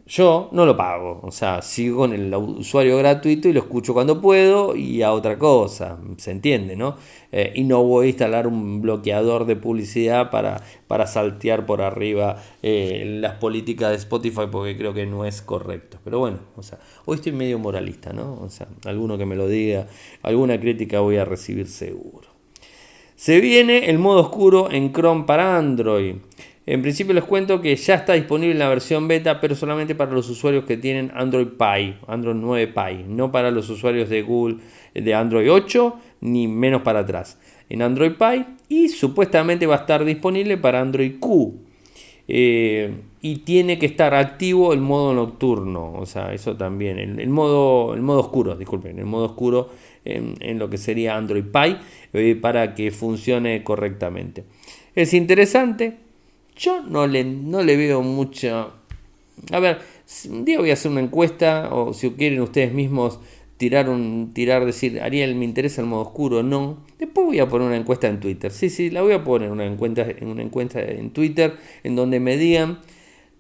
yo 0.07 0.51
no 0.53 0.67
lo 0.67 0.77
pago, 0.77 1.21
o 1.23 1.31
sea, 1.31 1.63
sigo 1.63 1.99
con 1.99 2.13
el 2.13 2.35
usuario 2.35 2.99
gratuito 2.99 3.49
y 3.49 3.55
lo 3.55 3.61
escucho 3.61 3.95
cuando 3.95 4.21
puedo 4.21 4.77
y 4.77 5.01
a 5.01 5.13
otra 5.13 5.39
cosa, 5.39 5.99
se 6.19 6.31
entiende, 6.31 6.77
¿no? 6.77 6.97
Eh, 7.33 7.53
y 7.55 7.65
no 7.65 7.83
voy 7.83 8.07
a 8.07 8.09
instalar 8.11 8.47
un 8.47 8.83
bloqueador 8.83 9.47
de 9.47 9.57
publicidad 9.57 10.31
para, 10.31 10.63
para 10.89 11.07
saltear 11.07 11.65
por 11.65 11.81
arriba 11.81 12.37
eh, 12.63 13.19
las 13.19 13.37
políticas 13.37 13.91
de 13.91 13.97
Spotify 13.97 14.43
porque 14.51 14.77
creo 14.77 14.93
que 14.93 15.07
no 15.07 15.25
es 15.25 15.41
correcto. 15.41 15.99
Pero 16.05 16.19
bueno, 16.19 16.41
o 16.57 16.63
sea, 16.63 16.79
hoy 17.07 17.17
estoy 17.17 17.33
medio 17.33 17.59
moralista, 17.59 18.13
¿no? 18.13 18.35
O 18.43 18.51
sea, 18.51 18.69
alguno 18.85 19.17
que 19.17 19.25
me 19.25 19.37
lo 19.37 19.49
diga, 19.49 19.87
alguna 20.23 20.61
crítica 20.61 21.01
voy 21.01 21.17
a 21.17 21.25
recibir 21.25 21.67
seguro. 21.67 22.29
Se 23.17 23.41
viene 23.41 23.89
el 23.89 23.99
modo 23.99 24.21
oscuro 24.21 24.71
en 24.71 24.93
Chrome 24.93 25.25
para 25.25 25.57
Android. 25.57 26.17
En 26.67 26.81
principio 26.81 27.13
les 27.13 27.25
cuento 27.25 27.61
que 27.61 27.77
ya 27.77 27.95
está 27.95 28.15
disponible 28.15 28.55
la 28.55 28.69
versión 28.69 29.07
beta, 29.07 29.41
pero 29.41 29.55
solamente 29.55 29.95
para 29.95 30.13
los 30.13 30.31
usuarios 30.31 30.65
que 30.65 30.79
tienen 30.79 31.11
Android 31.15 31.49
Pie, 31.59 31.97
Android 32.07 32.37
9 32.37 32.69
Pie, 32.69 33.05
no 33.07 33.31
para 33.31 33.51
los 33.51 33.69
usuarios 33.69 34.09
de 34.09 34.23
Google 34.23 34.57
de 34.95 35.15
Android 35.15 35.51
8, 35.51 35.97
ni 36.23 36.49
menos 36.49 36.81
para 36.81 37.01
atrás. 37.01 37.39
En 37.69 37.83
Android 37.83 38.13
Pie 38.13 38.47
y 38.69 38.89
supuestamente 38.89 39.67
va 39.67 39.75
a 39.75 39.79
estar 39.81 40.05
disponible 40.05 40.57
para 40.57 40.81
Android 40.81 41.19
Q. 41.19 41.61
Eh, 42.27 42.95
y 43.21 43.37
tiene 43.39 43.79
que 43.79 43.87
estar 43.87 44.15
activo 44.15 44.73
el 44.73 44.81
modo 44.81 45.13
nocturno, 45.13 45.93
o 45.95 46.07
sea, 46.07 46.33
eso 46.33 46.57
también, 46.57 46.99
el, 46.99 47.29
modo, 47.29 47.95
el 47.95 48.01
modo 48.01 48.21
oscuro, 48.21 48.57
disculpen, 48.57 48.99
el 48.99 49.05
modo 49.05 49.27
oscuro 49.27 49.71
en, 50.05 50.59
lo 50.59 50.69
que 50.69 50.79
sería 50.79 51.17
Android 51.17 51.45
Pie 51.45 51.79
eh, 52.13 52.35
para 52.35 52.75
que 52.75 52.91
funcione 52.91 53.63
correctamente. 53.63 54.45
Es 54.95 55.15
interesante, 55.15 56.04
yo 56.57 56.83
no 56.83 57.07
le, 57.07 57.25
no 57.25 57.63
le 57.63 57.77
veo 57.77 58.03
mucha... 58.03 58.69
A 59.53 59.59
ver, 59.61 59.81
un 60.31 60.45
día 60.45 60.59
voy 60.59 60.71
a 60.71 60.75
hacer 60.75 60.91
una 60.91 61.01
encuesta 61.01 61.71
o 61.73 61.93
si 61.93 62.11
quieren 62.11 62.41
ustedes 62.41 62.73
mismos 62.73 63.19
tirar 63.57 63.89
un 63.89 64.33
tirar 64.35 64.65
decir 64.65 65.01
Ariel 65.01 65.37
me 65.37 65.45
interesa 65.45 65.81
el 65.81 65.87
modo 65.87 66.03
oscuro 66.03 66.43
no 66.43 66.79
después 66.99 67.25
voy 67.25 67.39
a 67.39 67.49
poner 67.49 67.69
una 67.69 67.77
encuesta 67.77 68.09
en 68.09 68.19
Twitter 68.19 68.51
sí 68.51 68.69
sí 68.69 68.91
la 68.91 69.01
voy 69.03 69.13
a 69.13 69.23
poner 69.23 69.53
una 69.53 69.65
encuesta 69.65 70.03
en 70.03 70.27
una 70.27 70.43
encuesta 70.43 70.83
en 70.83 71.11
Twitter 71.11 71.55
en 71.85 71.95
donde 71.95 72.19
me 72.19 72.37
digan 72.37 72.81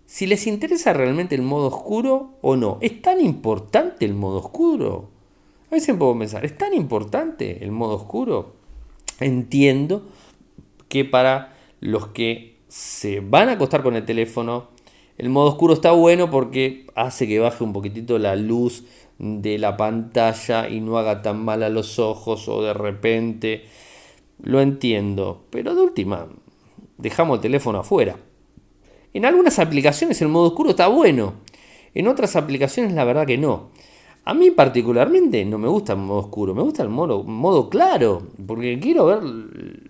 si 0.06 0.26
les 0.26 0.46
interesa 0.46 0.92
realmente 0.92 1.34
el 1.34 1.42
modo 1.42 1.68
oscuro 1.68 2.34
o 2.42 2.56
no. 2.56 2.78
¿Es 2.80 3.00
tan 3.02 3.20
importante 3.20 4.04
el 4.04 4.14
modo 4.14 4.38
oscuro? 4.38 5.10
A 5.70 5.74
veces 5.74 5.96
puedo 5.96 6.16
pensar, 6.18 6.44
¿es 6.44 6.56
tan 6.56 6.74
importante 6.74 7.64
el 7.64 7.72
modo 7.72 7.96
oscuro? 7.96 8.54
Entiendo 9.18 10.06
que 10.88 11.04
para 11.04 11.56
los 11.80 12.08
que 12.08 12.53
se 12.74 13.20
van 13.20 13.48
a 13.48 13.52
acostar 13.52 13.84
con 13.84 13.94
el 13.94 14.04
teléfono, 14.04 14.70
el 15.16 15.28
modo 15.28 15.46
oscuro 15.46 15.74
está 15.74 15.92
bueno 15.92 16.28
porque 16.28 16.88
hace 16.96 17.28
que 17.28 17.38
baje 17.38 17.62
un 17.62 17.72
poquitito 17.72 18.18
la 18.18 18.34
luz 18.34 18.82
de 19.16 19.58
la 19.58 19.76
pantalla 19.76 20.68
y 20.68 20.80
no 20.80 20.98
haga 20.98 21.22
tan 21.22 21.44
mal 21.44 21.62
a 21.62 21.68
los 21.68 22.00
ojos 22.00 22.48
o 22.48 22.64
de 22.64 22.74
repente. 22.74 23.66
Lo 24.42 24.60
entiendo, 24.60 25.44
pero 25.50 25.76
de 25.76 25.82
última, 25.82 26.26
dejamos 26.98 27.36
el 27.36 27.42
teléfono 27.42 27.78
afuera. 27.78 28.16
En 29.12 29.24
algunas 29.24 29.60
aplicaciones 29.60 30.20
el 30.20 30.26
modo 30.26 30.48
oscuro 30.48 30.70
está 30.70 30.88
bueno, 30.88 31.34
en 31.94 32.08
otras 32.08 32.34
aplicaciones 32.34 32.92
la 32.92 33.04
verdad 33.04 33.24
que 33.24 33.38
no. 33.38 33.70
A 34.26 34.32
mí 34.32 34.50
particularmente 34.50 35.44
no 35.44 35.58
me 35.58 35.68
gusta 35.68 35.92
el 35.92 35.98
modo 35.98 36.20
oscuro, 36.20 36.54
me 36.54 36.62
gusta 36.62 36.82
el 36.82 36.88
modo, 36.88 37.24
modo 37.24 37.68
claro, 37.68 38.22
porque 38.46 38.78
quiero 38.80 39.04
ver 39.04 39.22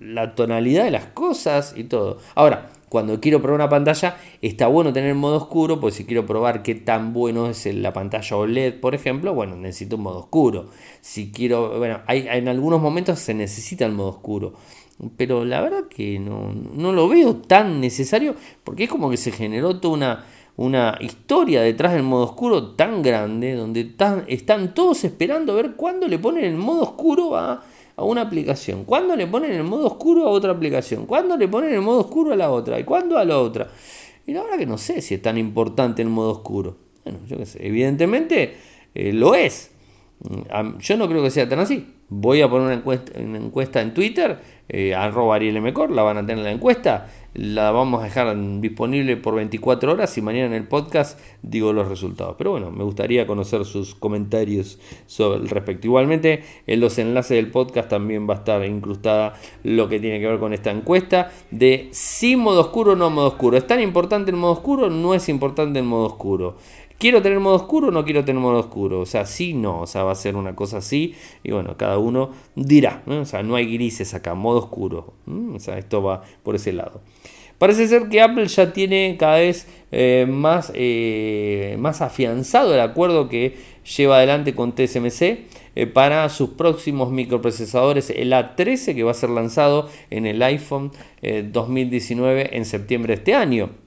la 0.01 0.35
tonalidad 0.35 0.85
de 0.85 0.91
las 0.91 1.07
cosas 1.07 1.75
y 1.77 1.85
todo. 1.85 2.19
Ahora, 2.35 2.71
cuando 2.89 3.21
quiero 3.21 3.41
probar 3.41 3.61
una 3.61 3.69
pantalla, 3.69 4.17
está 4.43 4.67
bueno 4.67 4.93
tener 4.93 5.15
modo 5.15 5.37
oscuro, 5.37 5.79
porque 5.79 5.97
si 5.97 6.05
quiero 6.05 6.27
probar 6.27 6.65
qué 6.65 6.75
tan 6.75 7.13
bueno 7.13 7.49
es 7.49 7.65
la 7.67 7.93
pantalla 7.93 8.37
OLED, 8.37 8.81
por 8.81 8.97
ejemplo, 8.97 9.35
bueno, 9.35 9.55
necesito 9.55 9.97
un 9.97 10.03
modo 10.03 10.19
oscuro. 10.19 10.67
Si 11.01 11.31
quiero, 11.31 11.79
bueno, 11.79 12.01
hay, 12.07 12.27
en 12.29 12.49
algunos 12.49 12.81
momentos 12.81 13.21
se 13.21 13.35
necesita 13.35 13.87
el 13.87 13.93
modo 13.93 14.09
oscuro 14.09 14.55
pero 15.17 15.45
la 15.45 15.61
verdad 15.61 15.85
que 15.89 16.19
no, 16.19 16.93
lo 16.93 17.09
veo 17.09 17.37
tan 17.37 17.81
necesario 17.81 18.35
porque 18.63 18.85
es 18.85 18.91
como 18.91 19.11
que 19.11 19.17
se 19.17 19.33
generó 19.33 19.81
toda 19.81 19.95
una, 19.95 20.25
una 20.57 20.97
historia 21.01 21.63
detrás 21.63 21.95
del 21.95 22.05
modo 22.05 22.25
oscuro 22.25 22.73
tan 22.73 23.03
grande 23.03 23.55
donde 23.55 23.93
están 24.29 24.75
todos 24.75 25.05
esperando 25.05 25.53
a 25.53 25.57
ver 25.57 25.73
cuándo 25.75 26.07
le 26.07 26.19
ponen 26.19 26.45
el 26.45 26.57
modo 26.57 26.83
oscuro 26.83 27.37
a, 27.37 27.63
una 27.97 28.23
aplicación, 28.23 28.85
cuándo 28.85 29.15
le 29.15 29.27
ponen 29.27 29.53
el 29.53 29.63
modo 29.63 29.87
oscuro 29.87 30.27
a 30.27 30.31
otra 30.31 30.53
aplicación, 30.53 31.07
cuándo 31.07 31.37
le 31.37 31.47
ponen 31.47 31.73
el 31.73 31.81
modo 31.81 32.01
oscuro 32.01 32.33
a 32.33 32.37
la 32.37 32.51
otra 32.51 32.79
y 32.81 32.85
cuándo 32.85 33.19
a 33.19 33.25
la 33.25 33.39
otra. 33.39 33.69
Y 34.27 34.33
la 34.33 34.43
verdad 34.43 34.59
que 34.59 34.67
no 34.67 34.79
sé 34.79 35.01
si 35.01 35.15
es 35.15 35.23
tan 35.23 35.39
importante 35.39 36.03
el 36.03 36.09
modo 36.09 36.31
oscuro. 36.31 36.77
Bueno, 37.05 37.21
yo 37.29 37.37
qué 37.37 37.47
sé, 37.47 37.65
evidentemente 37.65 38.57
eh, 38.95 39.13
lo 39.13 39.35
es. 39.35 39.71
Mm, 40.21 40.79
yo 40.79 40.97
no 40.97 41.09
creo 41.09 41.23
que 41.23 41.31
sea 41.31 41.49
tan 41.49 41.61
así. 41.61 41.87
Voy 42.09 42.43
a 42.43 42.49
poner 42.49 42.67
una 42.67 42.75
encuesta, 42.75 43.13
una 43.21 43.39
encuesta 43.39 43.81
en 43.81 43.95
Twitter 43.95 44.39
eh, 44.69 44.95
arroba 44.95 45.37
Ariel 45.37 45.61
Mecor, 45.61 45.91
la 45.91 46.03
van 46.03 46.19
a 46.19 46.21
tener 46.23 46.39
en 46.39 46.45
la 46.45 46.53
encuesta, 46.53 47.07
la 47.35 47.73
vamos 47.73 48.01
a 48.01 48.05
dejar 48.05 48.37
disponible 48.61 49.17
por 49.17 49.35
24 49.35 49.93
horas 49.93 50.17
y 50.17 50.23
mañana 50.23 50.47
en 50.47 50.53
el 50.55 50.69
podcast 50.69 51.19
digo 51.43 51.73
los 51.73 51.89
resultados. 51.89 52.37
Pero 52.39 52.53
bueno, 52.53 52.71
me 52.71 52.85
gustaría 52.85 53.27
conocer 53.27 53.65
sus 53.65 53.95
comentarios 53.95 54.79
sobre 55.07 55.41
el 55.41 55.49
respecto. 55.49 55.89
Igualmente, 55.89 56.45
en 56.67 56.81
los 56.81 56.99
enlaces 56.99 57.37
del 57.37 57.51
podcast 57.51 57.89
también 57.89 58.29
va 58.29 58.35
a 58.35 58.39
estar 58.39 58.65
incrustada 58.65 59.35
lo 59.65 59.89
que 59.89 59.99
tiene 59.99 60.21
que 60.21 60.29
ver 60.29 60.39
con 60.39 60.53
esta 60.53 60.71
encuesta 60.71 61.33
de 61.51 61.89
si 61.91 62.37
modo 62.37 62.61
oscuro 62.61 62.93
o 62.93 62.97
no 62.97 63.11
modo 63.11 63.29
oscuro. 63.29 63.57
¿Es 63.57 63.67
tan 63.67 63.81
importante 63.81 64.31
el 64.31 64.37
modo 64.37 64.53
oscuro? 64.53 64.89
No 64.89 65.15
es 65.15 65.29
importante 65.29 65.81
el 65.81 65.85
modo 65.85 66.07
oscuro. 66.07 66.57
¿Quiero 66.99 67.21
tener 67.21 67.41
modo 67.41 67.57
oscuro 67.57 67.89
o 67.89 67.91
no 67.91 68.05
quiero 68.05 68.25
tener 68.25 68.41
modo 68.41 68.61
oscuro? 68.61 69.01
O 69.01 69.07
sea, 69.07 69.27
sí, 69.27 69.53
no, 69.53 69.81
o 69.81 69.87
sea, 69.87 70.05
va 70.05 70.13
a 70.13 70.15
ser 70.15 70.37
una 70.37 70.55
cosa 70.55 70.79
así. 70.79 71.15
Y 71.43 71.51
bueno, 71.51 71.77
cada 71.77 71.99
uno 71.99 72.31
dirá, 72.55 73.03
o 73.07 73.25
sea, 73.25 73.43
no 73.43 73.57
hay 73.57 73.71
grises 73.73 74.15
acá, 74.15 74.35
modo 74.35 74.61
oscuro. 74.61 75.15
O 75.27 75.59
sea, 75.59 75.77
esto 75.77 76.03
va 76.03 76.23
por 76.43 76.55
ese 76.55 76.73
lado. 76.73 77.01
Parece 77.65 77.89
ser 77.89 78.11
que 78.11 78.21
Apple 78.21 78.47
ya 78.47 78.75
tiene 78.75 79.17
cada 79.19 79.39
vez 79.39 79.67
eh, 79.91 80.27
más, 80.29 80.71
eh, 80.75 81.77
más 81.79 82.03
afianzado 82.03 82.75
el 82.75 82.81
acuerdo 82.81 83.31
que 83.31 83.57
lleva 83.97 84.19
adelante 84.19 84.55
con 84.55 84.75
TSMC 84.75 85.23
eh, 85.75 85.87
para 85.87 86.29
sus 86.29 86.51
próximos 86.51 87.11
microprocesadores, 87.11 88.11
el 88.11 88.35
A13 88.35 88.95
que 88.95 89.03
va 89.03 89.13
a 89.13 89.15
ser 89.15 89.31
lanzado 89.31 89.89
en 90.11 90.27
el 90.27 90.43
iPhone 90.43 90.93
2019 91.23 92.55
en 92.55 92.67
septiembre 92.67 93.15
de 93.15 93.19
este 93.21 93.35
año. 93.35 93.84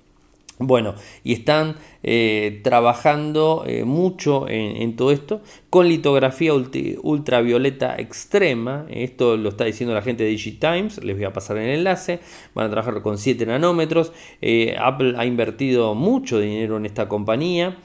Bueno, 0.60 0.96
y 1.24 1.34
están 1.34 1.76
eh, 2.02 2.62
trabajando 2.64 3.64
eh, 3.68 3.84
mucho 3.84 4.48
en, 4.50 4.96
todo 4.96 5.12
esto 5.12 5.42
con 5.70 5.88
litografía 5.88 6.52
ultravioleta 6.54 7.96
extrema. 7.98 8.88
Esto 8.90 9.38
lo 9.38 9.50
está 9.50 9.66
diciendo 9.66 9.94
la 9.94 10.02
gente 10.02 10.24
de 10.24 10.32
DigiTimes, 10.32 11.04
les 11.04 11.16
voy 11.16 11.26
a 11.26 11.34
pasar 11.34 11.58
el 11.58 11.70
enlace. 11.70 12.22
Van 12.56 12.66
a 12.66 12.70
trabajar 12.72 13.04
con 13.04 13.20
7 13.20 13.46
nanómetros. 13.46 14.12
Eh, 14.42 14.76
Apple 14.80 15.14
ha 15.18 15.28
invertido 15.28 15.94
mucho 15.94 16.40
dinero 16.40 16.78
en 16.78 16.88
esta 16.88 17.08
compañía 17.08 17.78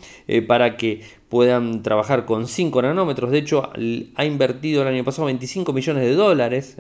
para 0.46 0.78
que 0.78 1.02
puedan 1.28 1.82
trabajar 1.82 2.24
con 2.24 2.46
5 2.46 2.80
nanómetros. 2.80 3.30
De 3.30 3.38
hecho, 3.38 3.70
ha 4.14 4.24
invertido 4.24 4.80
el 4.80 4.88
año 4.88 5.04
pasado 5.04 5.26
25 5.26 5.74
millones 5.74 6.04
de 6.04 6.14
dólares 6.14 6.76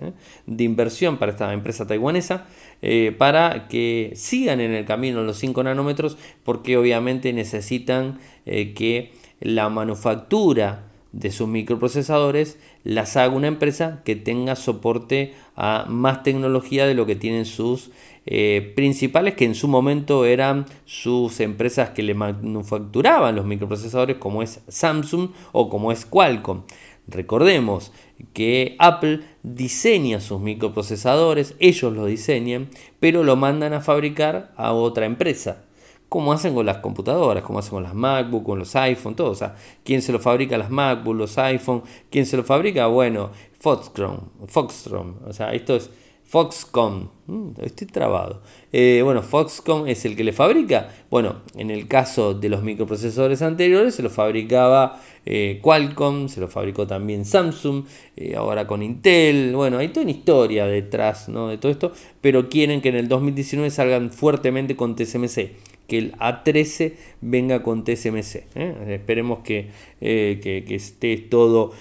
de 0.46 0.64
inversión 0.64 1.18
para 1.18 1.32
esta 1.32 1.52
empresa 1.52 1.86
taiwanesa. 1.86 2.46
Eh, 2.84 3.14
para 3.16 3.68
que 3.68 4.12
sigan 4.16 4.60
en 4.60 4.72
el 4.72 4.84
camino 4.84 5.22
los 5.22 5.38
5 5.38 5.62
nanómetros 5.62 6.18
porque 6.42 6.76
obviamente 6.76 7.32
necesitan 7.32 8.18
eh, 8.44 8.74
que 8.74 9.12
la 9.40 9.68
manufactura 9.68 10.88
de 11.12 11.30
sus 11.30 11.46
microprocesadores 11.46 12.58
las 12.82 13.16
haga 13.16 13.34
una 13.34 13.46
empresa 13.46 14.02
que 14.04 14.16
tenga 14.16 14.56
soporte 14.56 15.34
a 15.54 15.84
más 15.88 16.24
tecnología 16.24 16.86
de 16.86 16.94
lo 16.94 17.06
que 17.06 17.14
tienen 17.14 17.44
sus 17.44 17.90
eh, 18.24 18.72
principales 18.76 19.34
que 19.34 19.44
en 19.44 19.54
su 19.54 19.68
momento 19.68 20.24
eran 20.24 20.66
sus 20.84 21.40
empresas 21.40 21.90
que 21.90 22.02
le 22.02 22.14
manufacturaban 22.14 23.36
los 23.36 23.44
microprocesadores 23.44 24.16
como 24.16 24.42
es 24.42 24.60
Samsung 24.68 25.30
o 25.52 25.68
como 25.68 25.92
es 25.92 26.06
Qualcomm. 26.06 26.62
Recordemos 27.08 27.92
que 28.32 28.76
Apple 28.78 29.20
diseña 29.42 30.20
sus 30.20 30.40
microprocesadores, 30.40 31.54
ellos 31.58 31.92
los 31.92 32.06
diseñan, 32.06 32.68
pero 33.00 33.24
lo 33.24 33.36
mandan 33.36 33.72
a 33.72 33.80
fabricar 33.80 34.52
a 34.56 34.72
otra 34.72 35.06
empresa. 35.06 35.64
Como 36.08 36.32
hacen 36.32 36.54
con 36.54 36.66
las 36.66 36.78
computadoras, 36.78 37.42
como 37.42 37.58
hacen 37.58 37.70
con 37.70 37.82
las 37.82 37.94
MacBook, 37.94 38.44
con 38.44 38.58
los 38.58 38.76
iPhone, 38.76 39.16
todo. 39.16 39.30
O 39.30 39.34
sea, 39.34 39.56
¿quién 39.82 40.02
se 40.02 40.12
lo 40.12 40.20
fabrica 40.20 40.58
las 40.58 40.70
MacBook, 40.70 41.16
los 41.16 41.38
iPhone? 41.38 41.82
¿Quién 42.10 42.26
se 42.26 42.36
lo 42.36 42.44
fabrica? 42.44 42.86
Bueno, 42.86 43.30
Foxconn. 43.58 44.30
Foxconn. 44.46 45.16
O 45.26 45.32
sea, 45.32 45.54
esto 45.54 45.76
es 45.76 45.90
Foxconn, 46.32 47.10
mm, 47.26 47.48
estoy 47.62 47.86
trabado. 47.88 48.40
Eh, 48.72 49.02
bueno, 49.04 49.20
Foxconn 49.20 49.86
es 49.86 50.06
el 50.06 50.16
que 50.16 50.24
le 50.24 50.32
fabrica. 50.32 50.88
Bueno, 51.10 51.42
en 51.58 51.70
el 51.70 51.86
caso 51.88 52.32
de 52.32 52.48
los 52.48 52.62
microprocesadores 52.62 53.42
anteriores 53.42 53.96
se 53.96 54.02
lo 54.02 54.08
fabricaba 54.08 54.98
eh, 55.26 55.60
Qualcomm, 55.60 56.28
se 56.28 56.40
lo 56.40 56.48
fabricó 56.48 56.86
también 56.86 57.26
Samsung, 57.26 57.84
eh, 58.16 58.34
ahora 58.34 58.66
con 58.66 58.82
Intel. 58.82 59.54
Bueno, 59.54 59.76
hay 59.76 59.88
toda 59.88 60.04
una 60.04 60.12
historia 60.12 60.64
detrás 60.64 61.26
de 61.26 61.58
todo 61.58 61.70
esto, 61.70 61.92
pero 62.22 62.48
quieren 62.48 62.80
que 62.80 62.88
en 62.88 62.96
el 62.96 63.08
2019 63.08 63.70
salgan 63.70 64.10
fuertemente 64.10 64.74
con 64.74 64.96
TSMC. 64.96 65.50
Que 65.86 65.98
el 65.98 66.12
A13 66.12 66.94
venga 67.20 67.62
con 67.62 67.84
TSMC. 67.84 68.56
Esperemos 68.88 69.40
que, 69.40 69.68
que, 70.00 70.64
esté 70.70 71.18
todo 71.18 71.72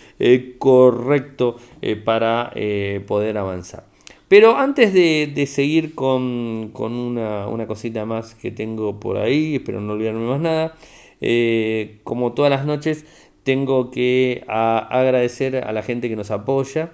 correcto 0.59 1.55
para 2.03 2.51
poder 3.07 3.37
avanzar. 3.37 3.90
Pero 4.31 4.55
antes 4.57 4.93
de, 4.93 5.45
seguir 5.45 5.93
con, 5.93 6.71
una, 6.73 7.67
cosita 7.67 8.05
más 8.05 8.33
que 8.33 8.49
tengo 8.49 8.97
por 8.97 9.17
ahí, 9.17 9.55
espero 9.55 9.81
no 9.81 9.91
olvidarme 9.91 10.25
más 10.25 10.39
nada, 10.39 10.77
eh, 11.19 11.99
como 12.05 12.31
todas 12.31 12.49
las 12.49 12.65
noches 12.65 13.05
tengo 13.43 13.91
que 13.91 14.45
agradecer 14.47 15.57
a 15.57 15.73
la 15.73 15.83
gente 15.83 16.07
que 16.07 16.15
nos 16.15 16.31
apoya 16.31 16.93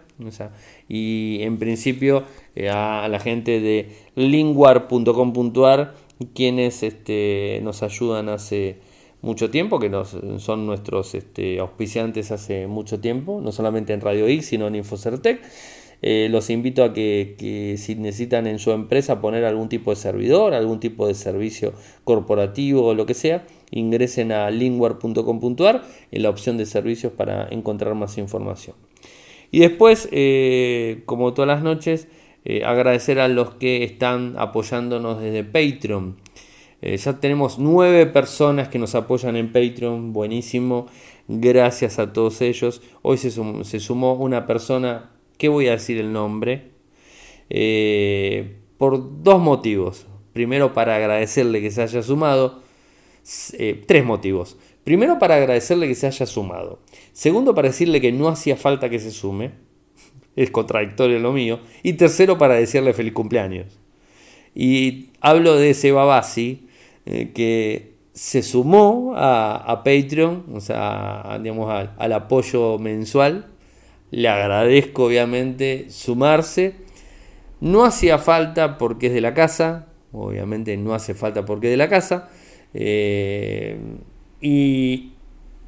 y 0.90 1.38
en 1.44 1.60
principio 1.60 2.24
eh, 2.56 2.70
a, 2.70 3.08
la 3.08 3.20
gente 3.20 3.60
de 3.60 3.92
linguar.com.ar 4.16 5.94
quienes 6.34 6.82
este, 6.82 7.60
nos 7.62 7.84
ayudan 7.84 8.30
hace 8.30 8.78
mucho 9.22 9.52
tiempo, 9.52 9.78
que 9.78 9.90
nos, 9.90 10.18
son 10.40 10.66
nuestros 10.66 11.14
este, 11.14 11.60
auspiciantes 11.60 12.32
hace 12.32 12.66
mucho 12.66 13.00
tiempo, 13.00 13.42
no 13.44 13.52
solamente 13.52 13.94
en 13.94 14.02
Radio 14.02 14.26
X, 14.26 14.48
sino 14.48 14.66
en 14.66 14.74
Infocertec. 14.78 15.40
Eh, 16.02 16.28
los 16.30 16.50
invito 16.50 16.84
a 16.84 16.94
que, 16.94 17.76
si 17.78 17.96
necesitan 17.96 18.46
en 18.48 18.60
su 18.60 18.72
empresa 18.72 19.20
poner 19.20 19.46
algún 19.46 19.70
tipo 19.70 19.90
de 19.90 19.96
servidor, 19.96 20.54
algún 20.54 20.80
tipo 20.80 21.08
de 21.08 21.16
servicio 21.16 21.74
corporativo 22.04 22.86
o 22.86 22.94
lo 22.94 23.06
que 23.06 23.14
sea, 23.14 23.46
ingresen 23.72 24.32
a 24.32 24.50
lingware.com.ar 24.52 25.84
en 26.12 26.24
la 26.24 26.30
opción 26.30 26.58
de 26.58 26.66
servicios 26.66 27.14
para 27.14 27.48
encontrar 27.50 27.96
más 27.96 28.18
información. 28.18 28.76
Y 29.52 29.60
después, 29.60 30.08
eh, 30.12 31.02
como 31.06 31.34
todas 31.34 31.48
las 31.48 31.64
noches, 31.64 32.08
eh, 32.46 32.64
agradecer 32.64 33.20
a 33.20 33.28
los 33.28 33.56
que 33.56 33.84
están 33.84 34.36
apoyándonos 34.38 35.22
desde 35.22 35.44
Patreon. 35.44 36.18
ya 36.82 37.20
tenemos 37.20 37.58
nueve 37.58 38.06
personas 38.06 38.68
que 38.70 38.78
nos 38.78 38.94
apoyan 38.94 39.36
en 39.36 39.52
Patreon, 39.52 40.14
buenísimo. 40.14 40.86
Gracias 41.28 41.98
a 41.98 42.14
todos 42.14 42.40
ellos. 42.42 42.82
Hoy 43.02 43.18
se, 43.18 43.32
se 43.32 43.80
sumó 43.80 44.14
una 44.14 44.46
persona 44.46 45.17
¿Qué 45.38 45.50
voy 45.50 45.68
a 45.68 45.72
decir 45.72 45.98
el 45.98 46.12
nombre? 46.12 46.72
Eh, 47.50 48.58
por 48.78 49.24
dos 49.24 49.40
motivos. 49.40 50.08
Primero, 50.34 50.74
para 50.74 50.96
agradecerle 50.96 51.62
que 51.62 51.72
se 51.72 51.82
haya 51.82 52.02
sumado. 52.02 52.62
Eh, 53.54 53.84
tres 53.86 54.06
motivos. 54.06 54.58
Primero, 54.84 55.20
para 55.20 55.36
agradecerle 55.36 55.88
que 55.88 55.96
se 55.96 56.08
haya 56.08 56.26
sumado. 56.26 56.80
Segundo, 57.14 57.54
para 57.54 57.68
decirle 57.68 58.02
que 58.02 58.12
no 58.12 58.30
hacía 58.30 58.56
falta 58.56 58.90
que 58.90 59.00
se 59.00 59.12
sume. 59.12 59.52
Es 60.36 60.52
contradictorio 60.52 61.18
lo 61.20 61.34
mío. 61.34 61.60
Y 61.82 61.94
tercero, 61.94 62.38
para 62.38 62.56
decirle 62.56 62.94
feliz 62.94 63.14
cumpleaños. 63.14 63.80
Y 64.54 65.10
hablo 65.20 65.56
de 65.56 65.72
ese 65.72 65.92
Babasi, 65.92 66.68
eh, 67.08 67.32
que 67.34 67.94
se 68.14 68.44
sumó 68.44 69.14
a, 69.16 69.82
Patreon, 69.84 70.46
o 70.54 70.62
sea, 70.62 71.40
digamos, 71.42 71.72
al 71.98 72.14
apoyo 72.14 72.78
mensual 72.80 73.57
le 74.12 74.30
agradezco 74.30 75.06
obviamente 75.06 75.88
sumarse. 75.90 76.76
No 77.60 77.86
hacía 77.86 78.18
falta 78.18 78.78
porque 78.78 79.08
es 79.08 79.14
de 79.14 79.22
la 79.22 79.34
casa, 79.34 79.88
obviamente 80.12 80.78
no 80.78 80.94
hace 80.94 81.14
falta 81.14 81.46
porque 81.46 81.68
es 81.68 81.72
de 81.72 81.78
la 81.78 81.90
casa. 81.90 82.30
Eh, 82.74 83.78
y 84.42 85.14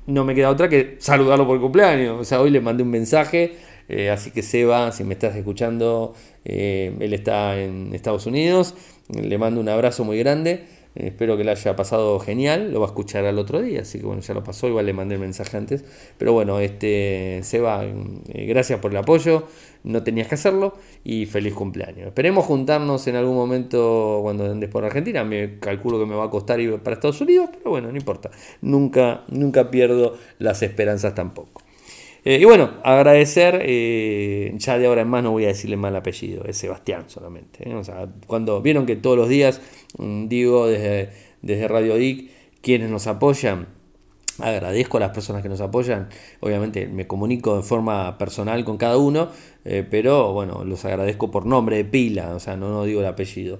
no 0.05 0.23
me 0.25 0.35
queda 0.35 0.49
otra 0.49 0.69
que 0.69 0.97
saludarlo 0.99 1.45
por 1.45 1.55
el 1.55 1.61
cumpleaños. 1.61 2.19
O 2.19 2.23
sea, 2.23 2.41
hoy 2.41 2.51
le 2.51 2.61
mandé 2.61 2.83
un 2.83 2.89
mensaje, 2.89 3.55
eh, 3.87 4.09
así 4.09 4.31
que 4.31 4.41
Seba, 4.41 4.91
si 4.91 5.03
me 5.03 5.13
estás 5.13 5.35
escuchando, 5.35 6.13
eh, 6.45 6.95
él 6.99 7.13
está 7.13 7.59
en 7.59 7.93
Estados 7.93 8.25
Unidos, 8.25 8.75
le 9.09 9.37
mando 9.37 9.61
un 9.61 9.69
abrazo 9.69 10.03
muy 10.03 10.19
grande. 10.19 10.65
Espero 10.95 11.37
que 11.37 11.43
le 11.43 11.51
haya 11.51 11.75
pasado 11.75 12.19
genial, 12.19 12.71
lo 12.73 12.79
va 12.79 12.87
a 12.87 12.89
escuchar 12.89 13.25
al 13.25 13.37
otro 13.37 13.61
día, 13.61 13.81
así 13.81 13.99
que 13.99 14.05
bueno, 14.05 14.21
ya 14.21 14.33
lo 14.33 14.43
pasó, 14.43 14.67
igual 14.67 14.87
le 14.87 14.93
mandé 14.93 15.15
el 15.15 15.21
mensaje 15.21 15.55
antes. 15.55 15.85
Pero 16.17 16.33
bueno, 16.33 16.59
este 16.59 17.41
Seba, 17.43 17.85
eh, 17.85 18.45
gracias 18.47 18.79
por 18.79 18.91
el 18.91 18.97
apoyo, 18.97 19.43
no 19.83 20.03
tenías 20.03 20.27
que 20.27 20.35
hacerlo 20.35 20.73
y 21.03 21.25
feliz 21.27 21.53
cumpleaños. 21.53 22.07
Esperemos 22.07 22.45
juntarnos 22.45 23.07
en 23.07 23.15
algún 23.15 23.35
momento 23.35 24.19
cuando 24.23 24.45
andes 24.45 24.69
por 24.69 24.83
Argentina, 24.83 25.23
me 25.23 25.59
calculo 25.59 25.99
que 25.99 26.05
me 26.05 26.15
va 26.15 26.25
a 26.25 26.29
costar 26.29 26.59
ir 26.59 26.77
para 26.79 26.95
Estados 26.95 27.21
Unidos, 27.21 27.49
pero 27.51 27.69
bueno, 27.69 27.91
no 27.91 27.97
importa, 27.97 28.31
nunca, 28.61 29.23
nunca 29.29 29.69
pierdo 29.69 30.17
las 30.39 30.63
esperanzas 30.63 31.13
tampoco. 31.13 31.61
Eh, 32.25 32.39
y 32.41 32.45
bueno, 32.45 32.71
agradecer, 32.83 33.61
eh, 33.63 34.53
ya 34.57 34.77
de 34.77 34.87
ahora 34.87 35.01
en 35.01 35.07
más 35.07 35.23
no 35.23 35.31
voy 35.31 35.45
a 35.45 35.47
decirle 35.47 35.77
mal 35.77 35.95
apellido, 35.95 36.43
es 36.45 36.57
Sebastián 36.57 37.05
solamente. 37.07 37.69
¿eh? 37.69 37.75
O 37.75 37.83
sea, 37.83 38.07
cuando 38.27 38.61
vieron 38.61 38.85
que 38.85 38.95
todos 38.97 39.17
los 39.17 39.29
días 39.29 39.61
digo 39.97 40.67
desde, 40.67 41.09
desde 41.41 41.67
Radio 41.67 41.95
DIC 41.95 42.31
quienes 42.61 42.89
nos 42.89 43.07
apoyan, 43.07 43.67
agradezco 44.39 44.97
a 44.97 44.99
las 45.01 45.11
personas 45.11 45.41
que 45.41 45.49
nos 45.49 45.61
apoyan, 45.61 46.09
obviamente 46.39 46.87
me 46.87 47.07
comunico 47.07 47.57
de 47.57 47.63
forma 47.63 48.17
personal 48.17 48.63
con 48.65 48.77
cada 48.77 48.97
uno, 48.97 49.29
pero 49.63 50.33
bueno, 50.33 50.63
los 50.65 50.83
agradezco 50.85 51.31
por 51.31 51.45
nombre 51.45 51.77
de 51.77 51.85
pila, 51.85 52.35
o 52.35 52.39
sea, 52.39 52.57
no, 52.57 52.69
no 52.69 52.83
digo 52.83 53.01
el 53.01 53.07
apellido 53.07 53.59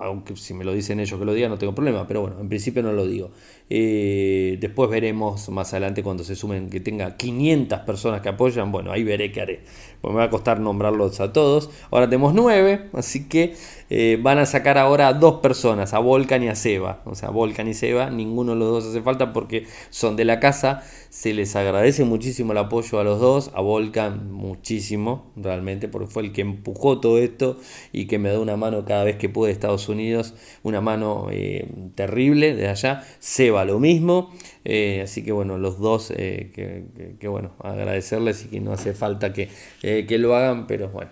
aunque 0.00 0.36
si 0.36 0.54
me 0.54 0.64
lo 0.64 0.72
dicen 0.72 1.00
ellos 1.00 1.18
que 1.18 1.24
lo 1.24 1.34
digan 1.34 1.50
no 1.50 1.58
tengo 1.58 1.74
problema, 1.74 2.06
pero 2.06 2.20
bueno, 2.20 2.40
en 2.40 2.48
principio 2.48 2.82
no 2.82 2.92
lo 2.92 3.06
digo. 3.06 3.30
Eh, 3.68 4.56
después 4.60 4.88
veremos 4.88 5.48
más 5.48 5.72
adelante 5.72 6.02
cuando 6.02 6.24
se 6.24 6.36
sumen 6.36 6.70
que 6.70 6.80
tenga 6.80 7.16
500 7.16 7.80
personas 7.80 8.20
que 8.20 8.28
apoyan, 8.28 8.70
bueno, 8.70 8.92
ahí 8.92 9.02
veré 9.02 9.32
qué 9.32 9.40
haré, 9.40 9.60
pues 10.00 10.12
me 10.12 10.18
va 10.18 10.24
a 10.24 10.30
costar 10.30 10.60
nombrarlos 10.60 11.20
a 11.20 11.32
todos. 11.32 11.70
Ahora 11.90 12.08
tenemos 12.08 12.34
9, 12.34 12.90
así 12.92 13.28
que 13.28 13.54
eh, 13.90 14.18
van 14.20 14.38
a 14.38 14.44
sacar 14.44 14.76
ahora 14.76 15.08
a 15.08 15.14
dos 15.14 15.40
personas, 15.40 15.94
a 15.94 15.98
Volcan 15.98 16.42
y 16.42 16.48
a 16.48 16.54
Seba, 16.54 17.00
o 17.06 17.14
sea, 17.14 17.30
Volcan 17.30 17.68
y 17.68 17.74
Seba, 17.74 18.10
ninguno 18.10 18.52
de 18.52 18.58
los 18.58 18.68
dos 18.68 18.86
hace 18.86 19.00
falta 19.00 19.32
porque 19.32 19.66
son 19.88 20.14
de 20.16 20.26
la 20.26 20.40
casa, 20.40 20.82
se 21.08 21.32
les 21.32 21.56
agradece 21.56 22.04
muchísimo 22.04 22.52
el 22.52 22.58
apoyo 22.58 23.00
a 23.00 23.04
los 23.04 23.18
dos, 23.18 23.50
a 23.54 23.62
Volcan 23.62 24.30
muchísimo, 24.30 25.32
realmente, 25.36 25.88
porque 25.88 26.06
fue 26.06 26.24
el 26.24 26.32
que 26.32 26.42
empujó 26.42 27.00
todo 27.00 27.18
esto 27.18 27.56
y 27.90 28.06
que 28.06 28.18
me 28.18 28.28
da 28.28 28.38
una 28.40 28.56
mano 28.58 28.84
cada 28.84 29.04
vez 29.04 29.16
que 29.16 29.30
pude 29.30 29.50
Estados 29.50 29.88
Unidos, 29.88 30.34
una 30.62 30.82
mano 30.82 31.28
eh, 31.30 31.66
terrible 31.94 32.54
de 32.54 32.68
allá. 32.68 33.04
Seba 33.20 33.64
lo 33.64 33.78
mismo, 33.78 34.30
eh, 34.66 35.00
así 35.02 35.24
que 35.24 35.32
bueno, 35.32 35.56
los 35.56 35.78
dos, 35.78 36.08
que, 36.08 37.28
bueno, 37.28 37.52
agradecerles 37.60 38.44
y 38.44 38.48
que 38.48 38.60
no 38.60 38.72
hace 38.72 38.92
falta 38.92 39.32
que, 39.32 39.48
que 39.80 40.18
lo 40.18 40.36
hagan, 40.36 40.66
pero 40.66 40.90
bueno, 40.90 41.10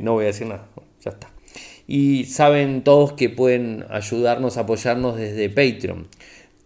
no 0.00 0.12
voy 0.12 0.24
a 0.24 0.26
decir 0.28 0.46
nada, 0.46 0.68
Y 1.86 2.24
saben 2.24 2.82
todos 2.82 3.12
que 3.12 3.30
pueden 3.30 3.84
ayudarnos, 3.90 4.56
apoyarnos 4.56 5.16
desde 5.16 5.48
Patreon 5.48 6.08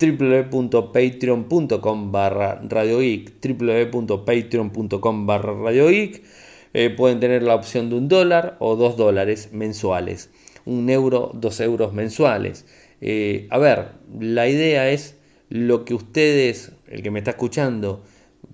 www.patreon.com 0.00 2.12
barra 2.12 2.60
radiogeek 2.66 3.32
www.patreon.com 3.42 5.26
barra 5.26 5.52
radiogeek 5.52 6.22
eh, 6.72 6.88
pueden 6.90 7.18
tener 7.20 7.42
la 7.42 7.54
opción 7.54 7.90
de 7.90 7.96
un 7.96 8.08
dólar 8.08 8.56
o 8.60 8.76
dos 8.76 8.96
dólares 8.96 9.50
mensuales. 9.52 10.30
Un 10.64 10.88
euro, 10.88 11.32
dos 11.34 11.60
euros 11.60 11.92
mensuales. 11.92 12.64
Eh, 13.00 13.48
a 13.50 13.58
ver, 13.58 13.88
la 14.18 14.48
idea 14.48 14.88
es 14.90 15.16
lo 15.48 15.84
que 15.84 15.94
ustedes, 15.94 16.72
el 16.86 17.02
que 17.02 17.10
me 17.10 17.18
está 17.18 17.32
escuchando, 17.32 18.04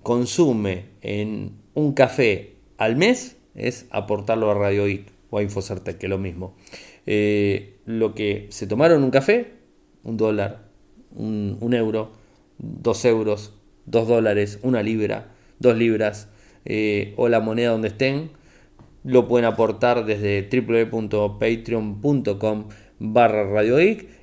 consume 0.03 0.87
en 1.03 1.53
un 1.75 1.93
café 1.93 2.55
al 2.79 2.97
mes, 2.97 3.37
es 3.55 3.85
aportarlo 3.91 4.51
a 4.51 4.55
Radio 4.55 4.87
Geek 4.87 5.16
o 5.37 5.39
a 5.39 5.43
Infocertec, 5.43 5.99
que 5.99 6.09
lo 6.09 6.17
mismo. 6.19 6.57
Eh, 7.05 7.81
lo 7.85 8.15
que 8.15 8.47
se 8.51 8.67
tomaron 8.67 9.05
un 9.05 9.11
café, 9.11 9.53
un 10.03 10.17
dólar, 10.17 10.71
un, 11.15 11.75
euro, 11.75 12.13
dos 12.59 13.05
euros, 13.05 13.53
dos 13.85 14.09
dólares, 14.09 14.59
una 14.63 14.83
libra, 14.83 15.29
dos 15.59 15.77
libras, 15.77 16.31
eh, 16.65 17.13
o 17.17 17.29
la 17.29 17.41
moneda 17.41 17.69
donde 17.71 17.89
estén, 17.89 18.31
lo 19.05 19.29
pueden 19.29 19.45
aportar 19.45 20.07
desde 20.07 20.49
www.patreon.com 20.51 22.69
barra 22.99 23.45
Radio 23.45 23.79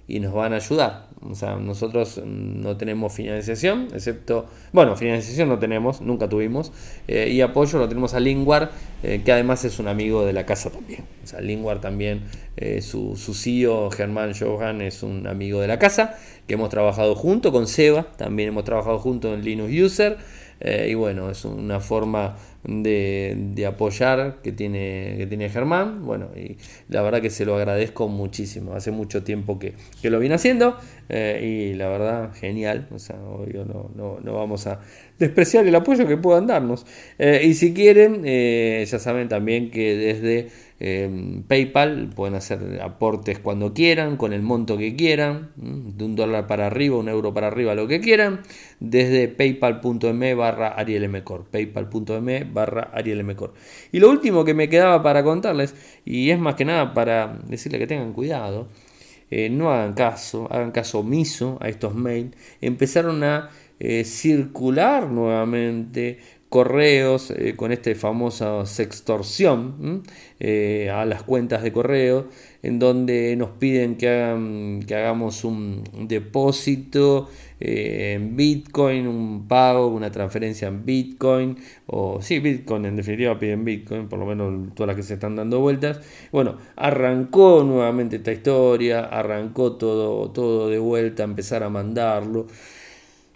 y 0.08 0.20
nos 0.20 0.34
van 0.34 0.54
a 0.54 0.56
ayudar. 0.58 1.13
O 1.30 1.36
sea, 1.36 1.56
nosotros 1.56 2.22
no 2.26 2.78
tenemos 2.78 3.14
financiación, 3.14 3.88
excepto, 3.94 4.46
bueno, 4.72 4.96
financiación 4.96 5.50
no 5.50 5.60
tenemos, 5.60 6.02
nunca 6.02 6.28
tuvimos, 6.28 6.72
eh, 7.08 7.30
y 7.30 7.42
apoyo 7.42 7.80
lo 7.80 7.88
tenemos 7.88 8.14
a 8.14 8.20
Lingwar, 8.20 8.72
eh, 9.04 9.22
que 9.24 9.32
además 9.32 9.64
es 9.66 9.80
un 9.80 9.88
amigo 9.88 10.26
de 10.26 10.34
la 10.34 10.46
casa 10.46 10.70
también. 10.70 11.06
O 11.24 11.28
sea, 11.28 11.42
Lingwar 11.42 11.80
también, 11.82 12.24
su, 12.82 13.16
su 13.16 13.34
CEO 13.34 13.90
Germán 13.90 14.34
Johan 14.40 14.82
es 14.82 15.02
un 15.02 15.26
amigo 15.26 15.60
de 15.60 15.68
la 15.68 15.80
casa, 15.80 16.18
que 16.48 16.54
hemos 16.54 16.70
trabajado 16.70 17.16
junto 17.16 17.52
con 17.52 17.68
Seba, 17.68 18.08
también 18.18 18.50
hemos 18.50 18.64
trabajado 18.64 19.00
junto 19.00 19.34
en 19.34 19.44
Linux 19.44 19.74
User. 19.74 20.18
Eh, 20.60 20.88
y 20.92 20.94
bueno, 20.94 21.30
es 21.30 21.44
una 21.46 21.80
forma 21.82 22.38
de, 22.64 23.66
apoyar 23.68 24.42
que 24.42 24.52
tiene, 24.52 25.16
que 25.18 25.28
tiene 25.28 25.50
Germán. 25.50 26.06
Bueno, 26.06 26.30
y 26.36 26.58
la 26.90 27.02
verdad 27.02 27.22
que 27.22 27.30
se 27.30 27.46
lo 27.46 27.56
agradezco 27.56 28.08
muchísimo. 28.08 28.74
Hace 28.74 28.92
mucho 28.92 29.24
tiempo 29.24 29.60
que, 29.60 29.74
lo 30.04 30.20
viene 30.20 30.36
haciendo 30.36 30.78
eh, 31.10 31.72
y 31.72 31.76
la 31.76 31.90
verdad, 31.90 32.34
genial. 32.34 32.88
O 32.92 33.00
sea, 33.00 33.18
obvio, 33.18 33.66
no, 33.66 33.92
no, 33.96 34.20
no 34.22 34.34
vamos 34.34 34.68
a 34.68 34.80
despreciar 35.20 35.66
el 35.68 35.76
apoyo 35.76 36.08
que 36.08 36.18
puedan 36.18 36.48
darnos. 36.48 36.86
Eh, 37.20 37.42
y 37.44 37.54
si 37.54 37.74
quieren, 37.74 38.24
ya 38.24 39.00
saben 39.00 39.28
también 39.28 39.70
que 39.70 39.96
desde 39.96 40.50
PayPal 41.48 42.10
pueden 42.14 42.36
hacer 42.36 42.60
aportes 42.82 43.40
cuando 43.40 43.74
quieran, 43.74 44.18
con 44.18 44.34
el 44.34 44.42
monto 44.42 44.78
que 44.78 44.96
quieran, 44.96 45.52
de 45.56 46.04
un 46.04 46.16
dólar 46.16 46.48
para 46.48 46.68
arriba, 46.68 46.98
un 46.98 47.08
euro 47.08 47.34
para 47.34 47.48
arriba, 47.48 47.74
lo 47.74 47.88
que 47.88 48.02
quieran, 48.02 48.42
desde 48.82 49.30
paypal.me 49.30 50.34
barra 50.34 50.70
arielmcor, 50.70 51.46
paypal.me 51.46 52.53
barra 52.54 52.90
arielmcor. 52.94 53.54
Y 53.92 54.00
lo 54.00 54.10
último 54.10 54.46
que 54.46 54.54
me 54.54 54.70
quedaba 54.70 55.02
para 55.02 55.24
contarles, 55.24 55.76
y 56.06 56.30
es 56.30 56.40
más 56.40 56.56
que 56.56 56.66
nada 56.66 56.94
para 56.94 57.40
decirles 57.48 57.80
que 57.80 57.88
tengan 57.88 58.14
cuidado, 58.14 58.68
eh, 59.36 59.50
no 59.50 59.72
hagan 59.72 59.94
caso, 59.94 60.48
hagan 60.52 60.72
caso 60.72 61.00
omiso 61.00 61.58
a 61.60 61.68
estos 61.68 61.96
mails, 61.96 62.36
empezaron 62.62 63.24
a 63.24 63.50
eh, 63.80 64.04
circular 64.04 65.10
nuevamente 65.10 66.20
correos 66.50 67.32
eh, 67.32 67.56
con 67.56 67.72
esta 67.72 67.96
famosa 67.96 68.64
sextorsión 68.68 70.04
a 70.40 71.06
las 71.06 71.24
cuentas 71.24 71.64
de 71.64 71.72
correo 71.72 72.28
en 72.62 72.78
donde 72.78 73.36
nos 73.36 73.50
piden 73.52 73.96
que 73.96 74.94
hagamos 74.94 75.44
un 75.44 75.84
depósito 76.08 77.28
eh, 77.66 78.16
en 78.16 78.36
Bitcoin, 78.36 79.08
un 79.08 79.48
pago, 79.48 79.88
una 79.88 80.12
transferencia 80.12 80.68
en 80.68 80.84
Bitcoin, 80.84 81.58
o 81.86 82.22
sí, 82.22 82.40
Bitcoin 82.40 82.86
en 82.86 82.98
definitiva 82.98 83.40
piden 83.40 83.64
Bitcoin, 83.64 84.10
por 84.10 84.20
lo 84.20 84.26
menos 84.26 84.76
todas 84.76 84.88
las 84.88 84.98
que 84.98 85.04
se 85.04 85.14
están 85.14 85.38
dando 85.38 85.62
vueltas. 85.62 86.02
Bueno, 86.34 86.58
arrancó 86.76 87.64
nuevamente 87.64 88.18
esta 88.18 88.34
historia, 88.34 89.06
arrancó 89.06 89.78
todo, 89.78 90.30
todo 90.32 90.68
de 90.68 90.78
vuelta, 90.78 91.24
empezar 91.24 91.64
a 91.64 91.70
mandarlo. 91.70 92.48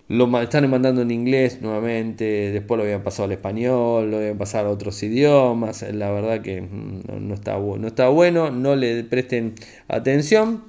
Lo 0.09 0.41
están 0.41 0.69
mandando 0.69 1.03
en 1.03 1.11
inglés 1.11 1.61
nuevamente, 1.61 2.51
después 2.51 2.77
lo 2.77 2.83
habían 2.83 3.03
pasado 3.03 3.25
al 3.25 3.31
español, 3.31 4.11
lo 4.11 4.17
habían 4.17 4.37
pasado 4.37 4.67
a 4.67 4.71
otros 4.71 5.01
idiomas. 5.03 5.83
La 5.93 6.11
verdad 6.11 6.41
que 6.41 6.61
mm, 6.61 7.27
no, 7.27 7.33
está, 7.33 7.57
no 7.57 7.87
está 7.87 8.09
bueno, 8.09 8.51
no 8.51 8.75
le 8.75 9.05
presten 9.05 9.55
atención. 9.87 10.63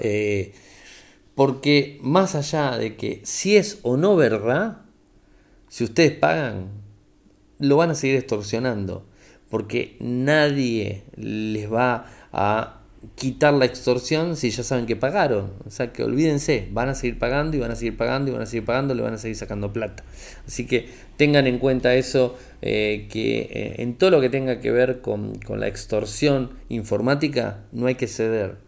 Eh, 0.00 0.52
porque 1.36 1.98
más 2.02 2.34
allá 2.34 2.76
de 2.76 2.96
que 2.96 3.20
si 3.22 3.56
es 3.56 3.78
o 3.82 3.96
no 3.96 4.16
verdad, 4.16 4.78
si 5.68 5.84
ustedes 5.84 6.12
pagan, 6.12 6.70
lo 7.58 7.76
van 7.76 7.90
a 7.90 7.94
seguir 7.94 8.16
extorsionando. 8.16 9.06
Porque 9.50 9.96
nadie 10.00 11.04
les 11.14 11.72
va 11.72 12.06
a 12.32 12.80
quitar 13.14 13.54
la 13.54 13.64
extorsión 13.64 14.36
si 14.36 14.50
ya 14.50 14.62
saben 14.62 14.86
que 14.86 14.96
pagaron. 14.96 15.52
O 15.66 15.70
sea 15.70 15.92
que 15.92 16.02
olvídense, 16.02 16.68
van 16.72 16.88
a 16.88 16.94
seguir 16.94 17.18
pagando 17.18 17.56
y 17.56 17.60
van 17.60 17.70
a 17.70 17.76
seguir 17.76 17.96
pagando 17.96 18.30
y 18.30 18.34
van 18.34 18.42
a 18.42 18.46
seguir 18.46 18.64
pagando, 18.64 18.94
le 18.94 19.02
van 19.02 19.14
a 19.14 19.18
seguir 19.18 19.36
sacando 19.36 19.72
plata. 19.72 20.04
Así 20.46 20.66
que 20.66 20.88
tengan 21.16 21.46
en 21.46 21.58
cuenta 21.58 21.94
eso, 21.94 22.36
eh, 22.62 23.06
que 23.10 23.40
eh, 23.52 23.74
en 23.78 23.94
todo 23.94 24.10
lo 24.10 24.20
que 24.20 24.30
tenga 24.30 24.60
que 24.60 24.70
ver 24.70 25.00
con, 25.00 25.38
la 25.48 25.68
extorsión 25.68 26.50
informática 26.68 27.64
no 27.72 27.86
hay 27.86 27.94
que 27.94 28.08
ceder. 28.08 28.65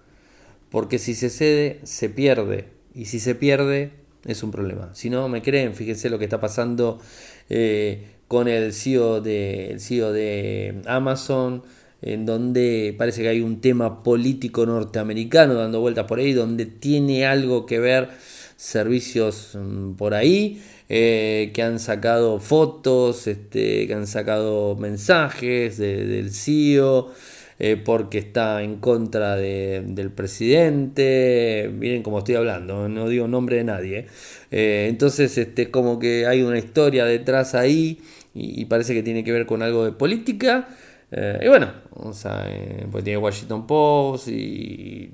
Porque 0.71 0.99
si 0.99 1.15
se 1.15 1.31
cede, 1.31 1.81
se 1.85 2.09
pierde. 2.09 2.67
Y 2.95 3.07
si 3.07 3.21
se 3.21 3.35
pierde, 3.35 3.91
es 4.27 4.43
un 4.43 4.51
problema. 4.51 4.95
Si 4.95 5.11
no 5.11 5.29
me 5.29 5.43
creen, 5.43 5.75
fíjense 5.75 6.11
lo 6.11 6.19
que 6.19 6.25
está 6.25 6.41
pasando 6.41 7.01
eh, 7.49 8.17
con 8.29 8.49
el 8.49 8.73
CEO, 8.73 9.21
de, 9.21 9.71
el 9.71 9.81
CEO 9.81 10.13
de 10.13 10.83
Amazon 10.87 11.63
en 12.03 12.27
donde 12.27 12.95
parece 12.97 13.23
que 13.23 13.29
hay 13.29 13.41
un 13.41 13.61
tema 13.61 14.03
político 14.03 14.65
norteamericano 14.67 15.55
dando 15.55 15.81
vueltas 15.81 16.07
por 16.07 16.19
ahí, 16.19 16.33
donde 16.33 16.67
tiene 16.67 17.27
algo 17.27 17.67
que 17.67 17.81
ver 17.81 18.09
servicios 18.57 19.53
mm, 19.55 19.93
por 19.95 20.15
ahí, 20.15 20.63
eh, 20.89 21.51
que 21.55 21.63
han 21.63 21.79
sacado 21.81 22.39
fotos, 22.39 23.27
este, 23.27 23.87
que 23.87 23.95
han 23.95 24.07
sacado 24.07 24.77
mensajes 24.77 25.79
del 25.79 26.33
CEO. 26.33 27.13
Eh, 27.61 27.77
porque 27.77 28.19
está 28.19 28.63
en 28.63 28.77
contra 28.77 29.35
del 29.35 30.13
presidente, 30.13 31.69
miren 31.77 32.05
cómo 32.05 32.19
estoy 32.19 32.37
hablando, 32.37 32.89
no 32.89 33.09
digo 33.09 33.27
nombre 33.27 33.57
de 33.57 33.65
nadie, 33.65 34.07
eh, 34.53 34.87
entonces 34.89 35.37
este, 35.39 35.69
como 35.71 35.99
que 35.99 36.27
hay 36.27 36.43
una 36.43 36.59
historia 36.59 37.05
detrás 37.05 37.57
ahí 37.57 38.01
y 38.33 38.65
parece 38.67 38.95
que 38.95 39.03
tiene 39.03 39.25
que 39.25 39.33
ver 39.33 39.45
con 39.47 39.63
algo 39.63 39.85
de 39.85 39.91
política, 39.91 40.69
eh, 41.11 41.41
y 41.43 41.49
bueno, 41.49 41.73
o 41.95 42.13
sea, 42.13 42.45
eh, 42.49 42.87
pues 42.91 43.03
tiene 43.03 43.17
Washington 43.17 43.67
Post 43.67 44.29
y. 44.29 45.11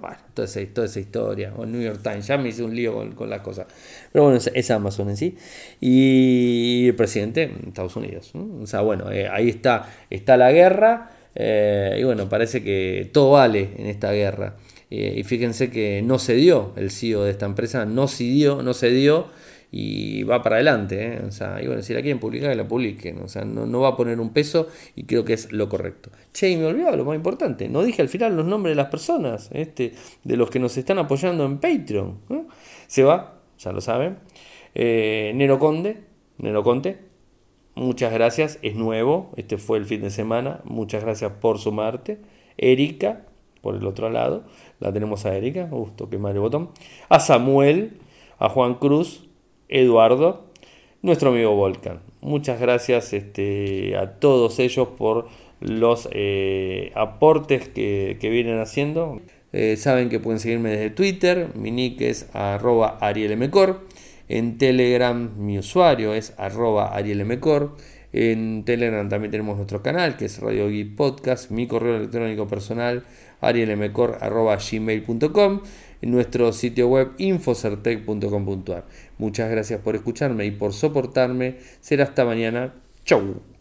bueno, 0.00 0.16
toda 0.34 0.46
esa, 0.46 0.60
toda 0.74 0.86
esa, 0.86 1.00
historia. 1.00 1.52
O 1.56 1.66
New 1.66 1.80
York 1.80 2.00
Times, 2.02 2.26
ya 2.26 2.36
me 2.36 2.48
hice 2.48 2.64
un 2.64 2.74
lío 2.74 2.94
con, 2.94 3.12
con 3.12 3.30
las 3.30 3.40
cosas. 3.40 3.66
Pero 4.12 4.24
bueno, 4.24 4.38
es, 4.38 4.70
Amazon 4.70 5.10
en 5.10 5.16
sí. 5.16 5.36
Y 5.80 6.88
el 6.88 6.96
presidente, 6.96 7.52
Estados 7.66 7.94
Unidos. 7.96 8.32
O 8.34 8.66
sea, 8.66 8.80
bueno, 8.80 9.10
eh, 9.12 9.28
ahí 9.28 9.48
está, 9.48 9.88
está 10.10 10.36
la 10.36 10.50
guerra. 10.52 11.12
Y 11.34 12.02
bueno, 12.04 12.28
parece 12.28 12.62
que 12.62 13.08
todo 13.12 13.32
vale 13.32 13.70
en 13.76 13.86
esta 13.86 14.12
guerra. 14.12 14.56
y 14.90 15.22
fíjense 15.24 15.70
que 15.70 16.02
no 16.02 16.18
se 16.18 16.34
dio 16.34 16.72
el 16.76 16.90
CEO 16.90 17.24
de 17.24 17.30
esta 17.30 17.46
empresa, 17.46 17.86
no 17.86 18.08
se 18.08 18.24
dio, 18.24 18.62
no 18.62 18.74
se 18.74 18.90
dio 18.90 19.28
y 19.72 20.22
va 20.24 20.42
para 20.42 20.56
adelante. 20.56 21.14
¿eh? 21.14 21.22
O 21.26 21.30
sea, 21.30 21.62
y 21.62 21.66
bueno, 21.66 21.82
si 21.82 21.92
la 21.92 22.02
quieren 22.02 22.18
publicar, 22.18 22.50
que 22.50 22.56
la 22.56 22.66
publiquen. 22.66 23.20
O 23.20 23.28
sea, 23.28 23.44
no, 23.44 23.66
no, 23.66 23.80
va 23.80 23.90
a 23.90 23.96
poner 23.96 24.20
un 24.20 24.30
peso 24.30 24.68
y 24.96 25.04
creo 25.04 25.24
que 25.24 25.34
es 25.34 25.52
lo 25.52 25.68
correcto. 25.68 26.10
Che, 26.32 26.50
y 26.50 26.56
me 26.56 26.66
olvidaba 26.66 26.96
lo 26.96 27.04
más 27.04 27.16
importante. 27.16 27.68
No 27.68 27.82
dije 27.82 28.02
al 28.02 28.08
final 28.08 28.36
los 28.36 28.46
nombres 28.46 28.72
de 28.72 28.76
las 28.76 28.90
personas, 28.90 29.50
este, 29.52 29.92
de 30.24 30.36
los 30.36 30.50
que 30.50 30.58
nos 30.58 30.76
están 30.76 30.98
apoyando 30.98 31.44
en 31.44 31.58
Patreon. 31.58 32.18
¿eh? 32.30 32.42
Se 32.86 33.02
va, 33.02 33.40
ya 33.58 33.72
lo 33.72 33.80
saben. 33.80 34.18
Eh, 34.74 35.32
Nero 35.34 35.58
Conde, 35.58 35.98
Nero 36.38 36.62
Conte, 36.62 37.09
muchas 37.80 38.12
gracias. 38.12 38.58
Es 38.62 38.76
nuevo, 38.76 39.30
este 39.36 39.58
fue 39.58 39.78
el 39.78 39.84
fin 39.86 40.02
de 40.02 40.10
semana. 40.10 40.60
Muchas 40.64 41.02
gracias 41.02 41.32
por 41.40 41.58
sumarte. 41.58 42.18
Erika, 42.56 43.22
por 43.60 43.74
el 43.74 43.86
otro 43.86 44.10
lado, 44.10 44.44
la 44.78 44.92
tenemos 44.92 45.26
a 45.26 45.36
Erika, 45.36 45.64
gusto 45.64 46.08
que 46.08 46.18
madre 46.18 46.38
botón. 46.38 46.70
A 47.08 47.20
Samuel, 47.20 47.98
a 48.38 48.48
Juan 48.48 48.74
Cruz, 48.74 49.28
Eduardo, 49.68 50.44
nuestro 51.02 51.30
amigo 51.30 51.54
Volcan. 51.54 52.00
Muchas 52.20 52.60
gracias 52.60 53.12
este, 53.12 53.96
a 53.96 54.18
todos 54.18 54.58
ellos 54.58 54.88
por 54.88 55.28
los 55.60 56.08
eh, 56.12 56.92
aportes 56.94 57.68
que, 57.68 58.16
vienen 58.20 58.58
haciendo. 58.58 59.20
Eh, 59.52 59.76
saben 59.76 60.08
que 60.08 60.20
pueden 60.20 60.38
seguirme 60.38 60.70
desde 60.70 60.90
Twitter, 60.90 61.48
mi 61.54 61.70
nick 61.70 62.00
es 62.02 62.28
arielmcor. 62.34 63.80
En 64.30 64.56
Telegram 64.58 65.30
mi 65.38 65.58
usuario 65.58 66.14
es 66.14 66.34
arroba 66.36 66.94
arielmcor. 66.94 67.74
En 68.12 68.64
Telegram 68.64 69.08
también 69.08 69.32
tenemos 69.32 69.56
nuestro 69.56 69.82
canal 69.82 70.16
que 70.16 70.26
es 70.26 70.38
Radio 70.38 70.68
Geek 70.68 70.94
Podcast. 70.94 71.50
Mi 71.50 71.66
correo 71.66 71.96
electrónico 71.96 72.46
personal 72.46 73.02
arielmcor.gmail.com 73.40 75.62
en 76.02 76.10
nuestro 76.12 76.52
sitio 76.52 76.86
web 76.86 77.10
infocertec.com.ar. 77.18 78.84
Muchas 79.18 79.50
gracias 79.50 79.80
por 79.80 79.96
escucharme 79.96 80.46
y 80.46 80.52
por 80.52 80.74
soportarme. 80.74 81.56
Será 81.80 82.04
hasta 82.04 82.24
mañana. 82.24 82.72
Chau. 83.04 83.40